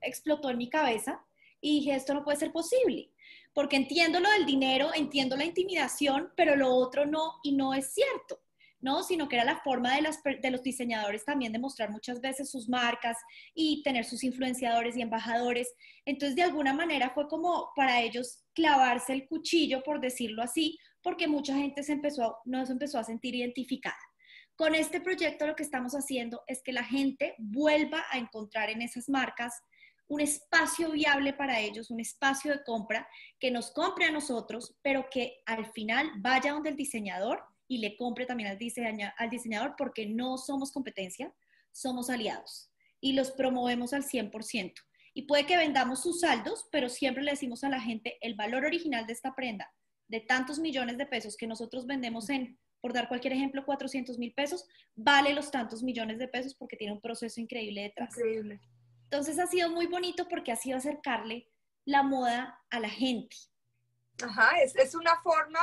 explotó 0.00 0.50
en 0.50 0.58
mi 0.58 0.70
cabeza 0.70 1.22
y 1.60 1.80
dije, 1.80 1.94
esto 1.94 2.14
no 2.14 2.24
puede 2.24 2.38
ser 2.38 2.50
posible, 2.50 3.12
porque 3.52 3.76
entiendo 3.76 4.20
lo 4.20 4.30
del 4.30 4.46
dinero, 4.46 4.90
entiendo 4.94 5.36
la 5.36 5.44
intimidación, 5.44 6.32
pero 6.36 6.56
lo 6.56 6.74
otro 6.74 7.06
no, 7.06 7.34
y 7.42 7.52
no 7.52 7.74
es 7.74 7.92
cierto. 7.92 8.40
¿no? 8.80 9.02
Sino 9.02 9.28
que 9.28 9.36
era 9.36 9.44
la 9.44 9.60
forma 9.60 9.94
de, 9.94 10.50
los 10.50 10.62
diseñadores 10.62 11.24
también 11.24 11.52
de 11.52 11.58
mostrar 11.58 11.90
muchas 11.90 12.20
veces 12.20 12.50
sus 12.50 12.68
marcas 12.68 13.18
y 13.54 13.82
tener 13.82 14.04
sus 14.04 14.24
influenciadores 14.24 14.96
y 14.96 15.02
embajadores. 15.02 15.72
Entonces, 16.04 16.36
de 16.36 16.42
alguna 16.42 16.72
manera 16.72 17.10
fue 17.10 17.28
como 17.28 17.72
para 17.76 18.00
ellos 18.00 18.42
clavarse 18.54 19.12
el 19.12 19.28
cuchillo, 19.28 19.82
por 19.82 20.00
decirlo 20.00 20.42
así, 20.42 20.78
porque 21.02 21.28
mucha 21.28 21.54
gente 21.54 21.82
se 21.82 21.92
empezó, 21.92 22.38
no 22.44 22.64
se 22.64 22.72
empezó 22.72 22.98
a 22.98 23.04
sentir 23.04 23.34
identificada. 23.34 23.98
Con 24.56 24.74
este 24.74 25.00
proyecto 25.00 25.46
lo 25.46 25.56
que 25.56 25.62
estamos 25.62 25.94
haciendo 25.94 26.42
es 26.46 26.62
que 26.62 26.72
la 26.72 26.84
gente 26.84 27.34
vuelva 27.38 28.04
a 28.10 28.18
encontrar 28.18 28.68
en 28.68 28.82
esas 28.82 29.08
marcas 29.08 29.54
un 30.10 30.20
espacio 30.20 30.90
viable 30.90 31.32
para 31.32 31.60
ellos, 31.60 31.88
un 31.88 32.00
espacio 32.00 32.50
de 32.50 32.64
compra, 32.64 33.08
que 33.38 33.52
nos 33.52 33.70
compre 33.70 34.06
a 34.06 34.10
nosotros, 34.10 34.74
pero 34.82 35.06
que 35.08 35.40
al 35.46 35.66
final 35.72 36.10
vaya 36.16 36.52
donde 36.52 36.70
el 36.70 36.76
diseñador 36.76 37.44
y 37.68 37.78
le 37.78 37.96
compre 37.96 38.26
también 38.26 38.50
al, 38.50 38.58
al 39.16 39.30
diseñador 39.30 39.74
porque 39.78 40.06
no 40.06 40.36
somos 40.36 40.72
competencia, 40.72 41.32
somos 41.70 42.10
aliados 42.10 42.72
y 43.00 43.12
los 43.12 43.30
promovemos 43.30 43.92
al 43.92 44.02
100%. 44.02 44.74
Y 45.14 45.22
puede 45.22 45.46
que 45.46 45.56
vendamos 45.56 46.02
sus 46.02 46.20
saldos, 46.20 46.68
pero 46.72 46.88
siempre 46.88 47.22
le 47.22 47.30
decimos 47.30 47.62
a 47.62 47.68
la 47.68 47.80
gente 47.80 48.18
el 48.20 48.34
valor 48.34 48.64
original 48.64 49.06
de 49.06 49.12
esta 49.12 49.36
prenda, 49.36 49.72
de 50.08 50.18
tantos 50.18 50.58
millones 50.58 50.98
de 50.98 51.06
pesos 51.06 51.36
que 51.36 51.46
nosotros 51.46 51.86
vendemos 51.86 52.30
en 52.30 52.58
por 52.80 52.92
dar 52.92 53.08
cualquier 53.08 53.34
ejemplo, 53.34 53.64
400 53.64 54.18
mil 54.18 54.32
pesos, 54.32 54.66
vale 54.96 55.34
los 55.34 55.50
tantos 55.50 55.82
millones 55.82 56.18
de 56.18 56.28
pesos 56.28 56.54
porque 56.54 56.76
tiene 56.76 56.94
un 56.94 57.00
proceso 57.00 57.40
increíble 57.40 57.82
detrás. 57.82 58.16
Increíble. 58.16 58.60
Entonces 59.10 59.38
ha 59.38 59.46
sido 59.46 59.70
muy 59.70 59.86
bonito 59.86 60.28
porque 60.28 60.52
ha 60.52 60.56
sido 60.56 60.78
acercarle 60.78 61.50
la 61.84 62.02
moda 62.02 62.62
a 62.70 62.80
la 62.80 62.88
gente. 62.88 63.36
Ajá, 64.22 64.60
es, 64.60 64.76
es 64.76 64.94
una 64.94 65.20
forma 65.22 65.60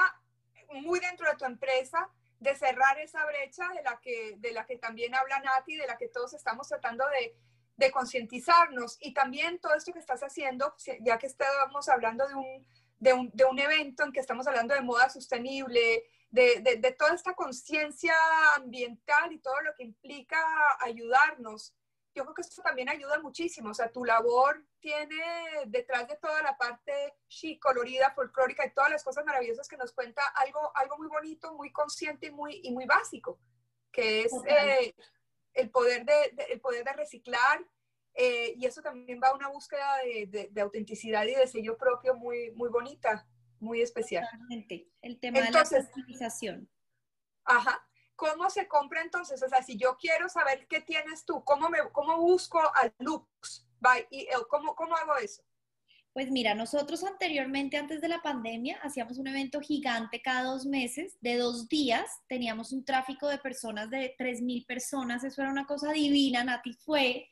muy 0.81 0.99
dentro 0.99 1.29
de 1.29 1.37
tu 1.37 1.45
empresa 1.45 2.09
de 2.39 2.55
cerrar 2.55 2.99
esa 2.99 3.25
brecha 3.25 3.67
de 3.69 3.81
la 3.83 3.99
que, 4.01 4.35
de 4.37 4.51
la 4.51 4.65
que 4.65 4.77
también 4.77 5.15
habla 5.15 5.39
Nati, 5.39 5.75
de 5.75 5.87
la 5.87 5.97
que 5.97 6.07
todos 6.07 6.33
estamos 6.33 6.67
tratando 6.67 7.05
de, 7.09 7.35
de 7.77 7.91
concientizarnos. 7.91 8.97
Y 8.99 9.13
también 9.13 9.59
todo 9.59 9.75
esto 9.75 9.93
que 9.93 9.99
estás 9.99 10.21
haciendo, 10.21 10.75
ya 11.01 11.17
que 11.17 11.27
estábamos 11.27 11.89
hablando 11.89 12.27
de 12.27 12.35
un, 12.35 12.67
de 12.99 13.13
un, 13.13 13.31
de 13.33 13.45
un 13.45 13.59
evento 13.59 14.03
en 14.03 14.11
que 14.11 14.19
estamos 14.19 14.47
hablando 14.47 14.73
de 14.73 14.81
moda 14.81 15.09
sostenible, 15.09 16.03
de, 16.29 16.61
de, 16.61 16.91
toda 16.91 17.15
esta 17.15 17.33
conciencia 17.33 18.13
ambiental 18.55 19.31
y 19.31 19.39
todo 19.39 19.59
lo 19.61 19.73
que 19.75 19.83
implica 19.83 20.37
ayudarnos. 20.81 21.73
Yo 22.17 22.23
creo 22.23 22.33
que 22.33 22.41
esto 22.41 22.63
también 22.63 22.89
ayuda 22.89 23.19
muchísimo. 23.19 23.69
O 23.69 23.73
sea, 23.75 23.91
tu 23.91 24.03
labor 24.03 24.65
tiene 24.79 25.15
detrás 25.67 26.07
de 26.07 26.15
toda 26.15 26.41
la 26.41 26.57
parte 26.57 27.13
chic, 27.27 27.61
colorida, 27.61 28.11
folclórica 28.15 28.65
y 28.65 28.73
todas 28.73 28.89
las 28.89 29.03
cosas 29.03 29.23
maravillosas 29.23 29.67
que 29.67 29.77
nos 29.77 29.93
cuenta 29.93 30.23
algo, 30.29 30.71
algo 30.75 30.97
muy 30.97 31.07
bonito, 31.07 31.53
muy 31.53 31.71
consciente 31.71 32.27
y 32.27 32.31
muy, 32.31 32.59
y 32.63 32.71
muy 32.71 32.85
básico, 32.85 33.39
que 33.91 34.21
es 34.21 34.33
eh, 34.47 34.95
el, 35.53 35.69
poder 35.69 36.05
de, 36.05 36.33
el 36.49 36.59
poder 36.59 36.83
de 36.83 36.93
reciclar. 36.93 37.63
Eh, 38.15 38.55
y 38.57 38.65
eso 38.65 38.81
también 38.81 39.21
va 39.23 39.27
a 39.27 39.35
una 39.35 39.49
búsqueda 39.49 39.97
de, 40.03 40.49
de, 40.51 40.61
autenticidad 40.61 41.23
y 41.25 41.35
de 41.35 41.45
sello 41.45 41.77
propio 41.77 42.15
muy, 42.15 42.49
muy 42.53 42.69
bonita 42.69 43.27
muy 43.59 43.81
especial. 43.81 44.23
Totalmente. 44.23 44.87
El 45.01 45.19
tema 45.19 45.41
de 45.41 45.51
la 45.51 45.63
utilización. 45.63 46.67
Ajá. 47.45 47.86
¿Cómo 48.17 48.49
se 48.49 48.67
compra 48.67 49.01
entonces? 49.01 49.41
O 49.43 49.47
sea, 49.47 49.61
si 49.61 49.77
yo 49.77 49.95
quiero 49.95 50.27
saber 50.27 50.67
qué 50.67 50.81
tienes 50.81 51.23
tú, 51.23 51.43
¿cómo, 51.43 51.69
me, 51.69 51.77
cómo 51.93 52.17
busco 52.17 52.59
al 52.75 52.93
Lux? 52.99 53.65
y 54.09 54.27
¿cómo, 54.49 54.75
¿Cómo 54.75 54.95
hago 54.97 55.15
eso? 55.17 55.43
Pues 56.13 56.31
mira, 56.31 56.55
nosotros 56.55 57.03
anteriormente, 57.03 57.77
antes 57.77 58.01
de 58.01 58.07
la 58.07 58.23
pandemia, 58.23 58.79
hacíamos 58.81 59.19
un 59.19 59.27
evento 59.27 59.61
gigante 59.61 60.19
cada 60.19 60.45
dos 60.45 60.65
meses, 60.65 61.15
de 61.21 61.37
dos 61.37 61.69
días. 61.69 62.09
Teníamos 62.27 62.71
un 62.71 62.83
tráfico 62.83 63.27
de 63.27 63.37
personas 63.37 63.91
de 63.91 64.15
3.000 64.17 64.65
personas. 64.65 65.23
Eso 65.23 65.43
era 65.43 65.51
una 65.51 65.67
cosa 65.67 65.91
divina. 65.91 66.43
Nati 66.43 66.73
fue. 66.73 67.29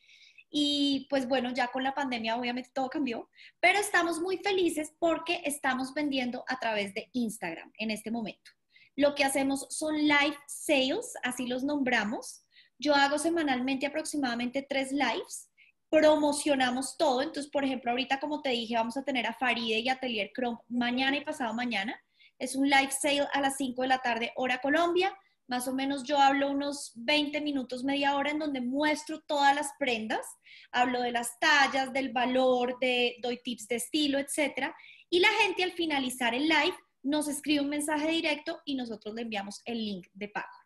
Y 0.52 1.08
pues 1.10 1.28
bueno, 1.28 1.52
ya 1.52 1.70
con 1.70 1.82
la 1.82 1.96
pandemia 1.96 2.38
obviamente 2.38 2.70
todo 2.72 2.88
cambió, 2.88 3.28
pero 3.60 3.80
estamos 3.80 4.20
muy 4.20 4.38
felices 4.38 4.94
porque 5.00 5.42
estamos 5.44 5.92
vendiendo 5.96 6.46
a 6.48 6.60
través 6.60 6.94
de 6.94 7.10
Instagram 7.14 7.72
en 7.80 7.90
este 7.90 8.12
momento. 8.12 8.52
Lo 8.96 9.14
que 9.14 9.24
hacemos 9.24 9.68
son 9.70 9.96
live 9.98 10.38
sales, 10.48 11.14
así 11.24 11.48
los 11.48 11.64
nombramos. 11.64 12.46
Yo 12.80 12.94
hago 12.96 13.18
semanalmente 13.18 13.86
aproximadamente 13.86 14.66
tres 14.68 14.92
lives, 14.92 15.50
promocionamos 15.90 16.98
todo. 16.98 17.22
Entonces, 17.22 17.52
por 17.52 17.66
ejemplo, 17.66 17.92
ahorita 17.92 18.20
como 18.20 18.42
te 18.42 18.50
dije, 18.50 18.76
vamos 18.76 18.98
a 18.98 19.04
tener 19.04 19.28
a 19.28 19.34
Faride 19.34 19.80
y 19.80 19.90
Atelier 19.90 20.32
Chrome 20.34 20.60
mañana 20.70 21.18
y 21.18 21.24
pasado 21.24 21.54
mañana. 21.54 22.00
Es 22.40 22.56
un 22.56 22.70
live 22.70 22.92
sale 22.92 23.28
a 23.34 23.42
las 23.42 23.58
5 23.58 23.82
de 23.82 23.88
la 23.88 24.00
tarde, 24.00 24.32
hora 24.36 24.60
Colombia. 24.60 25.14
Más 25.48 25.68
o 25.68 25.74
menos 25.74 26.04
yo 26.04 26.18
hablo 26.18 26.50
unos 26.50 26.92
20 26.96 27.40
minutos, 27.42 27.84
media 27.84 28.16
hora 28.16 28.32
en 28.32 28.40
donde 28.40 28.62
muestro 28.62 29.22
todas 29.22 29.54
las 29.54 29.70
prendas, 29.78 30.26
hablo 30.72 31.02
de 31.02 31.12
las 31.12 31.38
tallas, 31.40 31.94
del 31.94 32.12
valor, 32.12 32.78
de, 32.80 33.18
doy 33.22 33.40
tips 33.44 33.68
de 33.68 33.76
estilo, 33.76 34.18
etc. 34.18 34.74
Y 35.10 35.20
la 35.20 35.30
gente 35.44 35.64
al 35.64 35.72
finalizar 35.74 36.34
el 36.34 36.48
live 36.48 36.76
nos 37.06 37.28
escribe 37.28 37.62
un 37.62 37.70
mensaje 37.70 38.08
directo 38.08 38.62
y 38.66 38.76
nosotros 38.76 39.14
le 39.14 39.22
enviamos 39.22 39.62
el 39.66 39.78
link 39.78 40.08
de 40.14 40.28
pago. 40.28 40.58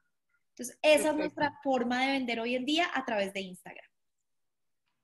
Entonces, 0.52 0.80
esa 0.82 1.10
es 1.10 1.16
nuestra 1.16 1.60
forma 1.62 2.02
de 2.02 2.12
vender 2.14 2.40
hoy 2.40 2.56
en 2.56 2.66
día 2.66 2.90
a 2.94 3.04
través 3.06 3.34
de 3.34 3.42
Instagram. 3.42 3.86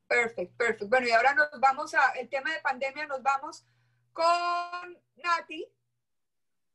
Perfecto, 0.07 0.55
perfecto. 0.57 0.87
Bueno, 0.87 1.07
y 1.07 1.11
ahora 1.11 1.33
nos 1.33 1.59
vamos 1.59 1.93
a 1.93 2.11
el 2.11 2.29
tema 2.29 2.51
de 2.53 2.61
pandemia, 2.61 3.05
nos 3.07 3.21
vamos 3.21 3.65
con 4.13 4.97
Nati, 5.17 5.67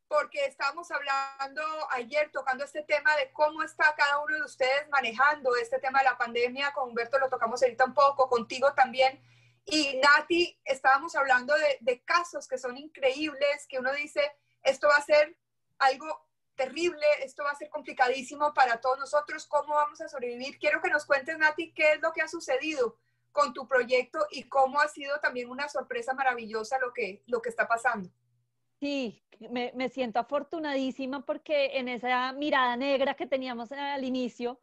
porque 0.06 0.44
estábamos 0.44 0.90
hablando 0.90 1.62
ayer, 1.92 2.30
tocando 2.30 2.64
este 2.64 2.82
tema 2.82 3.16
de 3.16 3.32
cómo 3.32 3.62
está 3.62 3.94
cada 3.96 4.18
uno 4.20 4.36
de 4.36 4.42
ustedes 4.42 4.88
manejando 4.90 5.56
este 5.56 5.78
tema 5.78 6.00
de 6.00 6.06
la 6.06 6.18
pandemia. 6.18 6.72
Con 6.72 6.90
Humberto 6.90 7.18
lo 7.18 7.30
tocamos 7.30 7.62
ahorita 7.62 7.86
un 7.86 7.94
poco, 7.94 8.28
contigo 8.28 8.74
también. 8.74 9.22
Y 9.64 9.98
Nati, 10.02 10.60
estábamos 10.64 11.14
hablando 11.16 11.54
de, 11.54 11.78
de 11.80 12.02
casos 12.02 12.46
que 12.46 12.58
son 12.58 12.76
increíbles, 12.76 13.66
que 13.68 13.78
uno 13.78 13.92
dice, 13.92 14.20
esto 14.62 14.88
va 14.88 14.96
a 14.96 15.02
ser 15.02 15.36
algo 15.78 16.28
terrible, 16.54 17.06
esto 17.22 17.42
va 17.42 17.52
a 17.52 17.56
ser 17.56 17.70
complicadísimo 17.70 18.52
para 18.52 18.80
todos 18.80 18.98
nosotros, 18.98 19.46
¿cómo 19.46 19.74
vamos 19.74 20.00
a 20.00 20.08
sobrevivir? 20.08 20.58
Quiero 20.58 20.82
que 20.82 20.90
nos 20.90 21.06
cuentes, 21.06 21.38
Nati, 21.38 21.72
qué 21.72 21.92
es 21.92 22.00
lo 22.02 22.12
que 22.12 22.20
ha 22.20 22.28
sucedido 22.28 22.98
con 23.32 23.54
tu 23.54 23.66
proyecto 23.66 24.26
y 24.30 24.48
cómo 24.48 24.80
ha 24.80 24.88
sido 24.88 25.18
también 25.20 25.48
una 25.48 25.68
sorpresa 25.68 26.12
maravillosa 26.12 26.78
lo 26.78 26.92
que, 26.92 27.22
lo 27.26 27.40
que 27.40 27.48
está 27.48 27.66
pasando. 27.66 28.10
Sí, 28.80 29.22
me, 29.50 29.72
me, 29.74 29.88
siento 29.88 30.18
afortunadísima 30.18 31.24
porque 31.24 31.78
en 31.78 31.88
esa 31.88 32.32
mirada 32.32 32.76
negra 32.76 33.14
que 33.14 33.26
teníamos 33.26 33.72
al 33.72 34.04
inicio, 34.04 34.58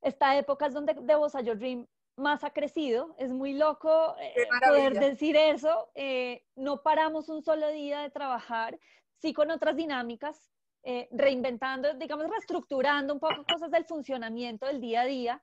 esta 0.00 0.36
época 0.36 0.66
es 0.66 0.74
donde 0.74 0.94
The 0.94 1.44
Your 1.44 1.58
Dream 1.58 1.86
más 2.16 2.44
ha 2.44 2.50
crecido. 2.50 3.14
Es 3.18 3.30
muy 3.30 3.54
loco 3.54 4.14
eh, 4.20 4.46
poder 4.66 4.98
decir 4.98 5.36
eso. 5.36 5.90
Eh, 5.94 6.44
no 6.56 6.82
paramos 6.82 7.28
un 7.28 7.42
solo 7.42 7.68
día 7.70 8.00
de 8.00 8.10
trabajar, 8.10 8.78
con 9.32 9.50
otras 9.50 9.76
dinámicas, 9.76 10.50
eh, 10.82 11.08
reinventando, 11.12 11.94
digamos, 11.94 12.28
reestructurando 12.28 13.14
un 13.14 13.20
poco 13.20 13.44
cosas 13.50 13.70
del 13.70 13.84
funcionamiento 13.84 14.66
del 14.66 14.80
día 14.80 15.02
a 15.02 15.06
día. 15.06 15.42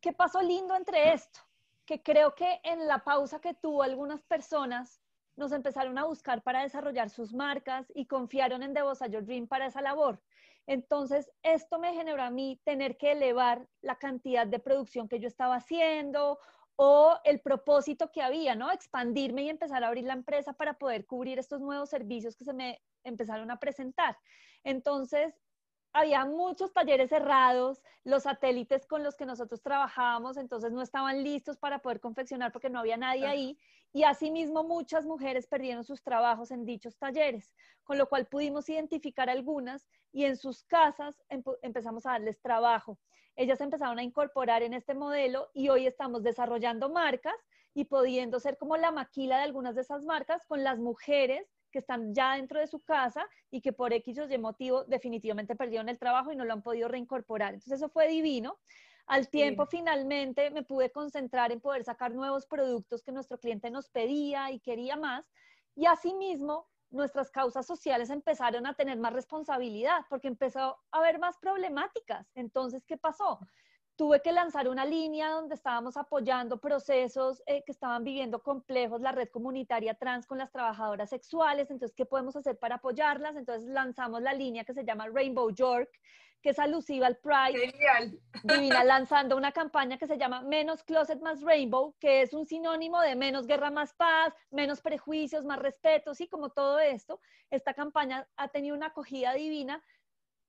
¿Qué 0.00 0.12
pasó 0.12 0.40
lindo 0.42 0.76
entre 0.76 1.12
esto? 1.12 1.40
Que 1.84 2.02
creo 2.02 2.34
que 2.34 2.60
en 2.62 2.86
la 2.86 3.02
pausa 3.02 3.40
que 3.40 3.54
tuvo 3.54 3.82
algunas 3.82 4.22
personas, 4.22 5.00
nos 5.36 5.52
empezaron 5.52 5.98
a 5.98 6.04
buscar 6.04 6.42
para 6.42 6.62
desarrollar 6.62 7.10
sus 7.10 7.34
marcas 7.34 7.90
y 7.94 8.06
confiaron 8.06 8.62
en 8.62 8.74
The 8.74 8.80
Your 9.10 9.24
Dream 9.24 9.48
para 9.48 9.66
esa 9.66 9.82
labor. 9.82 10.22
Entonces, 10.66 11.30
esto 11.42 11.78
me 11.78 11.92
generó 11.92 12.22
a 12.22 12.30
mí 12.30 12.60
tener 12.64 12.96
que 12.96 13.12
elevar 13.12 13.68
la 13.82 13.96
cantidad 13.96 14.46
de 14.46 14.60
producción 14.60 15.08
que 15.08 15.20
yo 15.20 15.28
estaba 15.28 15.56
haciendo 15.56 16.38
o 16.76 17.18
el 17.24 17.40
propósito 17.40 18.10
que 18.12 18.22
había, 18.22 18.54
¿no? 18.54 18.70
Expandirme 18.72 19.42
y 19.44 19.48
empezar 19.48 19.84
a 19.84 19.88
abrir 19.88 20.04
la 20.04 20.14
empresa 20.14 20.52
para 20.54 20.74
poder 20.74 21.06
cubrir 21.06 21.38
estos 21.38 21.60
nuevos 21.60 21.90
servicios 21.90 22.36
que 22.36 22.44
se 22.44 22.52
me 22.54 22.82
empezaron 23.04 23.50
a 23.50 23.58
presentar. 23.60 24.16
Entonces, 24.64 25.34
había 25.94 26.24
muchos 26.24 26.72
talleres 26.72 27.08
cerrados, 27.08 27.80
los 28.02 28.24
satélites 28.24 28.84
con 28.84 29.04
los 29.04 29.14
que 29.16 29.24
nosotros 29.24 29.62
trabajábamos, 29.62 30.36
entonces 30.36 30.72
no 30.72 30.82
estaban 30.82 31.22
listos 31.22 31.56
para 31.56 31.78
poder 31.78 32.00
confeccionar 32.00 32.50
porque 32.50 32.68
no 32.68 32.80
había 32.80 32.96
nadie 32.96 33.26
ahí. 33.26 33.58
Y 33.92 34.02
asimismo 34.02 34.64
muchas 34.64 35.06
mujeres 35.06 35.46
perdieron 35.46 35.84
sus 35.84 36.02
trabajos 36.02 36.50
en 36.50 36.64
dichos 36.66 36.98
talleres, 36.98 37.54
con 37.84 37.96
lo 37.96 38.08
cual 38.08 38.26
pudimos 38.26 38.68
identificar 38.68 39.30
algunas 39.30 39.86
y 40.12 40.24
en 40.24 40.36
sus 40.36 40.64
casas 40.64 41.22
empezamos 41.62 42.04
a 42.06 42.10
darles 42.10 42.40
trabajo. 42.42 42.98
Ellas 43.36 43.60
empezaron 43.60 44.00
a 44.00 44.02
incorporar 44.02 44.64
en 44.64 44.74
este 44.74 44.94
modelo 44.94 45.48
y 45.54 45.68
hoy 45.68 45.86
estamos 45.86 46.24
desarrollando 46.24 46.88
marcas 46.88 47.36
y 47.72 47.84
pudiendo 47.84 48.40
ser 48.40 48.58
como 48.58 48.76
la 48.76 48.90
maquila 48.90 49.36
de 49.36 49.44
algunas 49.44 49.76
de 49.76 49.82
esas 49.82 50.04
marcas 50.04 50.44
con 50.46 50.64
las 50.64 50.80
mujeres 50.80 51.53
que 51.74 51.80
están 51.80 52.14
ya 52.14 52.36
dentro 52.36 52.60
de 52.60 52.68
su 52.68 52.78
casa 52.84 53.26
y 53.50 53.60
que 53.60 53.72
por 53.72 53.92
X 53.92 54.20
o 54.20 54.30
Y 54.30 54.38
motivo 54.38 54.84
definitivamente 54.84 55.56
perdieron 55.56 55.88
el 55.88 55.98
trabajo 55.98 56.30
y 56.30 56.36
no 56.36 56.44
lo 56.44 56.52
han 56.52 56.62
podido 56.62 56.86
reincorporar. 56.86 57.54
Entonces 57.54 57.80
eso 57.80 57.88
fue 57.88 58.06
divino. 58.06 58.60
Al 59.06 59.28
tiempo, 59.28 59.66
finalmente, 59.66 60.50
me 60.52 60.62
pude 60.62 60.92
concentrar 60.92 61.50
en 61.50 61.60
poder 61.60 61.82
sacar 61.82 62.14
nuevos 62.14 62.46
productos 62.46 63.02
que 63.02 63.10
nuestro 63.10 63.38
cliente 63.38 63.72
nos 63.72 63.90
pedía 63.90 64.52
y 64.52 64.60
quería 64.60 64.96
más. 64.96 65.26
Y 65.74 65.86
asimismo, 65.86 66.68
nuestras 66.90 67.32
causas 67.32 67.66
sociales 67.66 68.08
empezaron 68.08 68.68
a 68.68 68.74
tener 68.74 68.96
más 68.96 69.12
responsabilidad 69.12 70.02
porque 70.08 70.28
empezó 70.28 70.60
a 70.60 70.98
haber 70.98 71.18
más 71.18 71.36
problemáticas. 71.38 72.30
Entonces, 72.36 72.84
¿qué 72.86 72.96
pasó? 72.96 73.40
Tuve 73.96 74.20
que 74.20 74.32
lanzar 74.32 74.68
una 74.68 74.84
línea 74.84 75.30
donde 75.30 75.54
estábamos 75.54 75.96
apoyando 75.96 76.58
procesos 76.58 77.42
eh, 77.46 77.62
que 77.64 77.72
estaban 77.72 78.02
viviendo 78.02 78.42
complejos, 78.42 79.00
la 79.00 79.12
red 79.12 79.28
comunitaria 79.28 79.94
trans 79.94 80.26
con 80.26 80.38
las 80.38 80.50
trabajadoras 80.50 81.10
sexuales, 81.10 81.70
entonces, 81.70 81.94
¿qué 81.96 82.04
podemos 82.04 82.34
hacer 82.36 82.58
para 82.58 82.76
apoyarlas? 82.76 83.36
Entonces 83.36 83.68
lanzamos 83.68 84.22
la 84.22 84.32
línea 84.32 84.64
que 84.64 84.74
se 84.74 84.84
llama 84.84 85.08
Rainbow 85.08 85.50
York, 85.50 85.90
que 86.42 86.50
es 86.50 86.58
alusiva 86.58 87.06
al 87.06 87.16
Pride. 87.16 87.70
Genial. 87.70 88.18
Divina, 88.42 88.84
lanzando 88.84 89.36
una 89.36 89.52
campaña 89.52 89.96
que 89.96 90.06
se 90.06 90.18
llama 90.18 90.42
Menos 90.42 90.82
Closet 90.82 91.20
más 91.20 91.40
Rainbow, 91.40 91.94
que 91.98 92.20
es 92.22 92.34
un 92.34 92.44
sinónimo 92.44 93.00
de 93.00 93.16
menos 93.16 93.46
guerra 93.46 93.70
más 93.70 93.94
paz, 93.94 94.34
menos 94.50 94.82
prejuicios, 94.82 95.44
más 95.44 95.58
respeto, 95.58 96.14
sí, 96.14 96.28
como 96.28 96.50
todo 96.50 96.80
esto. 96.80 97.20
Esta 97.50 97.72
campaña 97.72 98.28
ha 98.36 98.48
tenido 98.48 98.76
una 98.76 98.88
acogida 98.88 99.32
divina 99.32 99.82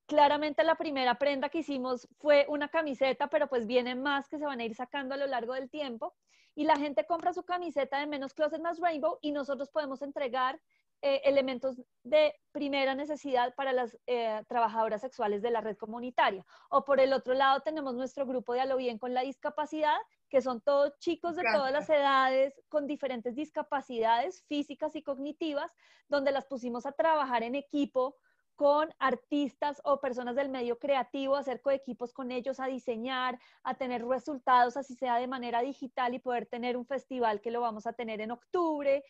Claramente 0.06 0.62
la 0.62 0.76
primera 0.76 1.16
prenda 1.16 1.48
que 1.48 1.58
hicimos 1.58 2.08
fue 2.18 2.46
una 2.48 2.68
camiseta, 2.68 3.26
pero 3.28 3.48
pues 3.48 3.66
vienen 3.66 4.02
más 4.02 4.28
que 4.28 4.38
se 4.38 4.46
van 4.46 4.60
a 4.60 4.64
ir 4.64 4.74
sacando 4.74 5.14
a 5.14 5.18
lo 5.18 5.26
largo 5.26 5.54
del 5.54 5.68
tiempo. 5.68 6.14
Y 6.54 6.64
la 6.64 6.76
gente 6.76 7.04
compra 7.04 7.32
su 7.32 7.44
camiseta 7.44 7.98
de 7.98 8.06
menos 8.06 8.32
closet 8.32 8.62
más 8.62 8.78
rainbow 8.78 9.18
y 9.20 9.32
nosotros 9.32 9.68
podemos 9.70 10.00
entregar 10.02 10.58
eh, 11.02 11.20
elementos 11.24 11.76
de 12.04 12.34
primera 12.52 12.94
necesidad 12.94 13.54
para 13.54 13.74
las 13.74 13.98
eh, 14.06 14.42
trabajadoras 14.48 15.02
sexuales 15.02 15.42
de 15.42 15.50
la 15.50 15.60
red 15.60 15.76
comunitaria. 15.76 16.46
O 16.70 16.84
por 16.84 17.00
el 17.00 17.12
otro 17.12 17.34
lado 17.34 17.60
tenemos 17.60 17.94
nuestro 17.94 18.24
grupo 18.26 18.54
de 18.54 18.60
Alo 18.60 18.78
Bien 18.78 18.98
con 18.98 19.12
la 19.12 19.20
discapacidad, 19.20 19.96
que 20.30 20.40
son 20.40 20.62
todos 20.62 20.98
chicos 20.98 21.36
de 21.36 21.42
todas 21.52 21.70
las 21.70 21.90
edades 21.90 22.62
con 22.68 22.86
diferentes 22.86 23.34
discapacidades 23.34 24.42
físicas 24.44 24.96
y 24.96 25.02
cognitivas, 25.02 25.74
donde 26.08 26.32
las 26.32 26.46
pusimos 26.46 26.86
a 26.86 26.92
trabajar 26.92 27.42
en 27.42 27.56
equipo 27.56 28.16
con 28.56 28.92
artistas 28.98 29.80
o 29.84 30.00
personas 30.00 30.34
del 30.34 30.48
medio 30.48 30.78
creativo, 30.78 31.36
hacer 31.36 31.60
coequipos 31.60 32.12
con 32.12 32.32
ellos, 32.32 32.58
a 32.58 32.66
diseñar, 32.66 33.38
a 33.62 33.74
tener 33.74 34.04
resultados, 34.04 34.76
así 34.76 34.94
sea 34.94 35.16
de 35.16 35.28
manera 35.28 35.60
digital 35.60 36.14
y 36.14 36.18
poder 36.18 36.46
tener 36.46 36.76
un 36.76 36.86
festival 36.86 37.40
que 37.40 37.50
lo 37.50 37.60
vamos 37.60 37.86
a 37.86 37.92
tener 37.92 38.20
en 38.20 38.30
octubre. 38.32 39.04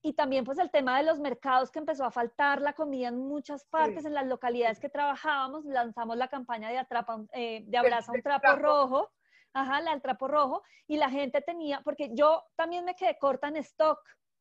Y 0.00 0.12
también 0.12 0.44
pues 0.44 0.58
el 0.58 0.70
tema 0.70 0.96
de 0.96 1.04
los 1.04 1.18
mercados 1.18 1.72
que 1.72 1.80
empezó 1.80 2.04
a 2.04 2.12
faltar 2.12 2.62
la 2.62 2.72
comida 2.72 3.08
en 3.08 3.18
muchas 3.18 3.64
partes, 3.64 4.04
en 4.04 4.14
las 4.14 4.26
localidades 4.26 4.78
que 4.78 4.88
trabajábamos, 4.88 5.64
lanzamos 5.64 6.16
la 6.16 6.28
campaña 6.28 6.70
de, 6.70 6.78
atrapa, 6.78 7.24
eh, 7.32 7.64
de 7.66 7.78
abraza 7.78 8.12
un 8.12 8.22
trapo. 8.22 8.54
Rojo, 8.56 9.10
ajá, 9.52 9.80
la 9.80 9.90
del 9.90 10.02
trapo 10.02 10.28
rojo, 10.28 10.62
y 10.86 10.98
la 10.98 11.10
gente 11.10 11.40
tenía, 11.40 11.80
porque 11.82 12.10
yo 12.14 12.44
también 12.54 12.84
me 12.84 12.94
quedé 12.94 13.18
corta 13.18 13.48
en 13.48 13.56
stock, 13.56 13.98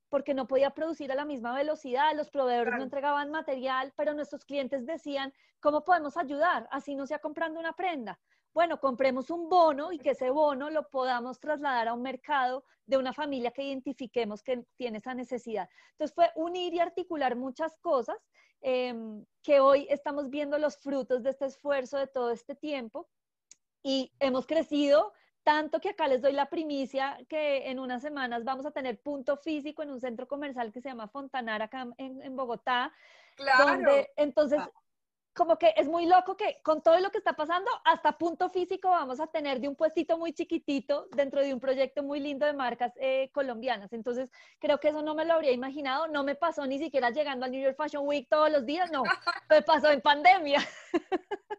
porque 0.10 0.34
no 0.34 0.48
podía 0.48 0.72
producir 0.72 1.12
a 1.12 1.16
la 1.16 1.26
misma 1.26 1.54
velocidad, 1.54 2.16
los 2.16 2.30
proveedores 2.30 2.74
no 2.78 2.84
entregaban 2.84 3.32
material, 3.32 3.94
pero 3.96 4.14
nuestros 4.14 4.46
clientes 4.46 4.86
decían, 4.86 5.34
¿cómo 5.60 5.84
podemos 5.84 6.18
ayudar? 6.18 6.68
Así 6.72 6.96
no 6.96 7.06
sea 7.06 7.20
comprando 7.20 7.60
una 7.60 7.74
prenda. 7.74 8.20
Bueno, 8.54 8.80
compremos 8.80 9.30
un 9.30 9.50
bono 9.50 9.92
y 9.92 10.00
que 10.00 10.12
ese 10.12 10.30
bono 10.30 10.70
lo 10.70 10.90
podamos 10.90 11.40
trasladar 11.40 11.90
a 11.90 11.94
un 11.94 12.02
mercado 12.02 12.64
de 12.88 12.98
una 12.98 13.14
familia 13.14 13.52
que 13.52 13.64
identifiquemos 13.64 14.42
que 14.42 14.66
tiene 14.78 14.98
esa 14.98 15.14
necesidad. 15.14 15.70
Entonces 15.92 16.16
fue 16.16 16.32
unir 16.36 16.74
y 16.74 16.80
articular 16.80 17.36
muchas 17.36 17.78
cosas 17.82 18.18
em, 18.62 19.24
que 19.44 19.60
hoy 19.60 19.86
estamos 19.90 20.30
viendo 20.30 20.58
los 20.58 20.78
frutos 20.78 21.22
de 21.22 21.30
este 21.30 21.46
esfuerzo 21.46 21.98
de 21.98 22.08
todo 22.08 22.32
este 22.32 22.56
tiempo 22.56 23.08
y 23.84 24.12
hemos 24.20 24.48
crecido 24.48 25.14
tanto 25.48 25.80
que 25.80 25.92
acá 25.92 26.10
les 26.10 26.22
doy 26.22 26.34
la 26.34 26.50
primicia 26.50 27.18
que 27.30 27.70
en 27.70 27.80
unas 27.80 28.02
semanas 28.02 28.44
vamos 28.44 28.66
a 28.66 28.72
tener 28.72 29.00
punto 29.00 29.38
físico 29.38 29.82
en 29.82 29.92
un 29.92 30.02
centro 30.02 30.28
comercial 30.28 30.74
que 30.74 30.82
se 30.82 30.90
llama 30.90 31.08
Fontanar 31.08 31.62
acá 31.62 31.88
en, 31.98 32.36
Bogotá. 32.36 32.92
Claro. 33.38 34.06
entonces, 34.18 34.60
ah. 34.62 34.70
como 35.34 35.58
que 35.58 35.74
es 35.78 35.88
muy 35.88 36.06
loco 36.06 36.36
que 36.36 36.60
con 36.64 36.82
todo 36.82 37.00
lo 37.00 37.12
que 37.12 37.20
está 37.20 37.32
pasando, 37.32 37.72
hasta 37.86 38.18
punto 38.18 38.50
físico 38.50 38.90
vamos 38.90 39.22
a 39.22 39.28
tener 39.28 39.62
de 39.62 39.70
un 39.70 39.78
puestito 39.78 40.18
muy 40.18 40.34
chiquitito 40.34 41.08
dentro 41.16 41.40
de 41.40 41.54
un 41.54 41.62
proyecto 41.62 42.04
muy 42.04 42.20
lindo 42.20 42.46
de 42.46 42.52
marcas 42.52 42.92
eh, 42.98 43.32
colombianas. 43.32 43.94
Entonces, 43.94 44.30
creo 44.60 44.82
que 44.82 44.90
eso 44.90 45.02
no 45.02 45.16
me 45.16 45.24
lo 45.24 45.36
habría 45.36 45.54
imaginado, 45.54 46.10
no 46.10 46.26
me 46.26 46.36
pasó 46.36 46.68
ni 46.68 46.78
siquiera 46.78 47.10
llegando 47.12 47.46
al 47.46 47.52
New 47.54 47.64
York 47.64 47.78
Fashion 47.78 48.06
Week 48.06 48.28
todos 48.30 48.52
los 48.52 48.66
días, 48.66 48.92
no, 48.92 49.04
me 49.50 49.62
pasó 49.62 49.92
en 49.92 50.02
pandemia. 50.02 50.60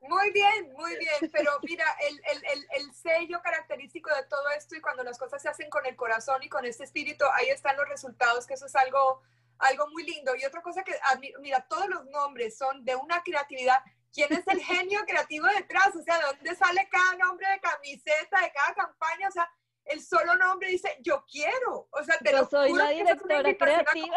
Muy 0.09 0.30
bien, 0.32 0.72
muy 0.72 0.97
bien, 0.97 1.30
pero 1.30 1.53
mira, 1.62 1.84
el, 2.09 2.14
el, 2.14 2.45
el, 2.53 2.66
el, 2.80 2.95
sello 2.95 3.41
característico 3.43 4.09
de 4.14 4.22
todo 4.24 4.49
esto 4.57 4.74
y 4.74 4.80
cuando 4.80 4.97
las 5.09 5.18
cosas 5.18 5.42
se 5.42 5.48
hacen 5.48 5.70
con 5.70 5.84
el 5.86 5.96
corazón 5.96 6.42
y 6.42 6.48
con 6.48 6.64
este 6.64 6.84
espíritu, 6.84 7.24
ahí 7.34 7.48
están 7.48 7.76
los 7.76 7.88
resultados, 7.88 8.46
que 8.46 8.54
eso 8.54 8.66
es 8.66 8.76
algo, 8.76 9.22
algo 9.59 9.88
muy 9.88 10.04
lindo. 10.04 10.34
Y 10.36 10.44
otra 10.44 10.62
cosa 10.62 10.84
que, 10.84 10.94
mira, 11.40 11.66
todos 11.68 11.88
los 11.88 12.04
nombres 12.06 12.56
son 12.56 12.84
de 12.84 12.94
una 12.94 13.22
creatividad. 13.22 13.78
¿Quién 14.12 14.32
es 14.32 14.46
el 14.46 14.61
genio 14.62 15.00
creativo 15.06 15.46
detrás? 15.46 15.94
O 15.96 16.02
sea, 16.02 16.18
¿de 16.18 16.24
dónde 16.24 16.54
sale 16.54 16.88
cada 16.90 17.14
nombre 17.16 17.48
de 17.50 17.61
camiseta, 17.61 18.40
de 18.40 18.52
cada 18.52 18.74
campaña? 18.74 19.28
O 19.28 19.32
sea, 19.32 19.50
el 19.86 20.02
solo 20.02 20.36
nombre 20.36 20.68
dice, 20.68 20.96
yo 21.00 21.24
quiero. 21.30 21.88
O 21.90 22.02
sea, 22.04 22.18
te 22.18 22.32
yo 22.32 22.46
soy 22.46 22.72
la 22.72 22.90
directora 22.90 23.56
creativa. 23.56 24.16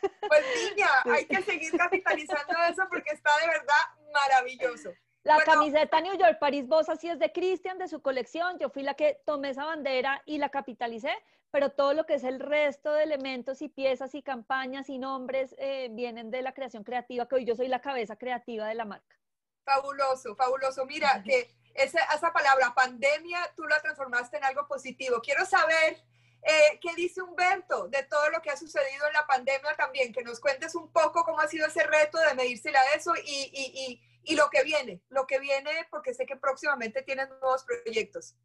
Pues 0.00 0.44
niña, 0.56 0.88
hay 1.04 1.26
que 1.26 1.42
seguir 1.42 1.76
capitalizando 1.76 2.54
eso 2.68 2.82
porque 2.88 3.10
está 3.12 3.30
de 3.40 3.46
verdad 3.46 4.12
maravilloso. 4.12 4.90
La 5.24 5.38
camiseta 5.44 6.00
New 6.00 6.16
York 6.18 6.38
Paris 6.40 6.66
Boss 6.66 6.88
así 6.88 7.08
es 7.08 7.18
de 7.18 7.32
Christian, 7.32 7.78
de 7.78 7.86
su 7.86 8.02
colección. 8.02 8.58
Yo 8.58 8.70
fui 8.70 8.82
la 8.82 8.94
que 8.94 9.20
tomé 9.24 9.50
esa 9.50 9.64
bandera 9.64 10.20
y 10.26 10.38
la 10.38 10.48
capitalicé, 10.48 11.12
pero 11.52 11.70
todo 11.70 11.94
lo 11.94 12.06
que 12.06 12.14
es 12.14 12.24
el 12.24 12.40
resto 12.40 12.92
de 12.92 13.04
elementos 13.04 13.62
y 13.62 13.68
piezas 13.68 14.14
y 14.14 14.22
campañas 14.22 14.88
y 14.88 14.98
nombres 14.98 15.54
eh, 15.58 15.88
vienen 15.92 16.30
de 16.30 16.42
la 16.42 16.52
creación 16.52 16.82
creativa, 16.82 17.28
que 17.28 17.36
hoy 17.36 17.44
yo 17.44 17.54
soy 17.54 17.68
la 17.68 17.80
cabeza 17.80 18.16
creativa 18.16 18.66
de 18.66 18.74
la 18.74 18.84
marca. 18.84 19.16
Fabuloso, 19.64 20.34
fabuloso. 20.34 20.84
Mira, 20.86 21.22
que 21.22 21.54
esa, 21.74 22.00
esa 22.14 22.32
palabra 22.32 22.74
pandemia 22.74 23.38
tú 23.54 23.62
la 23.64 23.80
transformaste 23.80 24.38
en 24.38 24.44
algo 24.44 24.66
positivo. 24.66 25.20
Quiero 25.22 25.46
saber 25.46 26.02
eh, 26.44 26.80
¿Qué 26.80 26.92
dice 26.96 27.22
Humberto 27.22 27.86
de 27.86 28.02
todo 28.02 28.28
lo 28.30 28.42
que 28.42 28.50
ha 28.50 28.56
sucedido 28.56 29.06
en 29.06 29.12
la 29.12 29.26
pandemia 29.26 29.76
también? 29.76 30.12
Que 30.12 30.24
nos 30.24 30.40
cuentes 30.40 30.74
un 30.74 30.90
poco 30.90 31.22
cómo 31.22 31.38
ha 31.38 31.46
sido 31.46 31.66
ese 31.66 31.84
reto 31.84 32.18
de 32.18 32.34
medirse 32.34 32.70
a 32.70 32.96
eso 32.96 33.12
y, 33.24 33.50
y, 33.52 33.82
y, 33.86 34.02
lo 34.28 34.44
que 34.50 34.62
viene, 34.64 35.02
lo 35.08 35.26
que 35.26 35.38
viene, 35.38 35.70
porque 35.90 36.14
sé 36.14 36.26
que 36.26 36.36
próximamente 36.36 37.02
tienen 37.02 37.28
nuevos 37.40 37.64
proyectos. 37.64 38.36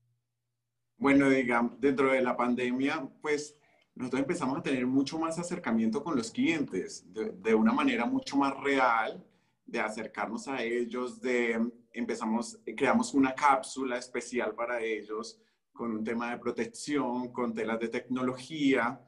Bueno, 0.97 1.29
digamos, 1.29 1.79
dentro 1.79 2.11
de 2.11 2.21
la 2.21 2.35
pandemia, 2.35 3.07
pues 3.21 3.55
nosotros 3.93 4.21
empezamos 4.21 4.57
a 4.57 4.63
tener 4.63 4.85
mucho 4.85 5.19
más 5.19 5.37
acercamiento 5.37 6.03
con 6.03 6.15
los 6.15 6.31
clientes, 6.31 7.11
de, 7.13 7.31
de 7.31 7.55
una 7.55 7.71
manera 7.71 8.05
mucho 8.05 8.37
más 8.37 8.55
real, 8.61 9.23
de 9.65 9.79
acercarnos 9.79 10.47
a 10.47 10.63
ellos, 10.63 11.21
de 11.21 11.71
empezamos, 11.91 12.59
creamos 12.75 13.13
una 13.13 13.33
cápsula 13.33 13.97
especial 13.97 14.53
para 14.55 14.81
ellos, 14.81 15.39
con 15.73 15.91
un 15.91 16.03
tema 16.03 16.31
de 16.31 16.37
protección, 16.37 17.31
con 17.31 17.53
telas 17.53 17.79
de 17.79 17.89
tecnología. 17.89 18.99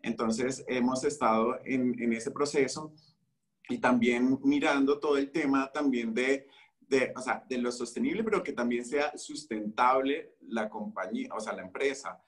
Entonces, 0.00 0.64
hemos 0.68 1.04
estado 1.04 1.58
en, 1.64 2.00
en 2.00 2.12
ese 2.12 2.30
proceso 2.30 2.92
y 3.68 3.78
también 3.78 4.38
mirando 4.42 4.98
todo 4.98 5.16
el 5.16 5.30
tema 5.30 5.70
también 5.72 6.14
de, 6.14 6.48
de, 6.80 7.12
o 7.16 7.20
sea, 7.20 7.44
de 7.48 7.58
lo 7.58 7.72
sostenible, 7.72 8.22
pero 8.22 8.42
que 8.42 8.52
también 8.52 8.84
sea 8.84 9.16
sustentable 9.16 10.36
la 10.48 10.68
compañía, 10.68 11.28
o 11.34 11.40
sea, 11.40 11.52
la 11.52 11.62
empresa. 11.62 12.22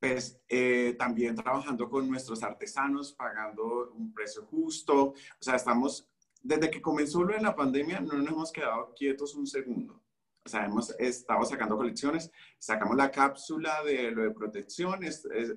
Pues 0.00 0.40
eh, 0.48 0.96
también 0.98 1.34
trabajando 1.34 1.88
con 1.88 2.08
nuestros 2.08 2.42
artesanos, 2.42 3.12
pagando 3.12 3.92
un 3.94 4.12
precio 4.12 4.44
justo. 4.44 5.08
O 5.10 5.14
sea, 5.40 5.56
estamos, 5.56 6.10
desde 6.42 6.70
que 6.70 6.82
comenzó 6.82 7.22
lo 7.22 7.34
de 7.34 7.40
la 7.40 7.56
pandemia, 7.56 8.00
no 8.00 8.14
nos 8.14 8.28
hemos 8.28 8.52
quedado 8.52 8.92
quietos 8.94 9.34
un 9.34 9.46
segundo 9.46 10.04
o 10.46 10.48
sea, 10.48 10.66
hemos 10.66 10.90
estado 11.00 11.42
sacando 11.46 11.76
colecciones, 11.76 12.30
sacamos 12.58 12.96
la 12.96 13.10
cápsula 13.10 13.82
de 13.82 14.10
lo 14.10 14.22
de 14.22 14.30
protección, 14.30 15.00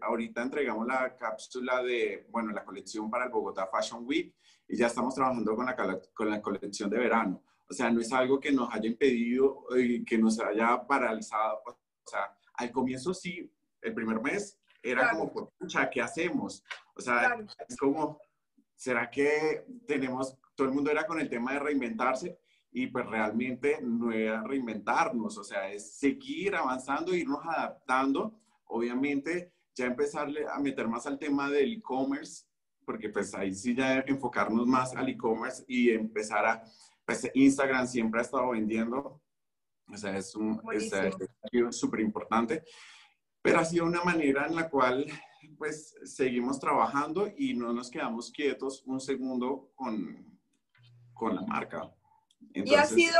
ahorita 0.02 0.42
entregamos 0.42 0.88
la 0.88 1.14
cápsula 1.18 1.84
de, 1.84 2.26
bueno, 2.30 2.54
la 2.54 2.64
colección 2.64 3.10
para 3.12 3.26
el 3.26 3.32
Bogotá 3.32 3.68
Fashion 3.68 4.06
Week 4.06 4.34
y 4.68 4.78
ya 4.78 4.88
estamos 4.88 5.16
trabajando 5.16 5.56
con 5.56 5.66
la, 5.66 6.02
con 6.14 6.30
la 6.30 6.42
colección 6.42 6.90
de 6.90 6.98
verano. 6.98 7.44
O 7.70 7.74
sea, 7.74 7.90
no 7.90 8.00
es 8.00 8.12
algo 8.14 8.40
que 8.40 8.52
nos 8.52 8.74
haya 8.74 8.88
impedido 8.88 9.66
y 9.78 10.04
que 10.06 10.18
nos 10.18 10.40
haya 10.40 10.86
paralizado. 10.88 11.62
O 11.66 12.10
sea, 12.10 12.36
al 12.54 12.72
comienzo 12.72 13.14
sí, 13.14 13.52
el 13.82 13.94
primer 13.94 14.22
mes 14.22 14.60
era 14.82 15.12
como, 15.12 15.52
pucha, 15.58 15.90
¿qué 15.90 16.02
hacemos? 16.02 16.64
O 16.96 17.02
sea, 17.02 17.38
es 17.68 17.78
como, 17.78 18.20
¿será 18.76 19.10
que 19.10 19.66
tenemos, 19.86 20.38
todo 20.56 20.68
el 20.68 20.74
mundo 20.74 20.92
era 20.92 21.06
con 21.06 21.20
el 21.20 21.30
tema 21.30 21.54
de 21.54 21.60
reinventarse? 21.60 22.40
y 22.72 22.88
pues 22.88 23.08
realmente 23.08 23.80
no 23.82 24.12
es 24.12 24.44
reinventarnos, 24.44 25.38
o 25.38 25.44
sea, 25.44 25.72
es 25.72 25.98
seguir 25.98 26.56
avanzando, 26.56 27.16
irnos 27.16 27.44
adaptando, 27.44 28.40
obviamente 28.66 29.52
ya 29.74 29.86
empezarle 29.86 30.46
a 30.48 30.60
meter 30.60 30.88
más 30.88 31.08
al 31.08 31.18
tema 31.18 31.50
del 31.50 31.74
e-commerce, 31.74 32.46
porque 32.88 33.10
pues 33.10 33.36
ahí 33.36 33.54
sí 33.54 33.76
ya 33.76 34.00
enfocarnos 34.00 34.66
más 34.66 34.96
al 34.96 35.10
e-commerce 35.10 35.66
y 35.68 35.90
empezar 35.90 36.46
a, 36.46 36.64
pues 37.06 37.30
Instagram 37.34 37.86
siempre 37.86 38.22
ha 38.22 38.24
estado 38.24 38.52
vendiendo, 38.52 39.22
o 39.92 39.98
sea, 39.98 40.16
es 40.18 40.34
un 40.36 40.62
súper 41.70 42.00
importante, 42.00 42.64
pero 43.42 43.60
ha 43.60 43.66
sido 43.66 43.86
una 43.86 44.02
manera 44.06 44.48
en 44.48 44.56
la 44.56 44.70
cual 44.70 45.06
pues 45.58 45.96
seguimos 46.06 46.62
trabajando 46.62 47.30
y 47.38 47.54
no 47.56 47.74
nos 47.74 47.92
quedamos 47.92 48.32
quietos 48.32 48.84
un 48.86 49.02
segundo 49.02 49.70
con, 49.76 50.40
con 51.14 51.36
la 51.36 51.42
marca. 51.42 51.94
y 52.54 52.74
ha 52.74 52.86
sido, 52.86 53.20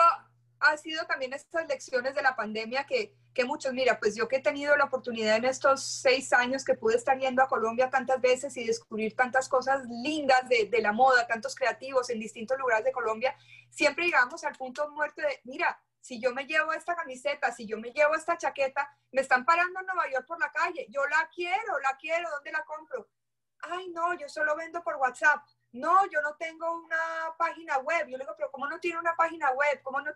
ha 0.60 0.78
sido 0.78 1.06
también 1.06 1.34
estas 1.34 1.68
lecciones 1.68 2.16
de 2.16 2.22
la 2.22 2.36
pandemia 2.36 2.86
que, 2.86 3.14
que 3.34 3.46
muchos, 3.46 3.74
mira, 3.74 4.00
pues 4.00 4.16
yo 4.16 4.28
que 4.28 4.38
he 4.38 4.42
tenido 4.42 4.76
la 4.76 4.86
oportunidad 4.86 5.38
en 5.38 5.46
estos 5.46 5.84
seis 5.84 6.34
años 6.34 6.64
que 6.64 6.76
pude 6.76 6.96
estar 6.96 7.18
yendo 7.18 7.44
a 7.44 7.48
Colombia 7.48 7.90
tantas 7.90 8.20
veces 8.22 8.56
y 8.58 8.66
descubrir 8.66 9.16
tantas 9.16 9.48
cosas 9.50 9.84
lindas 9.88 10.48
de, 10.50 10.66
de 10.66 10.82
la 10.82 10.92
moda, 10.92 11.28
tantos 11.28 11.56
creativos 11.56 12.10
en 12.10 12.20
distintos 12.20 12.58
lugares 12.58 12.86
de 12.86 12.92
Colombia, 12.92 13.36
siempre 13.70 14.06
llegamos 14.06 14.44
al 14.44 14.56
punto 14.56 14.90
muerto 14.90 15.22
de, 15.22 15.40
mira, 15.44 15.80
si 16.00 16.22
yo 16.22 16.34
me 16.34 16.46
llevo 16.46 16.72
esta 16.74 16.96
camiseta, 16.96 17.52
si 17.52 17.66
yo 17.66 17.78
me 17.78 17.92
llevo 17.92 18.16
esta 18.16 18.38
chaqueta, 18.38 18.90
me 19.12 19.22
están 19.22 19.44
parando 19.46 19.80
en 19.80 19.86
Nueva 19.88 20.10
York 20.10 20.26
por 20.26 20.40
la 20.40 20.52
calle, 20.52 20.88
yo 20.90 21.06
la 21.08 21.30
quiero, 21.34 21.80
la 21.80 21.98
quiero, 22.00 22.30
¿dónde 22.30 22.52
la 22.52 22.64
compro? 22.64 23.10
Ay, 23.60 23.90
no, 23.90 24.14
yo 24.14 24.30
solo 24.30 24.56
vendo 24.56 24.82
por 24.84 24.96
WhatsApp. 24.96 25.44
No, 25.78 26.06
yo 26.10 26.22
no 26.22 26.36
tengo 26.36 26.72
una 26.82 27.34
página 27.38 27.78
web. 27.80 28.08
Yo 28.08 28.18
le 28.18 28.24
digo, 28.24 28.36
pero 28.38 28.52
¿cómo 28.52 28.68
no 28.68 28.80
tiene 28.80 29.00
una 29.00 29.16
página 29.16 29.52
web? 29.52 29.82
¿Cómo 29.84 30.02
no 30.02 30.12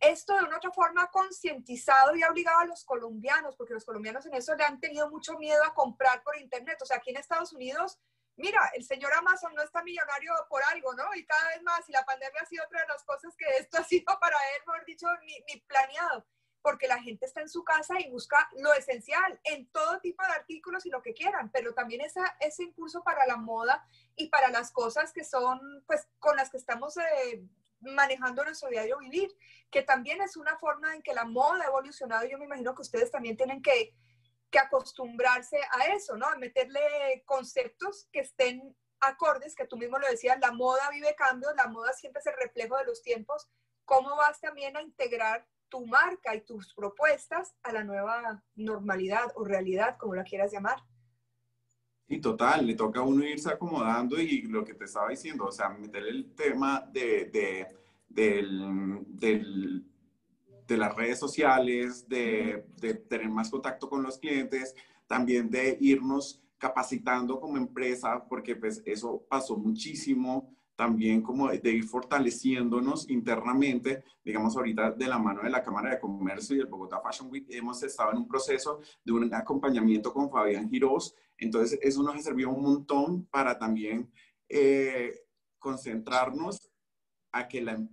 Esto 0.00 0.36
de 0.36 0.44
una 0.44 0.56
otra 0.56 0.70
forma 0.70 1.10
concientizado 1.10 2.14
y 2.14 2.22
ha 2.22 2.30
obligado 2.30 2.60
a 2.60 2.66
los 2.66 2.84
colombianos, 2.84 3.56
porque 3.56 3.74
los 3.74 3.84
colombianos 3.84 4.26
en 4.26 4.34
eso 4.34 4.54
le 4.54 4.64
han 4.64 4.80
tenido 4.80 5.10
mucho 5.10 5.38
miedo 5.38 5.62
a 5.64 5.74
comprar 5.74 6.22
por 6.22 6.36
internet. 6.36 6.78
O 6.82 6.86
sea, 6.86 6.98
aquí 6.98 7.10
en 7.10 7.16
Estados 7.16 7.52
Unidos 7.52 7.98
mira, 8.38 8.60
el 8.74 8.84
señor 8.84 9.12
Amazon 9.14 9.52
no 9.54 9.62
está 9.62 9.82
millonario 9.82 10.32
por 10.48 10.62
algo, 10.72 10.94
¿no? 10.94 11.14
Y 11.14 11.26
cada 11.26 11.48
vez 11.48 11.62
más, 11.62 11.86
y 11.88 11.92
la 11.92 12.04
pandemia 12.04 12.40
ha 12.40 12.46
sido 12.46 12.64
otra 12.64 12.80
de 12.80 12.88
las 12.88 13.04
cosas 13.04 13.36
que 13.36 13.44
esto 13.58 13.78
ha 13.78 13.84
sido 13.84 14.18
para 14.18 14.36
él, 14.54 14.62
mejor 14.66 14.84
dicho, 14.86 15.06
ni, 15.22 15.60
planeado, 15.60 16.24
porque 16.68 16.86
la 16.86 17.00
gente 17.00 17.24
está 17.24 17.40
en 17.40 17.48
su 17.48 17.64
casa 17.64 17.98
y 17.98 18.10
busca 18.10 18.46
lo 18.58 18.74
esencial 18.74 19.40
en 19.44 19.70
todo 19.70 20.00
tipo 20.00 20.22
de 20.22 20.32
artículos 20.32 20.84
y 20.84 20.90
lo 20.90 21.00
que 21.00 21.14
quieran, 21.14 21.50
pero 21.50 21.72
también 21.72 22.02
esa, 22.02 22.36
ese 22.40 22.64
impulso 22.64 23.02
para 23.02 23.24
la 23.24 23.38
moda 23.38 23.82
y 24.16 24.28
para 24.28 24.50
las 24.50 24.70
cosas 24.70 25.14
que 25.14 25.24
son, 25.24 25.58
pues, 25.86 26.06
con 26.18 26.36
las 26.36 26.50
que 26.50 26.58
estamos... 26.58 26.96
Eh, 26.98 27.42
manejando 27.80 28.42
nuestro 28.42 28.68
diario 28.70 28.98
vivir, 28.98 29.30
que 29.70 29.82
también 29.82 30.20
es 30.20 30.36
una 30.36 30.58
forma 30.58 30.96
en 30.96 31.00
que 31.00 31.14
la 31.14 31.24
moda 31.24 31.62
ha 31.62 31.68
evolucionado. 31.68 32.26
Yo 32.26 32.36
me 32.36 32.46
imagino 32.46 32.74
que 32.74 32.82
ustedes 32.82 33.12
también 33.12 33.36
tienen 33.36 33.62
que 33.62 33.94
que 34.50 34.58
acostumbrarse 34.58 35.58
a 35.72 35.86
eso, 35.94 36.16
¿no? 36.16 36.26
A 36.26 36.36
meterle 36.36 37.22
conceptos 37.26 38.08
que 38.12 38.20
estén 38.20 38.76
acordes, 39.00 39.54
que 39.54 39.66
tú 39.66 39.76
mismo 39.76 39.98
lo 39.98 40.08
decías, 40.08 40.38
la 40.40 40.52
moda 40.52 40.90
vive 40.90 41.14
cambios, 41.14 41.54
la 41.54 41.68
moda 41.68 41.92
siempre 41.92 42.20
es 42.20 42.26
el 42.26 42.34
reflejo 42.34 42.76
de 42.78 42.86
los 42.86 43.02
tiempos. 43.02 43.48
¿Cómo 43.84 44.16
vas 44.16 44.40
también 44.40 44.76
a 44.76 44.82
integrar 44.82 45.46
tu 45.68 45.86
marca 45.86 46.34
y 46.34 46.42
tus 46.42 46.74
propuestas 46.74 47.54
a 47.62 47.72
la 47.72 47.84
nueva 47.84 48.42
normalidad 48.56 49.32
o 49.34 49.44
realidad, 49.44 49.96
como 49.98 50.14
la 50.14 50.24
quieras 50.24 50.52
llamar? 50.52 50.78
Sí, 52.08 52.20
total, 52.20 52.66
le 52.66 52.74
toca 52.74 53.00
a 53.00 53.02
uno 53.02 53.22
irse 53.24 53.50
acomodando 53.50 54.18
y 54.18 54.42
lo 54.42 54.64
que 54.64 54.74
te 54.74 54.84
estaba 54.84 55.10
diciendo, 55.10 55.44
o 55.44 55.52
sea, 55.52 55.68
meter 55.68 56.06
el 56.06 56.34
tema 56.34 56.80
de, 56.92 57.26
de 57.26 57.66
del, 58.08 59.04
del 59.08 59.84
de 60.68 60.76
las 60.76 60.94
redes 60.94 61.18
sociales, 61.18 62.06
de, 62.08 62.64
tener 63.08 63.30
más 63.30 63.50
contacto 63.50 63.88
con 63.88 64.02
los 64.02 64.18
clientes, 64.18 64.76
también 65.06 65.50
de 65.50 65.78
irnos 65.80 66.42
capacitando 66.58 67.40
como 67.40 67.56
empresa, 67.56 68.22
porque 68.28 68.54
pues 68.54 68.82
eso 68.84 69.24
pasó 69.28 69.56
muchísimo, 69.56 70.54
también 70.78 71.22
como 71.22 71.48
de 71.48 71.72
ir 71.72 71.82
fortaleciéndonos 71.82 73.10
internamente, 73.10 74.04
digamos 74.24 74.56
ahorita 74.56 74.92
de 74.92 75.08
la 75.08 75.18
mano 75.18 75.42
de 75.42 75.50
la 75.50 75.60
Cámara 75.60 75.90
de 75.90 75.98
Comercio 75.98 76.54
y 76.54 76.60
el 76.60 76.66
Bogotá 76.66 77.00
Fashion 77.00 77.28
Week, 77.32 77.46
hemos 77.50 77.82
estado 77.82 78.12
en 78.12 78.18
un 78.18 78.28
proceso 78.28 78.78
de 79.04 79.12
un 79.12 79.34
acompañamiento 79.34 80.12
con 80.12 80.30
Fabián 80.30 80.70
Girós, 80.70 81.16
entonces 81.36 81.80
eso 81.82 82.00
nos 82.04 82.14
ha 82.14 82.20
servido 82.20 82.50
un 82.50 82.62
montón 82.62 83.24
para 83.24 83.58
también 83.58 84.08
eh, 84.48 85.12
concentrarnos 85.58 86.70
a 87.32 87.48
que 87.48 87.60
la, 87.60 87.84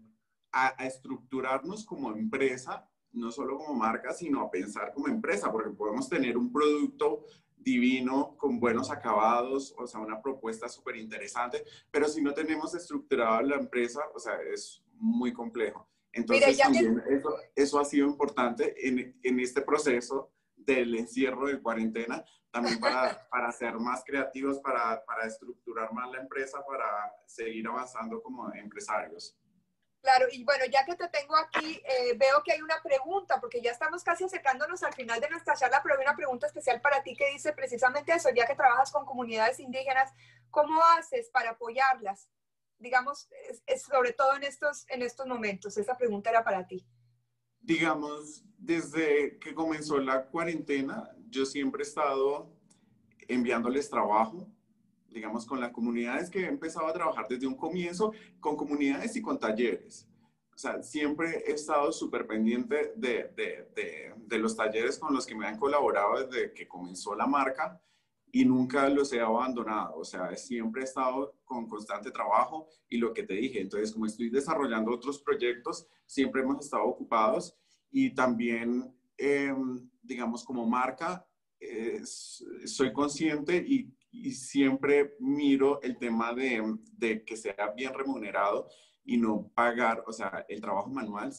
a, 0.51 0.85
estructurarnos 0.85 1.85
como 1.85 2.11
empresa, 2.11 2.87
no 3.13 3.31
solo 3.31 3.57
como 3.57 3.73
marca, 3.73 4.13
sino 4.13 4.41
a 4.41 4.51
pensar 4.51 4.93
como 4.93 5.07
empresa, 5.07 5.51
porque 5.51 5.71
podemos 5.71 6.07
tener 6.07 6.37
un 6.37 6.51
producto 6.51 7.23
divino, 7.65 8.37
con 8.37 8.59
buenos 8.59 8.91
acabados, 8.91 9.73
o 9.77 9.87
sea, 9.87 9.99
una 9.99 10.21
propuesta 10.21 10.69
súper 10.69 10.97
interesante, 10.97 11.65
pero 11.89 12.07
si 12.07 12.21
no 12.21 12.31
tenemos 12.31 12.75
estructurada 12.75 13.41
la 13.41 13.55
empresa, 13.55 14.01
o 14.13 14.19
sea, 14.19 14.35
es 14.53 14.83
muy 14.93 15.33
complejo. 15.33 15.89
Entonces, 16.13 16.57
también 16.59 17.03
eso, 17.09 17.35
eso, 17.55 17.79
ha 17.79 17.83
sido 17.83 18.07
importante 18.07 18.87
en, 18.87 19.19
en, 19.21 19.39
este 19.39 19.61
proceso 19.61 20.31
del 20.55 20.95
encierro 20.95 21.47
de 21.47 21.59
cuarentena, 21.59 22.23
también 22.51 22.79
para, 22.79 23.27
para 23.29 23.51
ser 23.51 23.73
más 23.79 24.03
creativos, 24.05 24.59
para, 24.59 25.03
para 25.03 25.25
estructurar 25.25 25.91
más 25.91 26.09
la 26.11 26.21
empresa, 26.21 26.63
para 26.65 27.11
seguir 27.25 27.67
avanzando 27.67 28.21
como 28.21 28.53
empresarios. 28.53 29.35
Claro, 30.05 30.27
y 30.31 30.43
bueno, 30.43 30.65
ya 30.71 30.85
que 30.85 30.95
te 30.95 31.07
tengo 31.07 31.35
aquí, 31.35 31.81
eh, 31.83 32.15
veo 32.15 32.43
que 32.43 32.51
hay 32.51 32.61
una 32.61 32.79
pregunta, 32.83 33.41
porque 33.41 33.59
ya 33.59 33.71
estamos 33.71 34.03
casi 34.03 34.23
acercándonos 34.23 34.83
al 34.83 34.93
final 34.93 35.19
de 35.19 35.31
nuestra 35.31 35.55
charla, 35.55 35.81
pero 35.81 35.95
hay 35.95 36.03
una 36.03 36.15
pregunta 36.15 36.45
especial 36.45 36.79
para 36.79 37.01
ti 37.01 37.15
que 37.15 37.31
dice 37.31 37.53
precisamente 37.53 38.13
eso, 38.13 38.29
ya 38.29 38.45
que 38.45 38.53
trabajas 38.53 38.91
con 38.91 39.03
comunidades 39.03 39.59
indígenas, 39.59 40.13
¿cómo 40.51 40.79
haces 40.95 41.31
para 41.31 41.51
apoyarlas? 41.51 42.29
Digamos, 42.77 43.27
sobre 43.89 44.13
todo 44.13 44.35
en 44.35 44.43
estos, 44.43 44.85
en 44.89 45.01
estos 45.01 45.25
momentos, 45.25 45.75
esa 45.75 45.97
pregunta 45.97 46.29
era 46.29 46.43
para 46.43 46.67
ti. 46.67 46.85
Digamos, 47.59 48.43
desde 48.59 49.39
que 49.39 49.55
comenzó 49.55 49.97
la 49.97 50.27
cuarentena, 50.27 51.09
yo 51.29 51.47
siempre 51.47 51.81
he 51.81 51.87
estado 51.87 52.53
enviándoles 53.27 53.89
trabajo, 53.89 54.47
digamos, 55.15 55.45
con 55.45 55.61
las 55.61 55.71
comunidades 55.71 56.29
que 56.29 56.41
he 56.41 56.47
empezado 56.47 56.87
a 56.87 56.93
trabajar 56.93 57.25
desde 57.29 57.47
un 57.47 57.55
comienzo, 57.55 58.11
con 58.41 58.57
comunidades 58.57 59.15
y 59.15 59.21
con 59.21 59.39
talleres. 59.39 60.07
O 60.53 60.57
sea, 60.57 60.83
siempre 60.83 61.43
he 61.47 61.53
estado 61.53 61.91
súper 61.93 62.27
pendiente 62.27 62.93
de, 62.97 63.31
de, 63.35 64.13
de, 64.17 64.37
los 64.37 64.55
talleres 64.55 64.99
con 64.99 65.13
los 65.13 65.25
que 65.25 65.35
me 65.35 65.47
han 65.47 65.57
colaborado 65.57 66.25
desde 66.25 66.53
que 66.53 66.67
comenzó 66.67 67.15
la 67.15 67.25
marca 67.27 67.81
y 68.31 68.43
nunca 68.43 68.89
los 68.89 69.11
he 69.13 69.21
abandonado. 69.21 69.95
O 69.97 70.05
sea, 70.05 70.35
siempre 70.35 70.81
he 70.81 70.85
estado 70.85 71.33
con 71.45 71.67
constante 71.67 72.11
trabajo 72.11 72.67
y 72.89 72.97
lo 72.97 73.13
que 73.13 73.23
te 73.23 73.35
dije. 73.35 73.61
Entonces, 73.61 73.93
como 73.93 74.05
estoy 74.05 74.29
desarrollando 74.29 74.91
otros 74.91 75.19
proyectos, 75.19 75.87
siempre 76.05 76.41
hemos 76.41 76.63
estado 76.63 76.83
ocupados 76.83 77.57
y 77.89 78.13
también, 78.13 78.93
em, 79.17 79.89
digamos, 80.03 80.43
como 80.43 80.65
marca, 80.65 81.25
soy 82.65 82.93
consciente 82.93 83.57
y 83.57 83.94
y 84.23 84.31
siempre 84.31 85.15
miro 85.19 85.81
el 85.81 85.97
tema 85.97 86.33
de, 86.33 86.77
de, 86.93 87.23
que 87.23 87.35
sea 87.35 87.73
bien 87.75 87.93
remunerado 87.93 88.67
y 89.03 89.17
no 89.17 89.51
pagar, 89.53 90.03
o 90.07 90.13
sea, 90.13 90.45
el 90.49 90.61
trabajo 90.61 90.89
manual. 90.89 91.31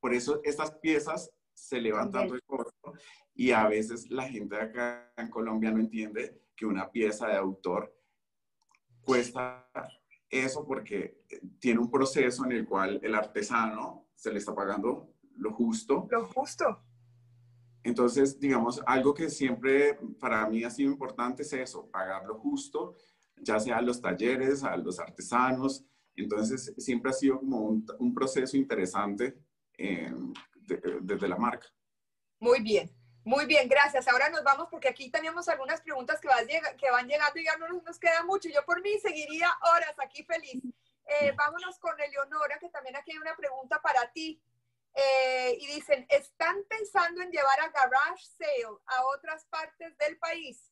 Por 0.00 0.14
eso 0.14 0.40
estas 0.44 0.72
piezas 0.72 1.30
se 1.52 1.80
levantan 1.80 2.28
de 2.28 2.40
costo 2.42 2.94
y 3.34 3.50
a 3.50 3.66
veces 3.68 4.10
la 4.10 4.28
gente 4.28 4.56
acá 4.56 5.12
en 5.16 5.28
Colombia 5.28 5.70
no 5.70 5.80
entiende 5.80 6.42
que 6.56 6.66
una 6.66 6.90
pieza 6.90 7.28
de 7.28 7.36
autor 7.36 7.94
cuesta 9.02 9.68
eso 10.30 10.64
porque 10.66 11.22
tiene 11.58 11.80
un 11.80 11.90
proceso 11.90 12.44
en 12.44 12.52
el 12.52 12.66
cual 12.66 13.00
el 13.02 13.14
artesano 13.14 14.08
se 14.14 14.32
le 14.32 14.38
está 14.38 14.54
pagando 14.54 15.14
lo 15.36 15.52
justo. 15.52 16.06
Lo 16.10 16.26
justo. 16.28 16.84
Entonces, 17.84 18.38
digamos, 18.38 18.80
algo 18.86 19.12
que 19.12 19.28
siempre 19.28 19.98
para 20.20 20.46
mí 20.48 20.62
ha 20.64 20.70
sido 20.70 20.90
importante 20.90 21.42
es 21.42 21.52
eso, 21.52 21.90
pagar 21.90 22.24
lo 22.24 22.38
justo, 22.38 22.96
ya 23.36 23.58
sea 23.58 23.78
a 23.78 23.82
los 23.82 24.00
talleres, 24.00 24.62
a 24.62 24.76
los 24.76 25.00
artesanos. 25.00 25.84
Entonces, 26.14 26.74
siempre 26.78 27.10
ha 27.10 27.14
sido 27.14 27.40
como 27.40 27.60
un, 27.60 28.14
proceso 28.14 28.56
interesante 28.56 29.36
eh, 29.78 30.12
desde 31.00 31.28
la 31.28 31.36
marca. 31.36 31.66
Muy 32.38 32.60
bien, 32.60 32.90
muy 33.24 33.46
bien, 33.46 33.68
gracias. 33.68 34.06
Ahora 34.08 34.28
nos 34.28 34.44
vamos 34.44 34.68
porque 34.70 34.88
aquí 34.88 35.10
teníamos 35.10 35.48
algunas 35.48 35.80
preguntas 35.80 36.20
que 36.20 36.28
van, 36.28 36.46
que 36.46 36.90
van 36.90 37.08
llegando 37.08 37.40
y 37.40 37.44
ya 37.44 37.56
no 37.56 37.68
nos, 37.68 37.98
queda 37.98 38.24
mucho. 38.24 38.48
Yo 38.48 38.64
por 38.64 38.80
mí 38.82 38.90
seguiría 39.00 39.48
horas 39.74 39.94
aquí 39.98 40.22
feliz. 40.22 40.62
Eh, 41.20 41.32
vámonos 41.36 41.78
con 41.78 41.98
Eleonora, 42.00 42.58
que 42.60 42.68
también 42.68 42.96
aquí 42.96 43.12
hay 43.12 43.18
una 43.18 43.36
pregunta 43.36 43.80
para 43.82 44.10
ti. 44.12 44.40
Eh, 44.94 45.56
y 45.60 45.66
dicen, 45.68 46.06
¿están 46.08 46.56
pensando 46.68 47.22
en 47.22 47.30
llevar 47.30 47.60
a 47.60 47.70
Garage 47.70 48.24
Sale 48.36 48.78
a 48.86 49.06
otras 49.16 49.46
partes 49.46 49.96
del 49.98 50.18
país? 50.18 50.70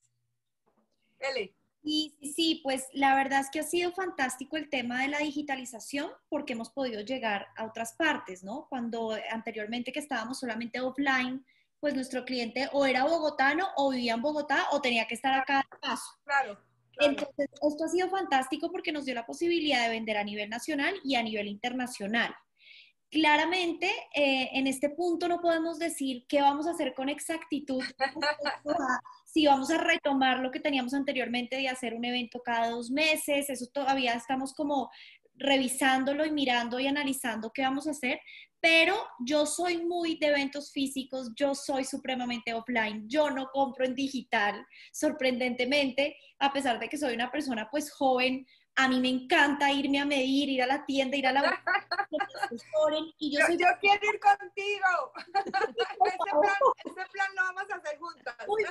L. 1.19 1.55
Sí, 1.83 2.61
pues 2.63 2.89
la 2.93 3.15
verdad 3.15 3.41
es 3.41 3.51
que 3.51 3.61
ha 3.61 3.65
sido 3.65 3.93
fantástico 3.93 4.57
el 4.57 4.69
tema 4.69 5.01
de 5.01 5.09
la 5.09 5.19
digitalización 5.19 6.11
porque 6.29 6.53
hemos 6.53 6.71
podido 6.71 7.01
llegar 7.01 7.49
a 7.57 7.65
otras 7.65 7.95
partes, 7.95 8.45
¿no? 8.45 8.67
Cuando 8.69 9.17
anteriormente 9.31 9.93
que 9.93 10.01
estábamos 10.01 10.39
solamente 10.39 10.81
offline, 10.81 11.45
pues 11.81 11.95
nuestro 11.95 12.27
cliente 12.27 12.69
o 12.73 12.85
era 12.85 13.05
bogotano 13.05 13.67
o 13.77 13.91
vivía 13.91 14.13
en 14.13 14.21
Bogotá 14.21 14.67
o 14.73 14.83
tenía 14.83 15.07
que 15.07 15.15
estar 15.15 15.33
acá 15.33 15.67
paso. 15.81 16.19
Claro. 16.25 16.59
Entonces, 16.99 17.49
esto 17.63 17.85
ha 17.85 17.89
sido 17.89 18.11
fantástico 18.11 18.71
porque 18.71 18.93
nos 18.93 19.07
dio 19.07 19.15
la 19.15 19.25
posibilidad 19.25 19.85
de 19.85 19.89
vender 19.89 20.19
a 20.19 20.25
nivel 20.25 20.51
nacional 20.51 20.95
y 21.03 21.15
a 21.15 21.23
nivel 21.23 21.49
internacional. 21.49 22.35
Claramente, 23.11 23.91
eh, 24.15 24.51
en 24.53 24.69
este 24.69 24.89
punto 24.89 25.27
no 25.27 25.41
podemos 25.41 25.81
decir 25.81 26.25
qué 26.29 26.41
vamos 26.41 26.69
a 26.69 26.71
hacer 26.71 26.95
con 26.95 27.09
exactitud, 27.09 27.83
si 29.27 29.47
vamos 29.47 29.69
a 29.71 29.79
retomar 29.79 30.39
lo 30.39 30.53
que 30.53 30.61
teníamos 30.61 30.95
anteriormente 30.95 31.57
de 31.57 31.69
hacer 31.69 31.95
un 31.95 32.05
evento 32.05 32.41
cada 32.45 32.71
dos 32.71 32.89
meses, 32.91 33.51
eso 33.51 33.67
todavía 33.73 34.15
estamos 34.15 34.55
como 34.55 34.91
revisándolo 35.35 36.25
y 36.25 36.31
mirando 36.31 36.79
y 36.79 36.87
analizando 36.87 37.51
qué 37.53 37.63
vamos 37.63 37.89
a 37.89 37.93
hacer, 37.93 38.21
pero 38.61 38.95
yo 39.19 39.47
soy 39.47 39.79
muy 39.79 40.17
de 40.19 40.29
eventos 40.29 40.71
físicos, 40.71 41.33
yo 41.35 41.55
soy 41.55 41.85
supremamente 41.85 42.53
offline, 42.53 43.09
yo 43.09 43.31
no 43.31 43.49
compro 43.53 43.87
en 43.87 43.95
digital, 43.95 44.65
sorprendentemente, 44.93 46.17
a 46.39 46.53
pesar 46.53 46.79
de 46.79 46.89
que 46.89 46.99
soy 46.99 47.15
una 47.15 47.33
persona 47.33 47.69
pues 47.71 47.91
joven, 47.91 48.47
a 48.77 48.89
mí 48.89 49.01
me 49.01 49.09
encanta 49.09 49.71
irme 49.71 50.01
a 50.01 50.05
medir, 50.05 50.49
ir 50.49 50.63
a 50.63 50.67
la 50.67 50.85
tienda, 50.87 51.17
ir 51.17 51.27
a 51.27 51.33
la... 51.33 51.63
y 53.19 53.37
yo, 53.37 53.41
yo, 53.59 53.67
quiero 53.81 54.01
ir 54.13 54.21
contigo. 54.21 55.13
ese, 55.35 56.31
plan, 56.31 56.55
ese 56.85 57.11
plan 57.13 57.29
lo 57.37 57.43
vamos 57.43 57.63
a 57.71 57.77
hacer 57.77 57.99
juntas. 57.99 58.35
Uy, 58.47 58.65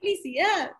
felicidad. 0.00 0.72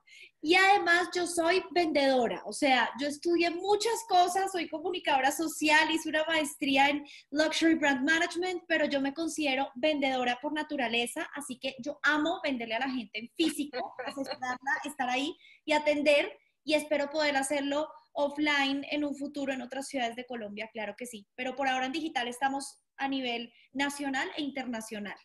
Y 0.42 0.54
además 0.54 1.08
yo 1.14 1.26
soy 1.26 1.64
vendedora, 1.72 2.42
o 2.44 2.52
sea, 2.52 2.90
yo 3.00 3.08
estudié 3.08 3.50
muchas 3.50 4.04
cosas, 4.08 4.52
soy 4.52 4.68
comunicadora 4.68 5.32
social, 5.32 5.90
hice 5.90 6.08
una 6.08 6.24
maestría 6.24 6.88
en 6.88 7.04
Luxury 7.30 7.74
Brand 7.74 8.08
Management, 8.08 8.62
pero 8.68 8.84
yo 8.84 9.00
me 9.00 9.12
considero 9.12 9.70
vendedora 9.74 10.38
por 10.40 10.52
naturaleza, 10.52 11.28
así 11.34 11.58
que 11.58 11.74
yo 11.80 11.98
amo 12.02 12.40
venderle 12.44 12.76
a 12.76 12.80
la 12.80 12.90
gente 12.90 13.18
en 13.18 13.30
físico, 13.34 13.96
asesorarla, 14.04 14.72
estar 14.84 15.08
ahí 15.08 15.36
y 15.64 15.72
atender 15.72 16.38
y 16.62 16.74
espero 16.74 17.10
poder 17.10 17.36
hacerlo 17.36 17.88
offline 18.16 18.84
en 18.90 19.04
un 19.04 19.14
futuro 19.14 19.52
en 19.52 19.60
otras 19.60 19.88
ciudades 19.88 20.16
de 20.16 20.26
Colombia, 20.26 20.70
claro 20.72 20.96
que 20.96 21.06
sí, 21.06 21.28
pero 21.34 21.54
por 21.54 21.68
ahora 21.68 21.86
en 21.86 21.92
digital 21.92 22.26
estamos 22.28 22.80
a 22.96 23.08
nivel 23.08 23.52
nacional 23.72 24.28
e 24.36 24.42
internacional. 24.42 25.18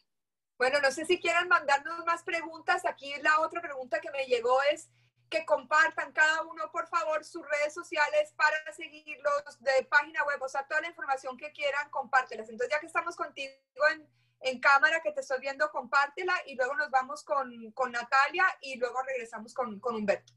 Bueno, 0.58 0.80
no 0.82 0.92
sé 0.92 1.06
si 1.06 1.20
quieran 1.20 1.48
mandarnos 1.48 2.06
más 2.06 2.22
preguntas. 2.24 2.86
Aquí 2.86 3.12
la 3.24 3.40
otra 3.40 3.62
pregunta 3.62 4.00
que 4.00 4.12
me 4.12 4.26
llegó 4.26 4.62
es 4.72 4.90
que 5.30 5.46
compartan 5.46 6.12
cada 6.12 6.44
uno, 6.44 6.70
por 6.72 6.88
favor, 6.88 7.24
sus 7.24 7.42
redes 7.48 7.74
sociales 7.74 8.34
para 8.36 8.58
seguirlos 8.74 9.44
de 9.60 9.86
página 9.90 10.24
web, 10.26 10.42
o 10.42 10.50
sea, 10.50 10.68
toda 10.68 10.82
la 10.82 10.90
información 10.90 11.38
que 11.38 11.52
quieran, 11.54 11.90
compártelas. 11.90 12.50
Entonces, 12.50 12.76
ya 12.76 12.82
que 12.82 12.88
estamos 12.88 13.16
contigo 13.16 13.54
en, 13.94 14.08
en 14.42 14.60
cámara, 14.60 15.02
que 15.02 15.14
te 15.14 15.22
estoy 15.22 15.40
viendo, 15.40 15.72
compártela 15.72 16.36
y 16.46 16.56
luego 16.56 16.76
nos 16.76 16.92
vamos 16.92 17.24
con, 17.24 17.72
con 17.72 17.94
Natalia 17.94 18.46
y 18.60 18.76
luego 18.76 19.02
regresamos 19.04 19.54
con, 19.54 19.80
con 19.80 19.96
Humberto. 19.96 20.34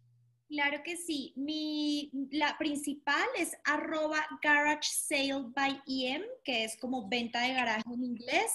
Claro 0.49 0.83
que 0.85 0.97
sí. 0.97 1.33
Mi, 1.37 2.11
la 2.31 2.57
principal 2.59 3.27
es 3.39 3.57
arroba 3.65 4.27
garage 4.43 4.89
sale 4.93 5.45
by 5.55 5.83
EM, 5.87 6.23
que 6.45 6.65
es 6.65 6.77
como 6.77 7.09
venta 7.09 7.41
de 7.41 7.55
garaje 7.55 7.83
en 7.93 8.05
inglés, 8.05 8.51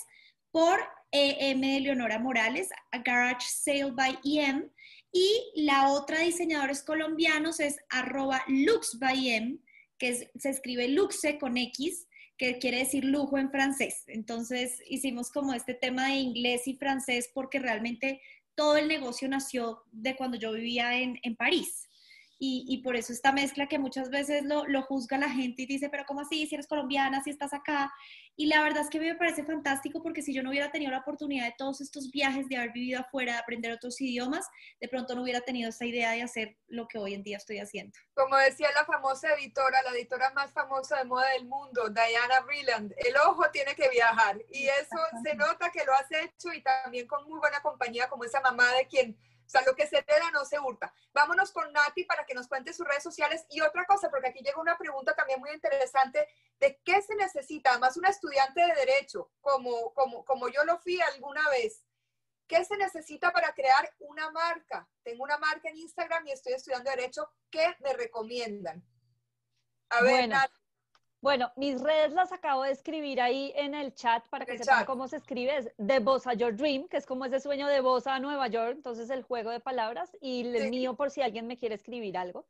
por 0.52 0.80
EM 1.12 1.62
de 1.62 1.80
Leonora 1.80 2.20
Morales, 2.20 2.70
garage 3.04 3.48
sale 3.48 3.92
by 3.92 4.20
EM. 4.24 4.70
Y 5.12 5.52
la 5.56 5.92
otra 5.92 6.20
diseñadores 6.20 6.84
colombianos 6.84 7.60
es 7.60 7.78
arroba 7.90 8.44
lux 8.48 9.00
by 9.00 9.30
EM, 9.30 9.60
que 9.98 10.30
se 10.36 10.50
escribe 10.50 10.88
luxe 10.88 11.40
con 11.40 11.58
X, 11.58 12.08
que 12.38 12.58
quiere 12.58 12.78
decir 12.78 13.04
lujo 13.04 13.38
en 13.38 13.52
francés. 13.52 14.04
Entonces 14.08 14.80
hicimos 14.88 15.32
como 15.32 15.54
este 15.54 15.74
tema 15.74 16.08
de 16.08 16.16
inglés 16.16 16.68
y 16.68 16.76
francés 16.76 17.30
porque 17.34 17.60
realmente 17.60 18.22
todo 18.60 18.76
el 18.76 18.90
negocio 18.90 19.30
nació 19.30 19.84
de 19.90 20.18
cuando 20.18 20.36
yo 20.36 20.52
vivía 20.52 21.00
en, 21.00 21.18
en 21.24 21.38
París. 21.38 21.89
Y, 22.42 22.64
y, 22.70 22.78
por 22.78 22.96
eso 22.96 23.12
esta 23.12 23.34
mezcla 23.34 23.68
que 23.68 23.78
muchas 23.78 24.10
veces 24.10 24.46
lo, 24.46 24.66
lo, 24.66 24.82
juzga 24.82 25.18
la 25.18 25.30
gente 25.30 25.64
y 25.64 25.66
dice, 25.66 25.90
pero 25.90 26.06
¿cómo 26.08 26.22
así? 26.22 26.48
Si 26.48 26.56
eres 26.56 26.68
colombiana, 26.68 27.22
si 27.22 27.32
estás 27.32 27.54
acá. 27.54 27.94
Y 28.38 28.46
la 28.46 28.64
verdad 28.64 28.84
es 28.84 28.90
que 28.90 28.98
a 28.98 29.02
mí 29.02 29.08
me 29.08 29.16
parece 29.16 29.44
fantástico 29.44 30.02
porque 30.02 30.22
si 30.22 30.34
yo 30.34 30.42
no 30.42 30.50
hubiera 30.50 30.72
tenido 30.72 30.90
la 30.92 31.00
oportunidad 31.00 31.46
de 31.46 31.56
todos 31.58 31.82
estos 31.82 32.10
viajes, 32.12 32.48
de 32.48 32.56
haber 32.56 32.72
vivido 32.72 33.02
afuera, 33.02 33.34
de 33.34 33.40
aprender 33.40 33.74
otros 33.74 34.00
idiomas, 34.00 34.48
de 34.80 34.88
pronto 34.88 35.16
no 35.16 35.24
hubiera 35.24 35.42
tenido 35.42 35.70
esta 35.70 35.86
idea 35.86 36.12
de 36.12 36.22
hacer 36.22 36.56
lo 36.68 36.88
que 36.88 36.98
hoy 36.98 37.14
en 37.14 37.24
día 37.24 37.36
estoy 37.36 37.60
haciendo. 37.60 37.92
Como 38.14 38.38
decía 38.38 38.70
la 38.74 38.86
famosa 38.86 39.34
editora, 39.34 39.82
la 39.84 39.92
editora 39.92 40.32
más 40.32 40.54
famosa 40.54 40.98
de 41.00 41.04
moda 41.04 41.28
del 41.34 41.46
mundo, 41.46 41.90
Diana 41.90 42.40
Brilland, 42.46 42.94
el 42.98 43.18
ojo 43.28 43.44
tiene 43.52 43.76
que 43.76 43.90
viajar. 43.90 44.38
Y 44.50 44.68
eso 44.68 44.98
se 45.24 45.36
nota 45.36 45.70
que 45.72 45.84
lo 45.84 45.94
has 45.94 46.10
hecho 46.10 46.54
y 46.54 46.62
también 46.62 47.06
con 47.06 47.28
muy 47.28 47.40
buena 47.40 47.60
compañía 47.62 48.08
como 48.08 48.24
esa 48.24 48.40
mamá 48.40 48.72
de 48.76 48.88
quien 48.88 49.18
o 49.50 49.52
sea, 49.52 49.64
lo 49.64 49.76
que 49.76 49.88
se 49.88 49.98
hereda 49.98 50.30
no 50.32 50.46
se 50.46 50.60
hurta. 50.60 50.94
Vámonos 51.12 51.52
con 51.52 51.74
Nati 51.74 52.04
para 52.04 52.24
que 52.24 52.36
nos 52.36 52.48
cuente 52.48 52.72
sus 52.72 52.88
redes 52.88 53.02
sociales. 53.02 53.48
Y 53.50 53.62
otra 53.62 53.84
cosa, 53.88 54.08
porque 54.08 54.28
aquí 54.28 54.44
llega 54.44 54.62
una 54.62 54.78
pregunta 54.78 55.16
también 55.16 55.40
muy 55.40 55.50
interesante 55.50 56.28
de 56.60 56.80
qué 56.86 57.02
se 57.02 57.16
necesita, 57.16 57.72
además 57.72 57.98
una 57.98 58.10
estudiante 58.10 58.62
de 58.62 58.76
derecho, 58.76 59.32
como, 59.42 59.92
como, 59.96 60.24
como 60.24 60.50
yo 60.50 60.64
lo 60.66 60.78
fui 60.78 61.02
alguna 61.02 61.50
vez. 61.50 61.84
¿Qué 62.48 62.64
se 62.64 62.78
necesita 62.78 63.32
para 63.32 63.52
crear 63.56 63.92
una 63.98 64.30
marca? 64.30 64.88
Tengo 65.02 65.24
una 65.24 65.40
marca 65.40 65.68
en 65.68 65.78
Instagram 65.78 66.28
y 66.28 66.32
estoy 66.32 66.54
estudiando 66.54 66.92
derecho. 66.92 67.32
¿Qué 67.50 67.76
me 67.80 67.94
recomiendan? 67.94 68.86
A 69.90 70.04
ver, 70.04 70.30
Nati. 70.30 70.59
Bueno, 71.22 71.52
mis 71.58 71.82
redes 71.82 72.14
las 72.14 72.32
acabo 72.32 72.64
de 72.64 72.72
escribir 72.72 73.20
ahí 73.20 73.52
en 73.56 73.76
el 73.76 73.94
chat 73.94 74.26
para 74.30 74.46
que 74.46 74.58
sepan 74.58 74.86
cómo 74.86 75.08
se 75.10 75.18
escribe. 75.18 75.58
Es 75.58 75.72
de 75.78 76.00
Bosa 76.00 76.34
Your 76.34 76.56
Dream, 76.56 76.88
que 76.88 76.96
es 76.96 77.06
como 77.06 77.26
ese 77.26 77.42
sueño 77.42 77.68
de 77.68 77.82
Bosa 77.82 78.16
a 78.16 78.20
Nueva 78.20 78.48
York, 78.48 78.76
entonces 78.78 79.10
el 79.10 79.24
juego 79.24 79.50
de 79.50 79.60
palabras. 79.60 80.16
Y 80.22 80.48
el 80.56 80.70
mío 80.70 80.96
por 80.96 81.12
si 81.12 81.22
alguien 81.22 81.46
me 81.46 81.58
quiere 81.58 81.76
escribir 81.76 82.18
algo. 82.18 82.46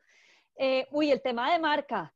Eh, 0.56 0.88
uy, 0.92 1.10
el 1.10 1.22
tema 1.22 1.52
de 1.52 1.60
marca, 1.60 2.14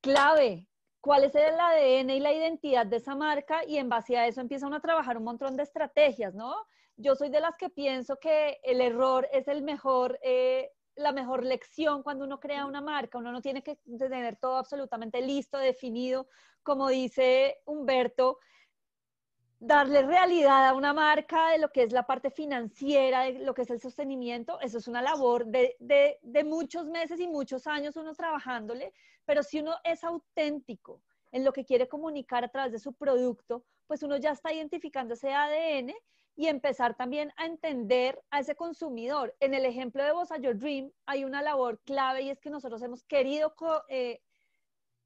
clave. 0.00 0.68
¿Cuál 1.00 1.24
es 1.24 1.34
el 1.34 1.58
ADN 1.58 2.10
y 2.10 2.20
la 2.20 2.32
identidad 2.32 2.86
de 2.86 2.96
esa 2.96 3.16
marca? 3.16 3.64
Y 3.64 3.78
en 3.78 3.88
base 3.88 4.16
a 4.16 4.26
eso 4.26 4.40
empiezan 4.40 4.74
a 4.74 4.80
trabajar 4.80 5.16
un 5.16 5.24
montón 5.24 5.56
de 5.56 5.64
estrategias, 5.64 6.34
¿no? 6.34 6.54
Yo 6.96 7.14
soy 7.14 7.30
de 7.30 7.40
las 7.40 7.56
que 7.56 7.68
pienso 7.68 8.16
que 8.18 8.58
el 8.62 8.80
error 8.80 9.28
es 9.32 9.48
el 9.48 9.62
mejor 9.62 10.18
eh, 10.22 10.72
la 10.96 11.12
mejor 11.12 11.44
lección 11.44 12.02
cuando 12.02 12.24
uno 12.24 12.40
crea 12.40 12.66
una 12.66 12.80
marca. 12.80 13.18
Uno 13.18 13.32
no 13.32 13.40
tiene 13.40 13.62
que 13.62 13.76
tener 13.98 14.36
todo 14.36 14.56
absolutamente 14.56 15.20
listo, 15.20 15.58
definido, 15.58 16.28
como 16.62 16.88
dice 16.88 17.58
Humberto, 17.64 18.38
darle 19.58 20.02
realidad 20.02 20.68
a 20.68 20.74
una 20.74 20.92
marca 20.92 21.50
de 21.50 21.58
lo 21.58 21.70
que 21.70 21.82
es 21.82 21.92
la 21.92 22.06
parte 22.06 22.30
financiera, 22.30 23.22
de 23.22 23.38
lo 23.40 23.54
que 23.54 23.62
es 23.62 23.70
el 23.70 23.80
sostenimiento, 23.80 24.60
eso 24.60 24.78
es 24.78 24.88
una 24.88 25.00
labor 25.00 25.46
de, 25.46 25.76
de, 25.78 26.44
muchos 26.44 26.86
meses 26.86 27.20
y 27.20 27.26
muchos 27.26 27.66
años 27.66 27.96
uno 27.96 28.14
trabajándole, 28.14 28.92
pero 29.24 29.42
si 29.42 29.60
uno 29.60 29.76
es 29.82 30.04
auténtico 30.04 31.00
en 31.32 31.44
lo 31.44 31.52
que 31.52 31.64
quiere 31.64 31.88
comunicar 31.88 32.44
a 32.44 32.48
través 32.48 32.72
de 32.72 32.78
su 32.78 32.92
producto, 32.92 33.64
pues 33.86 34.02
uno 34.02 34.16
ya 34.18 34.32
está 34.32 34.52
identificando 34.52 35.14
ese 35.14 35.32
ADN 35.32 35.94
y 36.36 36.48
empezar 36.48 36.94
también 36.94 37.32
a 37.36 37.46
entender 37.46 38.22
a 38.30 38.40
ese 38.40 38.54
consumidor. 38.54 39.34
En 39.40 39.54
el 39.54 39.64
ejemplo 39.64 40.04
de 40.04 40.12
Bosa 40.12 40.36
Your 40.36 40.58
Dream 40.58 40.92
hay 41.06 41.24
una 41.24 41.42
labor 41.42 41.80
clave 41.84 42.22
y 42.22 42.30
es 42.30 42.38
que 42.40 42.50
nosotros 42.50 42.82
hemos 42.82 43.02
querido 43.04 43.54
eh, 43.88 44.20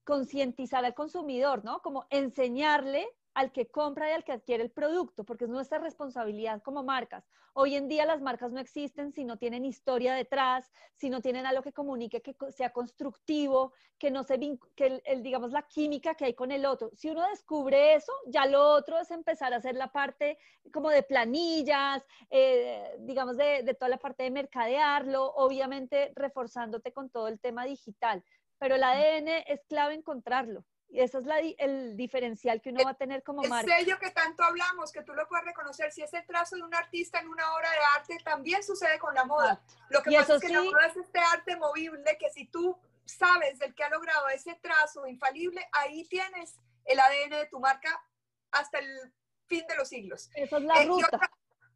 concientizar 0.05 0.85
al 0.85 0.95
consumidor, 0.95 1.65
¿no? 1.65 1.81
Como 1.81 2.05
enseñarle 2.11 3.09
al 3.35 3.53
que 3.53 3.67
compra 3.67 4.11
y 4.11 4.13
al 4.13 4.25
que 4.25 4.33
adquiere 4.33 4.63
el 4.63 4.71
producto, 4.71 5.25
porque 5.25 5.45
es 5.45 5.51
nuestra 5.51 5.79
responsabilidad 5.79 6.63
como 6.63 6.83
marcas. 6.83 7.25
Hoy 7.53 7.75
en 7.75 7.89
día 7.89 8.07
las 8.07 8.21
marcas 8.21 8.53
no 8.53 8.61
existen 8.61 9.13
si 9.13 9.25
no 9.25 9.37
tienen 9.37 9.65
historia 9.65 10.15
detrás, 10.15 10.71
si 10.95 11.11
no 11.11 11.21
tienen 11.21 11.47
algo 11.47 11.63
que 11.63 11.73
comunique 11.73 12.23
que 12.23 12.37
sea 12.51 12.71
constructivo, 12.71 13.73
que 13.99 14.11
no 14.11 14.25
se 14.25 14.39
que 14.75 15.01
el, 15.05 15.23
digamos 15.23 15.51
la 15.53 15.63
química 15.63 16.15
que 16.15 16.27
hay 16.27 16.35
con 16.35 16.53
el 16.53 16.65
otro. 16.65 16.91
Si 16.95 17.11
uno 17.11 17.27
descubre 17.29 17.95
eso, 17.95 18.13
ya 18.27 18.47
lo 18.47 18.63
otro 18.69 18.99
es 18.99 19.11
empezar 19.11 19.53
a 19.53 19.57
hacer 19.57 19.75
la 19.75 19.93
parte 19.93 20.39
como 20.73 20.91
de 20.91 21.03
planillas, 21.03 22.05
eh, 22.31 22.97
digamos 23.01 23.37
de, 23.37 23.63
de 23.63 23.75
toda 23.75 23.89
la 23.89 23.99
parte 23.99 24.23
de 24.23 24.31
mercadearlo, 24.31 25.33
obviamente 25.35 26.13
reforzándote 26.15 26.93
con 26.93 27.11
todo 27.11 27.29
el 27.29 27.41
tema 27.41 27.65
digital. 27.65 28.25
Pero 28.59 28.75
el 28.75 28.83
ADN 28.83 29.29
es 29.47 29.65
clave 29.65 29.95
encontrarlo. 29.95 30.65
Y 30.91 31.01
ese 31.01 31.19
es 31.19 31.25
la, 31.25 31.39
el 31.39 31.97
diferencial 31.97 32.61
que 32.61 32.71
uno 32.71 32.83
va 32.85 32.91
a 32.91 32.95
tener 32.95 33.23
como 33.23 33.43
marca. 33.45 33.79
El 33.79 33.85
sello 33.85 33.99
que 34.01 34.11
tanto 34.11 34.43
hablamos, 34.43 34.91
que 34.91 35.03
tú 35.03 35.15
lo 35.15 35.27
puedes 35.29 35.45
reconocer, 35.45 35.93
si 35.93 36.03
es 36.03 36.13
el 36.15 36.27
trazo 36.27 36.57
de 36.57 36.63
un 36.63 36.75
artista 36.75 37.21
en 37.21 37.29
una 37.29 37.55
obra 37.55 37.71
de 37.71 37.79
arte, 37.97 38.19
también 38.25 38.63
sucede 38.65 38.99
con 38.99 39.15
la 39.15 39.25
moda. 39.25 39.63
Lo 39.89 40.03
que 40.03 40.11
pasa 40.11 40.35
es 40.35 40.41
que 40.41 40.49
la 40.49 40.63
moda 40.63 40.87
es 40.87 40.97
este 40.97 41.21
arte 41.21 41.57
movible, 41.57 42.17
que 42.19 42.31
si 42.31 42.47
tú 42.47 42.77
sabes 43.05 43.59
del 43.61 43.75
que 43.75 43.85
ha 43.85 43.89
logrado 43.89 44.29
ese 44.29 44.55
trazo 44.57 45.07
infalible, 45.07 45.65
ahí 45.73 46.05
tienes 46.09 46.57
el 46.85 46.99
ADN 46.99 47.31
de 47.31 47.47
tu 47.47 47.61
marca 47.61 48.03
hasta 48.51 48.79
el 48.79 49.13
fin 49.47 49.65
de 49.69 49.77
los 49.77 49.89
siglos. 49.89 50.29
Esa 50.35 50.59
es 50.59 50.65
la 50.65 50.83
eh, 50.83 50.87
ruta. 50.87 51.31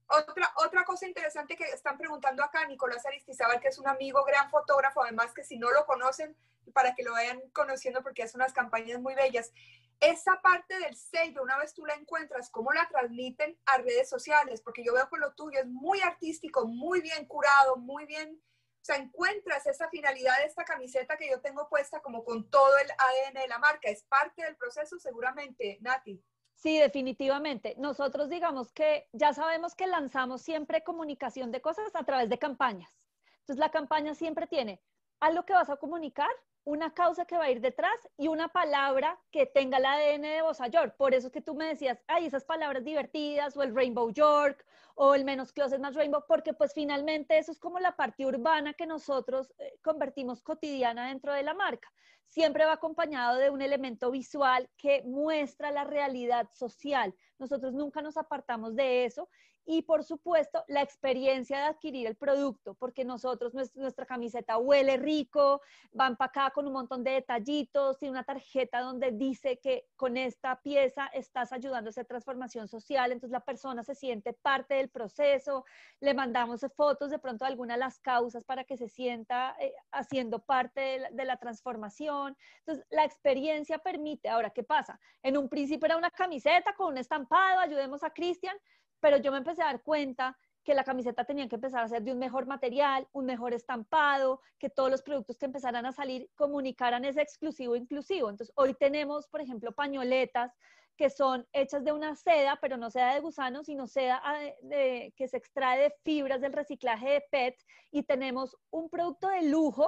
Otra, 0.07 0.53
otra, 0.57 0.85
cosa 0.85 1.07
interesante 1.07 1.57
que 1.57 1.65
están 1.65 1.97
preguntando 1.97 2.45
acá, 2.45 2.67
Nicolás 2.67 3.07
Aristizábal, 3.07 3.61
que 3.61 3.69
es 3.69 3.79
un 3.79 3.89
amigo, 3.89 4.23
gran 4.25 4.51
fotógrafo, 4.51 5.03
además 5.03 5.33
que 5.33 5.45
si 5.45 5.57
no 5.57 5.71
lo 5.71 5.87
conocen, 5.87 6.37
para 6.73 6.95
que 6.95 7.03
lo 7.03 7.13
vayan 7.13 7.41
conociendo 7.53 8.03
porque 8.03 8.23
hace 8.23 8.37
unas 8.37 8.53
campañas 8.53 9.01
muy 9.01 9.15
bellas. 9.15 9.53
Esa 10.01 10.41
parte 10.43 10.79
del 10.79 10.97
sello, 10.97 11.43
una 11.43 11.59
vez 11.59 11.73
tú 11.75 11.87
la 11.87 11.95
encuentras, 11.95 12.51
¿cómo 12.51 12.73
la 12.73 12.89
transmiten 12.89 13.59
a 13.67 13.79
redes 13.79 14.09
sociales? 14.09 14.61
Porque 14.61 14.85
yo 14.85 14.93
veo 14.93 15.09
que 15.09 15.19
lo 15.19 15.35
tuyo 15.35 15.61
es 15.61 15.67
muy 15.67 16.01
artístico, 16.01 16.67
muy 16.67 17.01
bien 17.01 17.27
curado, 17.27 17.77
muy 17.77 18.07
bien 18.07 18.43
O 18.83 18.85
sea, 18.85 18.97
encuentras 18.97 19.67
esa 19.67 19.89
finalidad 19.89 20.37
de 20.39 20.45
esta 20.47 20.65
camiseta 20.65 21.17
que 21.17 21.31
yo 21.31 21.41
tengo 21.41 21.69
puesta 21.69 22.01
como 22.03 22.23
con 22.25 22.51
todo 22.51 22.77
el 22.79 22.91
ADN 22.91 23.41
de 23.41 23.49
la 23.49 23.59
marca. 23.59 23.89
Es 23.89 24.03
parte 24.05 24.43
del 24.43 24.57
proceso 24.57 24.99
seguramente, 24.99 25.79
Nati. 25.81 26.23
Sí, 26.55 26.79
definitivamente. 26.79 27.75
Nosotros 27.79 28.29
digamos 28.29 28.73
que 28.73 29.09
ya 29.13 29.33
sabemos 29.33 29.75
que 29.75 29.87
lanzamos 29.87 30.43
siempre 30.43 30.85
comunicación 30.85 31.51
de 31.51 31.61
cosas 31.61 31.95
a 31.95 32.05
través 32.05 32.29
de 32.29 32.39
campañas. 32.39 32.99
Entonces 33.41 33.59
la 33.59 33.71
campaña 33.71 34.15
siempre 34.15 34.47
tiene 34.47 34.81
algo 35.21 35.45
que 35.45 35.53
vas 35.53 35.69
a 35.69 35.77
comunicar, 35.77 36.31
una 36.65 36.95
causa 36.95 37.27
que 37.27 37.37
va 37.37 37.45
a 37.45 37.51
ir 37.51 37.61
detrás 37.61 37.95
y 38.17 38.29
una 38.29 38.49
palabra 38.49 39.21
que 39.31 39.47
tenga 39.47 39.79
el 39.79 39.87
ADN 39.87 40.23
de 40.23 40.43
Bossa 40.43 40.67
York. 40.67 40.95
Por 40.97 41.15
eso 41.15 41.27
es 41.29 41.33
que 41.33 41.43
tú 41.43 41.55
me 41.55 41.67
decías, 41.67 42.03
ay, 42.07 42.27
esas 42.27 42.45
palabras 42.45 42.85
divertidas 42.85 43.57
o 43.57 43.63
el 43.63 43.75
Rainbow 43.75 44.11
York 44.11 44.65
o 44.95 45.15
el 45.15 45.25
menos 45.25 45.53
closet 45.53 45.81
más 45.81 45.95
rainbow, 45.95 46.25
porque 46.27 46.55
pues 46.55 46.73
finalmente 46.73 47.37
eso 47.37 47.53
es 47.53 47.59
como 47.59 47.81
la 47.81 47.97
parte 47.97 48.25
urbana 48.25 48.75
que 48.75 48.87
nosotros 48.87 49.53
eh, 49.59 49.79
convertimos 49.83 50.43
cotidiana 50.43 51.09
dentro 51.09 51.33
de 51.33 51.43
la 51.43 51.53
marca. 51.53 51.93
Siempre 52.27 52.65
va 52.65 52.73
acompañado 52.73 53.39
de 53.39 53.51
un 53.51 53.61
elemento 53.61 54.11
visual 54.11 54.71
que 54.77 55.03
muestra 55.05 55.71
la 55.71 55.85
realidad 55.85 56.49
social. 56.53 57.15
Nosotros 57.39 57.75
nunca 57.75 58.03
nos 58.03 58.17
apartamos 58.17 58.75
de 58.75 59.05
eso 59.05 59.29
y 59.67 59.83
por 59.83 60.05
supuesto 60.05 60.65
la 60.69 60.83
experiencia 60.83 61.59
de 61.59 61.65
adquirir 61.65 62.07
el 62.07 62.17
producto, 62.17 62.75
porque 62.75 63.05
nosotros, 63.05 63.53
nuestra 63.75 64.07
camiseta 64.07 64.59
huele 64.59 64.97
rico, 64.97 65.63
va 65.99 66.07
empacada 66.07 66.51
con 66.51 66.67
un 66.67 66.73
montón 66.73 67.03
de 67.03 67.13
detallitos, 67.13 67.99
tiene 67.99 68.13
una 68.13 68.25
tarjeta 68.25 68.81
donde 68.81 69.13
dice 69.13 69.59
que 69.59 69.87
con 69.97 70.17
esta 70.17 70.61
pieza 70.61 71.07
estás 71.09 71.53
ayudando 71.53 71.89
a 71.89 71.91
hacer 71.91 72.07
transformación 72.07 72.69
social, 72.69 73.13
entonces 73.13 73.33
la 73.33 73.45
persona 73.45 73.83
se 73.83 73.95
siente 73.95 74.33
parte 74.33 74.75
del 74.75 74.91
proceso, 74.91 75.65
le 76.01 76.15
mandamos 76.15 76.65
fotos 76.77 77.11
de 77.11 77.19
pronto 77.19 77.45
de 77.45 77.51
alguna 77.51 77.75
de 77.75 77.81
las 77.81 77.99
causas 77.99 78.45
para 78.45 78.65
que 78.65 78.77
se 78.77 78.89
sienta 78.89 79.57
eh, 79.61 79.75
haciendo 79.93 80.41
parte 80.41 80.81
de 80.81 80.99
la, 80.99 81.11
de 81.11 81.25
la 81.25 81.37
transformación, 81.39 82.37
entonces 82.61 82.87
la 82.91 83.05
experiencia 83.05 83.79
permite, 83.79 84.29
ahora, 84.29 84.51
¿qué 84.51 84.63
pasa? 84.63 84.99
En 85.23 85.37
un 85.37 85.49
principio 85.49 85.87
era 85.87 85.97
una 85.97 86.11
camiseta 86.11 86.75
con 86.75 86.93
un 86.93 86.99
estampado, 86.99 87.61
ayudemos 87.61 88.03
a 88.03 88.11
Cristian, 88.11 88.57
pero 89.05 89.19
yo 89.19 89.33
me 89.33 89.37
empecé 89.37 89.61
a 89.61 89.67
dar 89.67 89.83
cuenta 89.83 90.35
que 90.65 90.73
la 90.73 90.83
camiseta 90.83 91.27
tenía 91.27 91.47
que 91.47 91.57
empezar 91.57 91.85
a 91.85 91.89
ser 91.89 92.03
de 92.03 92.13
un 92.13 92.19
mejor 92.19 92.47
material, 92.47 93.07
un 93.13 93.27
mejor 93.27 93.53
estampado, 93.53 94.41
que 94.59 94.71
todos 94.71 94.91
los 94.91 95.03
productos 95.03 95.37
que 95.37 95.45
empezaran 95.45 95.85
a 95.85 95.93
salir 95.93 96.31
comunicaran 96.35 97.05
ese 97.05 97.21
exclusivo 97.21 97.77
inclusivo. 97.77 98.31
Entonces, 98.31 98.51
hoy 98.57 98.73
tenemos, 98.73 99.29
por 99.29 99.43
ejemplo, 99.43 99.73
pañoletas 99.73 100.57
que 100.97 101.11
son 101.11 101.47
hechas 101.53 101.85
de 101.85 101.93
una 101.93 102.17
seda, 102.17 102.59
pero 102.63 102.79
no 102.79 102.89
seda 102.89 103.13
de 103.13 103.21
gusano, 103.21 103.63
sino 103.63 103.87
seda 103.87 104.23
ah, 104.25 104.41
que 104.71 105.29
se 105.29 105.37
extrae 105.37 105.83
de 105.83 105.95
fibras 106.03 106.41
del 106.41 106.55
reciclaje 106.55 107.11
de 107.11 107.25
PET 107.31 107.57
y 107.91 108.05
tenemos 108.05 108.57
un 108.71 108.89
producto 108.89 109.29
de 109.29 109.43
lujo 109.43 109.87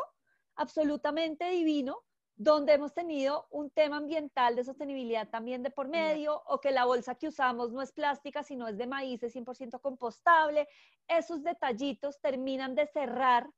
absolutamente 0.56 1.48
divino 1.48 2.02
donde 2.36 2.74
hemos 2.74 2.92
tenido 2.92 3.46
un 3.50 3.70
tema 3.70 3.96
ambiental 3.96 4.56
de 4.56 4.64
sostenibilidad 4.64 5.28
también 5.28 5.62
de 5.62 5.70
por 5.70 5.88
medio, 5.88 6.42
o 6.46 6.60
que 6.60 6.70
la 6.70 6.84
bolsa 6.84 7.14
que 7.14 7.28
usamos 7.28 7.72
no 7.72 7.80
es 7.80 7.92
plástica, 7.92 8.42
sino 8.42 8.68
es 8.68 8.76
de 8.76 8.86
maíz, 8.86 9.22
es 9.22 9.34
100% 9.34 9.80
compostable. 9.80 10.68
Esos 11.08 11.42
detallitos 11.42 12.20
terminan 12.20 12.74
de 12.74 12.86
cerrar 12.86 13.48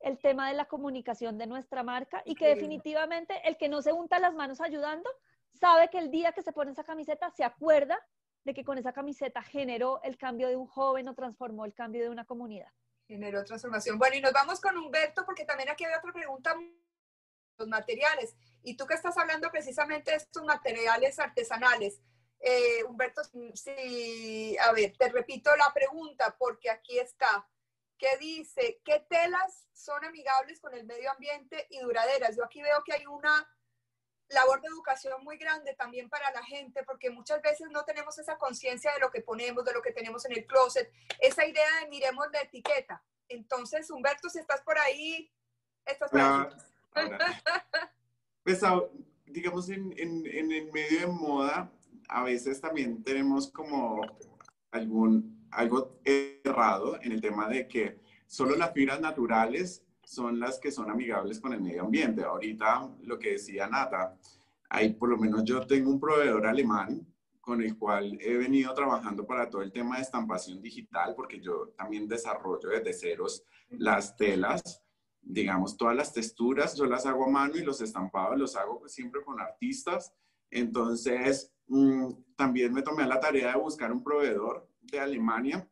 el 0.00 0.18
tema 0.18 0.48
de 0.48 0.54
la 0.54 0.64
comunicación 0.64 1.36
de 1.36 1.46
nuestra 1.46 1.82
marca 1.82 2.22
y 2.24 2.34
que 2.34 2.48
definitivamente 2.48 3.40
el 3.44 3.56
que 3.58 3.68
no 3.68 3.82
se 3.82 3.92
unta 3.92 4.18
las 4.18 4.34
manos 4.34 4.60
ayudando, 4.60 5.10
sabe 5.52 5.88
que 5.90 5.98
el 5.98 6.10
día 6.10 6.32
que 6.32 6.42
se 6.42 6.52
pone 6.52 6.70
esa 6.70 6.84
camiseta 6.84 7.30
se 7.30 7.44
acuerda 7.44 7.98
de 8.44 8.54
que 8.54 8.64
con 8.64 8.78
esa 8.78 8.92
camiseta 8.92 9.42
generó 9.42 10.00
el 10.02 10.16
cambio 10.16 10.48
de 10.48 10.56
un 10.56 10.66
joven 10.66 11.08
o 11.08 11.14
transformó 11.14 11.64
el 11.64 11.74
cambio 11.74 12.02
de 12.02 12.10
una 12.10 12.24
comunidad. 12.24 12.70
Generó 13.06 13.44
transformación. 13.44 13.98
Bueno, 13.98 14.16
y 14.16 14.20
nos 14.20 14.32
vamos 14.32 14.60
con 14.60 14.76
Humberto 14.76 15.24
porque 15.26 15.44
también 15.44 15.68
aquí 15.68 15.84
había 15.84 15.98
otra 15.98 16.12
pregunta 16.12 16.54
los 17.58 17.68
materiales. 17.68 18.34
Y 18.62 18.76
tú 18.76 18.86
que 18.86 18.94
estás 18.94 19.16
hablando 19.16 19.50
precisamente 19.50 20.10
de 20.10 20.18
estos 20.18 20.44
materiales 20.44 21.18
artesanales, 21.18 22.00
eh, 22.40 22.84
Humberto, 22.84 23.22
sí, 23.54 24.56
a 24.58 24.72
ver, 24.72 24.94
te 24.96 25.08
repito 25.08 25.54
la 25.56 25.72
pregunta 25.72 26.36
porque 26.38 26.70
aquí 26.70 26.98
está, 26.98 27.48
que 27.98 28.16
dice, 28.18 28.80
¿qué 28.84 29.06
telas 29.08 29.68
son 29.72 30.04
amigables 30.04 30.60
con 30.60 30.74
el 30.74 30.84
medio 30.84 31.10
ambiente 31.10 31.66
y 31.70 31.80
duraderas? 31.80 32.36
Yo 32.36 32.44
aquí 32.44 32.62
veo 32.62 32.82
que 32.84 32.92
hay 32.92 33.06
una 33.06 33.48
labor 34.28 34.60
de 34.60 34.68
educación 34.68 35.22
muy 35.22 35.38
grande 35.38 35.74
también 35.74 36.10
para 36.10 36.30
la 36.32 36.42
gente, 36.42 36.82
porque 36.82 37.10
muchas 37.10 37.40
veces 37.42 37.68
no 37.70 37.84
tenemos 37.84 38.18
esa 38.18 38.36
conciencia 38.36 38.92
de 38.92 39.00
lo 39.00 39.10
que 39.10 39.22
ponemos, 39.22 39.64
de 39.64 39.72
lo 39.72 39.80
que 39.80 39.92
tenemos 39.92 40.24
en 40.26 40.32
el 40.32 40.46
closet, 40.46 40.92
esa 41.20 41.46
idea 41.46 41.80
de 41.80 41.88
miremos 41.88 42.26
la 42.32 42.42
etiqueta. 42.42 43.02
Entonces, 43.28 43.90
Humberto, 43.90 44.28
si 44.28 44.40
estás 44.40 44.60
por 44.62 44.78
ahí, 44.78 45.32
estás 45.84 46.10
por 46.10 46.20
ahí. 46.20 46.46
pues, 48.42 48.60
digamos, 49.26 49.68
en, 49.68 49.92
en, 49.98 50.26
en, 50.26 50.52
el 50.52 50.72
medio 50.72 51.00
de 51.00 51.06
moda, 51.06 51.70
a 52.08 52.22
veces 52.22 52.60
también 52.60 53.02
tenemos 53.02 53.50
como 53.50 54.00
algún, 54.70 55.46
algo 55.50 55.98
errado 56.04 56.98
en 57.02 57.12
el 57.12 57.20
tema 57.20 57.48
de 57.48 57.66
que 57.68 57.98
solo 58.26 58.56
las 58.56 58.72
fibras 58.72 59.00
naturales 59.00 59.82
son 60.04 60.38
las 60.38 60.58
que 60.58 60.70
son 60.70 60.90
amigables 60.90 61.40
con 61.40 61.52
el 61.52 61.60
medio 61.60 61.82
ambiente. 61.82 62.22
Ahorita, 62.22 62.88
lo 63.02 63.18
que 63.18 63.32
decía 63.32 63.66
Nata, 63.66 64.16
hay, 64.68 64.94
por 64.94 65.08
lo 65.08 65.16
menos 65.16 65.44
yo 65.44 65.66
tengo 65.66 65.90
un 65.90 66.00
proveedor 66.00 66.46
alemán 66.46 67.06
con 67.40 67.62
el 67.62 67.76
cual 67.78 68.18
he 68.20 68.36
venido 68.36 68.74
trabajando 68.74 69.24
para 69.24 69.48
todo 69.48 69.62
el 69.62 69.72
tema 69.72 69.96
de 69.96 70.02
estampación 70.02 70.60
digital, 70.60 71.14
porque 71.14 71.40
yo 71.40 71.68
también 71.76 72.08
desarrollo 72.08 72.70
desde 72.70 72.92
ceros 72.92 73.44
las 73.70 74.16
telas 74.16 74.82
digamos, 75.28 75.76
todas 75.76 75.96
las 75.96 76.12
texturas 76.12 76.76
yo 76.76 76.86
las 76.86 77.04
hago 77.04 77.24
a 77.24 77.30
mano 77.30 77.56
y 77.56 77.64
los 77.64 77.80
estampados 77.80 78.38
los 78.38 78.54
hago 78.54 78.86
siempre 78.88 79.22
con 79.24 79.40
artistas. 79.40 80.14
Entonces, 80.50 81.52
mm, 81.66 82.12
también 82.36 82.72
me 82.72 82.82
tomé 82.82 83.04
la 83.06 83.18
tarea 83.18 83.52
de 83.52 83.58
buscar 83.58 83.90
un 83.92 84.04
proveedor 84.04 84.68
de 84.80 85.00
Alemania, 85.00 85.68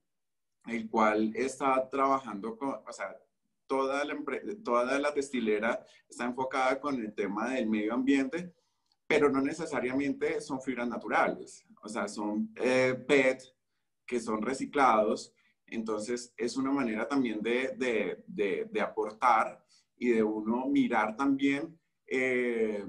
el 0.67 0.91
cual 0.91 1.33
está 1.37 1.89
trabajando 1.89 2.57
con, 2.57 2.71
o 2.71 2.93
sea, 2.93 3.17
toda 3.67 4.05
la, 4.05 4.17
toda 4.65 4.99
la 4.99 5.15
textilera 5.15 5.85
está 6.09 6.25
enfocada 6.25 6.81
con 6.81 6.97
el 6.97 7.15
tema 7.15 7.51
del 7.51 7.69
medio 7.69 7.95
ambiente, 7.95 8.53
pero 9.07 9.31
no 9.31 9.41
necesariamente 9.41 10.41
son 10.41 10.61
fibras 10.61 10.89
naturales, 10.89 11.65
o 11.81 11.89
sea, 11.89 12.09
son 12.09 12.51
eh, 12.57 12.95
PET 13.07 13.43
que 14.05 14.19
son 14.19 14.43
reciclados 14.43 15.33
entonces, 15.75 16.33
es 16.37 16.57
una 16.57 16.71
manera 16.71 17.09
también 17.09 17.41
de, 17.43 17.75
de, 18.27 18.81
aportar 18.81 19.65
y 19.97 20.11
de 20.11 20.23
uno 20.23 20.67
mirar 20.67 21.17
también 21.17 21.79
eh, 22.07 22.85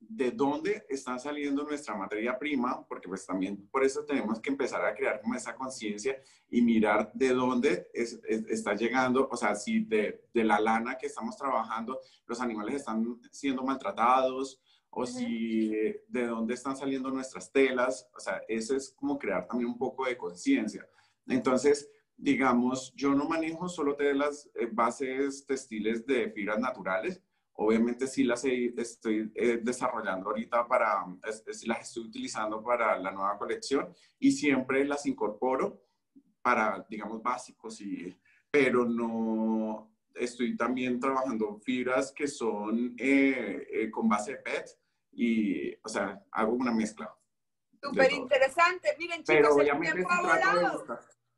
de 0.00 0.30
dónde 0.30 0.86
está 0.88 1.18
saliendo 1.18 1.64
nuestra 1.64 1.94
materia 1.96 2.38
prima, 2.38 2.84
porque 2.86 3.08
pues 3.08 3.26
también 3.26 3.68
por 3.68 3.84
eso 3.84 4.04
tenemos 4.04 4.40
que 4.40 4.50
empezar 4.50 4.84
a 4.84 4.94
crear 4.94 5.20
como 5.20 5.34
esa 5.34 5.54
conciencia 5.54 6.22
y 6.48 6.62
mirar 6.62 7.10
de 7.12 7.30
dónde 7.30 7.88
está 7.92 8.74
llegando, 8.74 9.28
o 9.30 9.36
sea, 9.36 9.54
si 9.54 9.80
de, 9.80 10.24
de, 10.32 10.44
la 10.44 10.60
lana 10.60 10.96
que 10.96 11.06
estamos 11.06 11.36
trabajando 11.36 12.00
los 12.26 12.40
animales 12.40 12.76
están 12.76 13.20
siendo 13.30 13.62
maltratados 13.62 14.60
o 14.90 15.04
si 15.04 15.68
de 16.08 16.26
dónde 16.26 16.54
están 16.54 16.76
saliendo 16.76 17.10
nuestras 17.10 17.52
telas, 17.52 18.08
o 18.16 18.20
sea, 18.20 18.40
eso 18.48 18.74
es 18.74 18.90
como 18.90 19.18
crear 19.18 19.46
también 19.46 19.70
un 19.70 19.78
poco 19.78 20.06
de 20.06 20.16
conciencia. 20.16 20.88
Entonces, 21.26 21.90
digamos, 22.18 22.92
yo 22.96 23.14
no 23.14 23.26
manejo 23.26 23.68
solo 23.68 23.94
telas 23.94 24.50
eh, 24.54 24.68
bases 24.70 25.46
textiles 25.46 26.04
de 26.04 26.30
fibras 26.30 26.58
naturales. 26.58 27.22
Obviamente 27.52 28.06
sí 28.06 28.24
las 28.24 28.44
estoy 28.44 29.32
eh, 29.34 29.60
desarrollando 29.62 30.28
ahorita 30.28 30.66
para, 30.66 31.04
las 31.22 31.80
estoy 31.80 32.04
utilizando 32.04 32.62
para 32.62 32.98
la 32.98 33.12
nueva 33.12 33.38
colección 33.38 33.92
y 34.18 34.32
siempre 34.32 34.84
las 34.84 35.06
incorporo 35.06 35.80
para, 36.42 36.84
digamos, 36.88 37.22
básicos, 37.22 37.80
y, 37.80 38.16
pero 38.50 38.84
no, 38.84 39.92
estoy 40.14 40.56
también 40.56 41.00
trabajando 41.00 41.58
fibras 41.58 42.12
que 42.12 42.28
son 42.28 42.94
eh, 42.96 43.90
con 43.92 44.08
base 44.08 44.32
de 44.32 44.38
PET 44.38 44.68
y, 45.12 45.74
o 45.82 45.88
sea, 45.88 46.24
hago 46.30 46.52
una 46.52 46.72
mezcla. 46.72 47.12
Súper 47.82 48.12
interesante. 48.12 48.94
Miren, 48.98 49.22
chicos, 49.22 49.56
el 49.58 49.80
tiempo 49.80 50.10
ha 50.10 50.20
volado. 50.20 50.84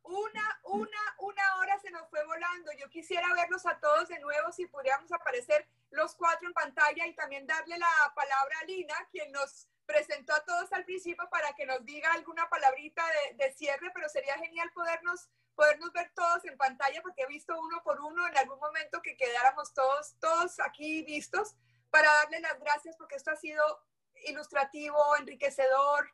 Una, 0.03 0.50
una, 0.71 1.15
una 1.19 1.55
hora 1.57 1.79
se 1.79 1.91
nos 1.91 2.07
fue 2.09 2.23
volando. 2.25 2.71
Yo 2.79 2.89
quisiera 2.89 3.33
verlos 3.33 3.65
a 3.65 3.79
todos 3.79 4.07
de 4.07 4.19
nuevo 4.19 4.51
si 4.51 4.65
pudiéramos 4.67 5.11
aparecer 5.11 5.67
los 5.91 6.15
cuatro 6.15 6.47
en 6.47 6.53
pantalla 6.53 7.05
y 7.07 7.13
también 7.13 7.45
darle 7.45 7.77
la 7.77 8.13
palabra 8.15 8.59
a 8.61 8.65
Lina, 8.65 8.95
quien 9.11 9.31
nos 9.31 9.67
presentó 9.85 10.33
a 10.33 10.45
todos 10.45 10.71
al 10.71 10.85
principio 10.85 11.27
para 11.29 11.53
que 11.53 11.65
nos 11.65 11.83
diga 11.85 12.13
alguna 12.13 12.49
palabrita 12.49 13.03
de, 13.35 13.51
cierre, 13.53 13.91
pero 13.93 14.07
sería 14.07 14.37
genial 14.37 14.71
podernos, 14.73 15.27
podernos 15.53 15.91
ver 15.91 16.11
todos 16.15 16.45
en 16.45 16.57
pantalla 16.57 17.01
porque 17.01 17.23
he 17.23 17.27
visto 17.27 17.59
uno 17.59 17.81
por 17.83 17.99
uno 17.99 18.25
en 18.27 18.37
algún 18.37 18.59
momento 18.59 19.01
que 19.01 19.17
quedáramos 19.17 19.73
todos, 19.73 20.15
todos 20.19 20.59
aquí 20.61 21.03
vistos 21.03 21.55
para 21.89 22.11
darle 22.13 22.39
las 22.39 22.57
gracias 22.59 22.95
porque 22.95 23.15
esto 23.15 23.31
ha 23.31 23.35
sido 23.35 23.83
ilustrativo, 24.27 24.97
enriquecedor, 25.17 26.09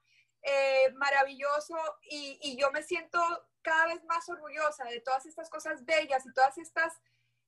eh, 0.50 0.94
maravilloso 0.94 1.76
y, 2.10 2.56
yo 2.58 2.72
me 2.72 2.82
siento 2.82 3.20
cada 3.62 3.88
vez 3.88 4.02
más 4.06 4.30
orgullosa 4.30 4.86
de 4.86 5.02
todas 5.02 5.26
estas 5.26 5.50
cosas 5.50 5.84
bellas 5.84 6.26
y 6.26 6.32
todas 6.32 6.58
estas 6.58 6.94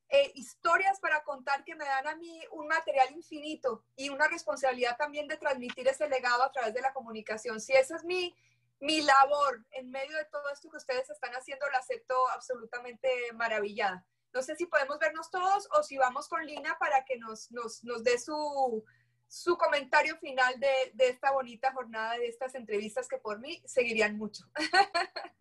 eh, 0.10 0.34
historias 0.36 1.00
para 1.00 1.24
contar 1.24 1.64
que 1.64 1.76
me 1.76 1.86
dan 1.86 2.08
a 2.08 2.16
mí 2.18 2.44
un 2.52 2.68
material 2.68 3.10
infinito 3.16 3.86
y 3.96 4.10
una 4.10 4.28
responsabilidad 4.28 4.98
también 4.98 5.30
de 5.30 5.38
transmitir 5.38 5.88
ese 5.88 6.10
legado 6.10 6.44
a 6.44 6.52
través 6.52 6.74
de 6.74 6.82
la 6.82 6.92
comunicación. 6.92 7.62
Si 7.62 7.72
esa 7.72 7.96
es 7.96 8.04
mi, 8.04 8.36
mi 8.82 9.02
labor 9.02 9.64
en 9.72 9.92
medio 9.92 10.18
de 10.18 10.26
todo 10.26 10.50
esto 10.52 10.70
que 10.70 10.76
ustedes 10.76 11.10
están 11.10 11.32
haciendo, 11.32 11.70
la 11.70 11.78
acepto 11.78 12.16
absolutamente 12.32 13.10
maravillada. 13.34 14.06
No 14.34 14.42
sé 14.42 14.58
si 14.58 14.66
podemos 14.66 15.00
vernos 15.00 15.32
todos 15.32 15.70
o 15.72 15.84
si 15.84 15.98
vamos 15.98 16.28
con 16.28 16.46
Lina 16.46 16.78
para 16.80 17.06
que 17.06 17.18
nos, 17.18 17.50
nos, 17.52 17.82
nos 17.86 18.04
dé 18.04 18.20
su, 18.20 18.84
su 19.30 19.58
comentario 19.58 20.18
final 20.18 20.56
de, 20.60 21.06
esta 21.06 21.32
bonita 21.32 21.72
jornada, 21.72 22.18
de 22.18 22.28
estas 22.28 22.56
entrevistas 22.56 23.08
que 23.08 23.18
por 23.18 23.40
mí 23.40 23.62
seguirían 23.66 24.18
mucho. 24.18 24.44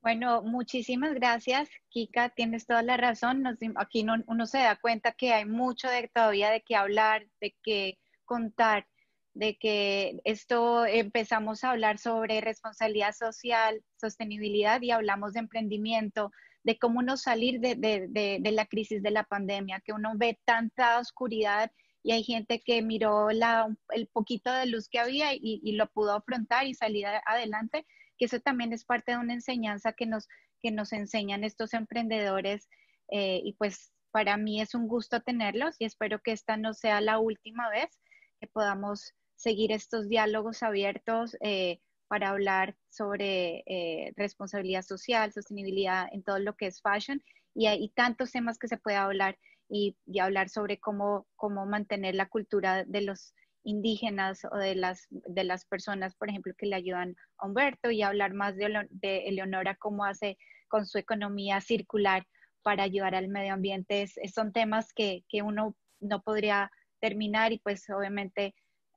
Bueno, 0.00 0.42
muchísimas 0.42 1.14
gracias, 1.14 1.66
Kika. 1.88 2.28
Tienes 2.28 2.66
toda 2.66 2.82
la 2.82 2.98
razón. 2.98 3.42
aquí 3.76 4.02
no, 4.02 4.16
uno 4.26 4.44
se 4.44 4.58
da 4.58 4.76
cuenta 4.76 5.12
que 5.12 5.32
hay 5.32 5.46
mucho 5.46 5.88
todavía 6.12 6.50
de 6.50 6.60
qué 6.60 6.76
hablar, 6.76 7.26
de 7.40 7.56
qué 7.62 7.98
contar, 8.26 8.86
de 9.32 9.56
que 9.56 10.20
esto 10.24 10.84
empezamos 10.84 11.64
a 11.64 11.70
hablar 11.70 11.96
sobre 11.96 12.42
responsabilidad 12.42 13.14
social, 13.14 13.82
sostenibilidad 13.98 14.82
y 14.82 14.90
hablamos 14.90 15.32
de 15.32 15.40
emprendimiento, 15.40 16.32
de 16.64 16.78
cómo 16.78 17.00
no 17.00 17.16
salir 17.16 17.60
de 17.60 18.52
la 18.52 18.66
crisis 18.66 19.02
de 19.02 19.10
la 19.10 19.24
pandemia, 19.24 19.80
que 19.80 19.94
uno 19.94 20.12
ve 20.16 20.38
tanta 20.44 20.98
oscuridad 20.98 21.72
y 22.04 22.12
hay 22.12 22.22
gente 22.22 22.60
que 22.60 22.82
miró 22.82 23.30
el 23.30 24.06
poquito 24.12 24.52
de 24.52 24.66
luz 24.66 24.88
que 24.88 25.00
había 25.00 25.34
y, 25.34 25.60
y 25.64 25.72
lo 25.72 25.90
pudo 25.90 26.12
afrontar 26.12 26.66
y 26.66 26.74
salir 26.74 27.06
adelante 27.06 27.86
que 28.18 28.26
eso 28.26 28.40
también 28.40 28.72
es 28.72 28.84
parte 28.84 29.12
de 29.12 29.18
una 29.18 29.32
enseñanza 29.32 29.92
que 29.92 30.06
nos, 30.06 30.28
que 30.60 30.70
nos 30.70 30.92
enseñan 30.92 31.44
estos 31.44 31.74
emprendedores 31.74 32.68
eh, 33.10 33.40
y 33.42 33.54
pues 33.54 33.92
para 34.10 34.36
mí 34.36 34.60
es 34.60 34.74
un 34.74 34.86
gusto 34.86 35.20
tenerlos 35.20 35.76
y 35.78 35.86
espero 35.86 36.20
que 36.20 36.32
esta 36.32 36.56
no 36.56 36.74
sea 36.74 37.00
la 37.00 37.18
última 37.18 37.68
vez 37.70 38.00
que 38.40 38.46
podamos 38.46 39.14
seguir 39.34 39.72
estos 39.72 40.08
diálogos 40.08 40.62
abiertos 40.62 41.36
eh, 41.40 41.80
para 42.06 42.30
hablar 42.30 42.76
sobre 42.90 43.64
eh, 43.66 44.12
responsabilidad 44.16 44.82
social, 44.82 45.32
sostenibilidad 45.32 46.06
en 46.12 46.22
todo 46.22 46.38
lo 46.38 46.54
que 46.54 46.66
es 46.66 46.80
fashion 46.80 47.22
y 47.54 47.66
hay 47.66 47.88
tantos 47.90 48.30
temas 48.30 48.58
que 48.58 48.68
se 48.68 48.76
puede 48.76 48.96
hablar 48.96 49.38
y, 49.68 49.96
hablar 50.20 50.48
sobre 50.48 50.78
cómo, 50.78 51.26
cómo 51.36 51.66
mantener 51.66 52.14
la 52.14 52.28
cultura 52.28 52.84
de 52.84 53.00
los 53.00 53.34
indígenas 53.64 54.42
o 54.50 54.56
de 54.56 54.74
las, 54.74 55.06
de 55.10 55.44
las 55.44 55.64
personas, 55.64 56.14
por 56.14 56.28
ejemplo, 56.28 56.52
que 56.56 56.66
le 56.66 56.76
ayudan 56.76 57.16
a 57.38 57.46
Humberto 57.46 57.90
y 57.90 58.02
hablar 58.02 58.34
más 58.34 58.56
de, 58.56 58.86
de 58.90 59.28
Eleonora, 59.28 59.76
cómo 59.76 60.04
hace 60.04 60.36
con 60.68 60.86
su 60.86 60.98
economía 60.98 61.60
circular 61.60 62.26
para 62.62 62.82
ayudar 62.82 63.14
al 63.14 63.28
medio 63.28 63.54
ambiente. 63.54 64.06
son 64.32 64.52
temas 64.52 64.92
que, 64.92 65.24
que, 65.28 65.42
uno 65.42 65.76
no 66.00 66.22
podría 66.22 66.70
terminar 67.00 67.52
y 67.52 67.58
pues 67.58 67.88
obviamente 67.90 68.54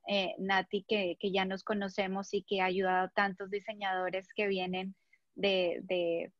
eh, 0.08 0.34
Nati, 0.38 0.84
que, 0.88 1.16
que, 1.20 1.30
ya 1.30 1.44
nos 1.44 1.62
conocemos 1.62 2.32
y 2.32 2.42
que 2.42 2.62
ha 2.62 2.64
ayudado 2.64 3.06
a 3.06 3.10
tantos 3.10 3.50
diseñadores 3.50 4.26
que 4.34 4.46
vienen 4.46 4.94
de, 5.34 6.32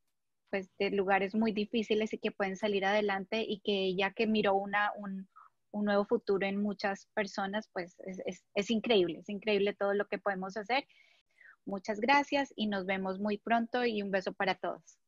pues, 0.51 0.71
de 0.79 0.91
lugares 0.91 1.35
muy 1.35 1.53
difíciles 1.53 2.13
y 2.13 2.19
que 2.19 2.31
pueden 2.31 2.57
salir 2.57 2.85
adelante 2.85 3.45
y 3.47 3.61
que 3.61 3.95
ya 3.97 4.13
que 4.13 4.27
miró 4.27 4.55
una, 4.55 4.93
un, 4.97 5.29
un 5.73 5.85
nuevo 5.85 6.05
futuro 6.05 6.47
en 6.47 6.63
muchas 6.63 7.07
personas, 7.15 7.69
pues 7.73 7.97
es, 8.07 8.45
es, 8.55 8.71
increíble, 8.71 9.19
es 9.21 9.29
increíble 9.29 9.75
todo 9.75 9.95
lo 9.95 10.07
que 10.07 10.19
podemos 10.19 10.57
hacer. 10.57 10.87
Muchas 11.65 12.01
gracias 12.01 12.53
y 12.57 12.67
nos 12.67 12.87
vemos 12.87 13.19
muy 13.19 13.39
pronto 13.39 13.85
y 13.85 14.03
un 14.03 14.11
beso 14.11 14.33
para 14.33 14.55
todos. 14.55 14.99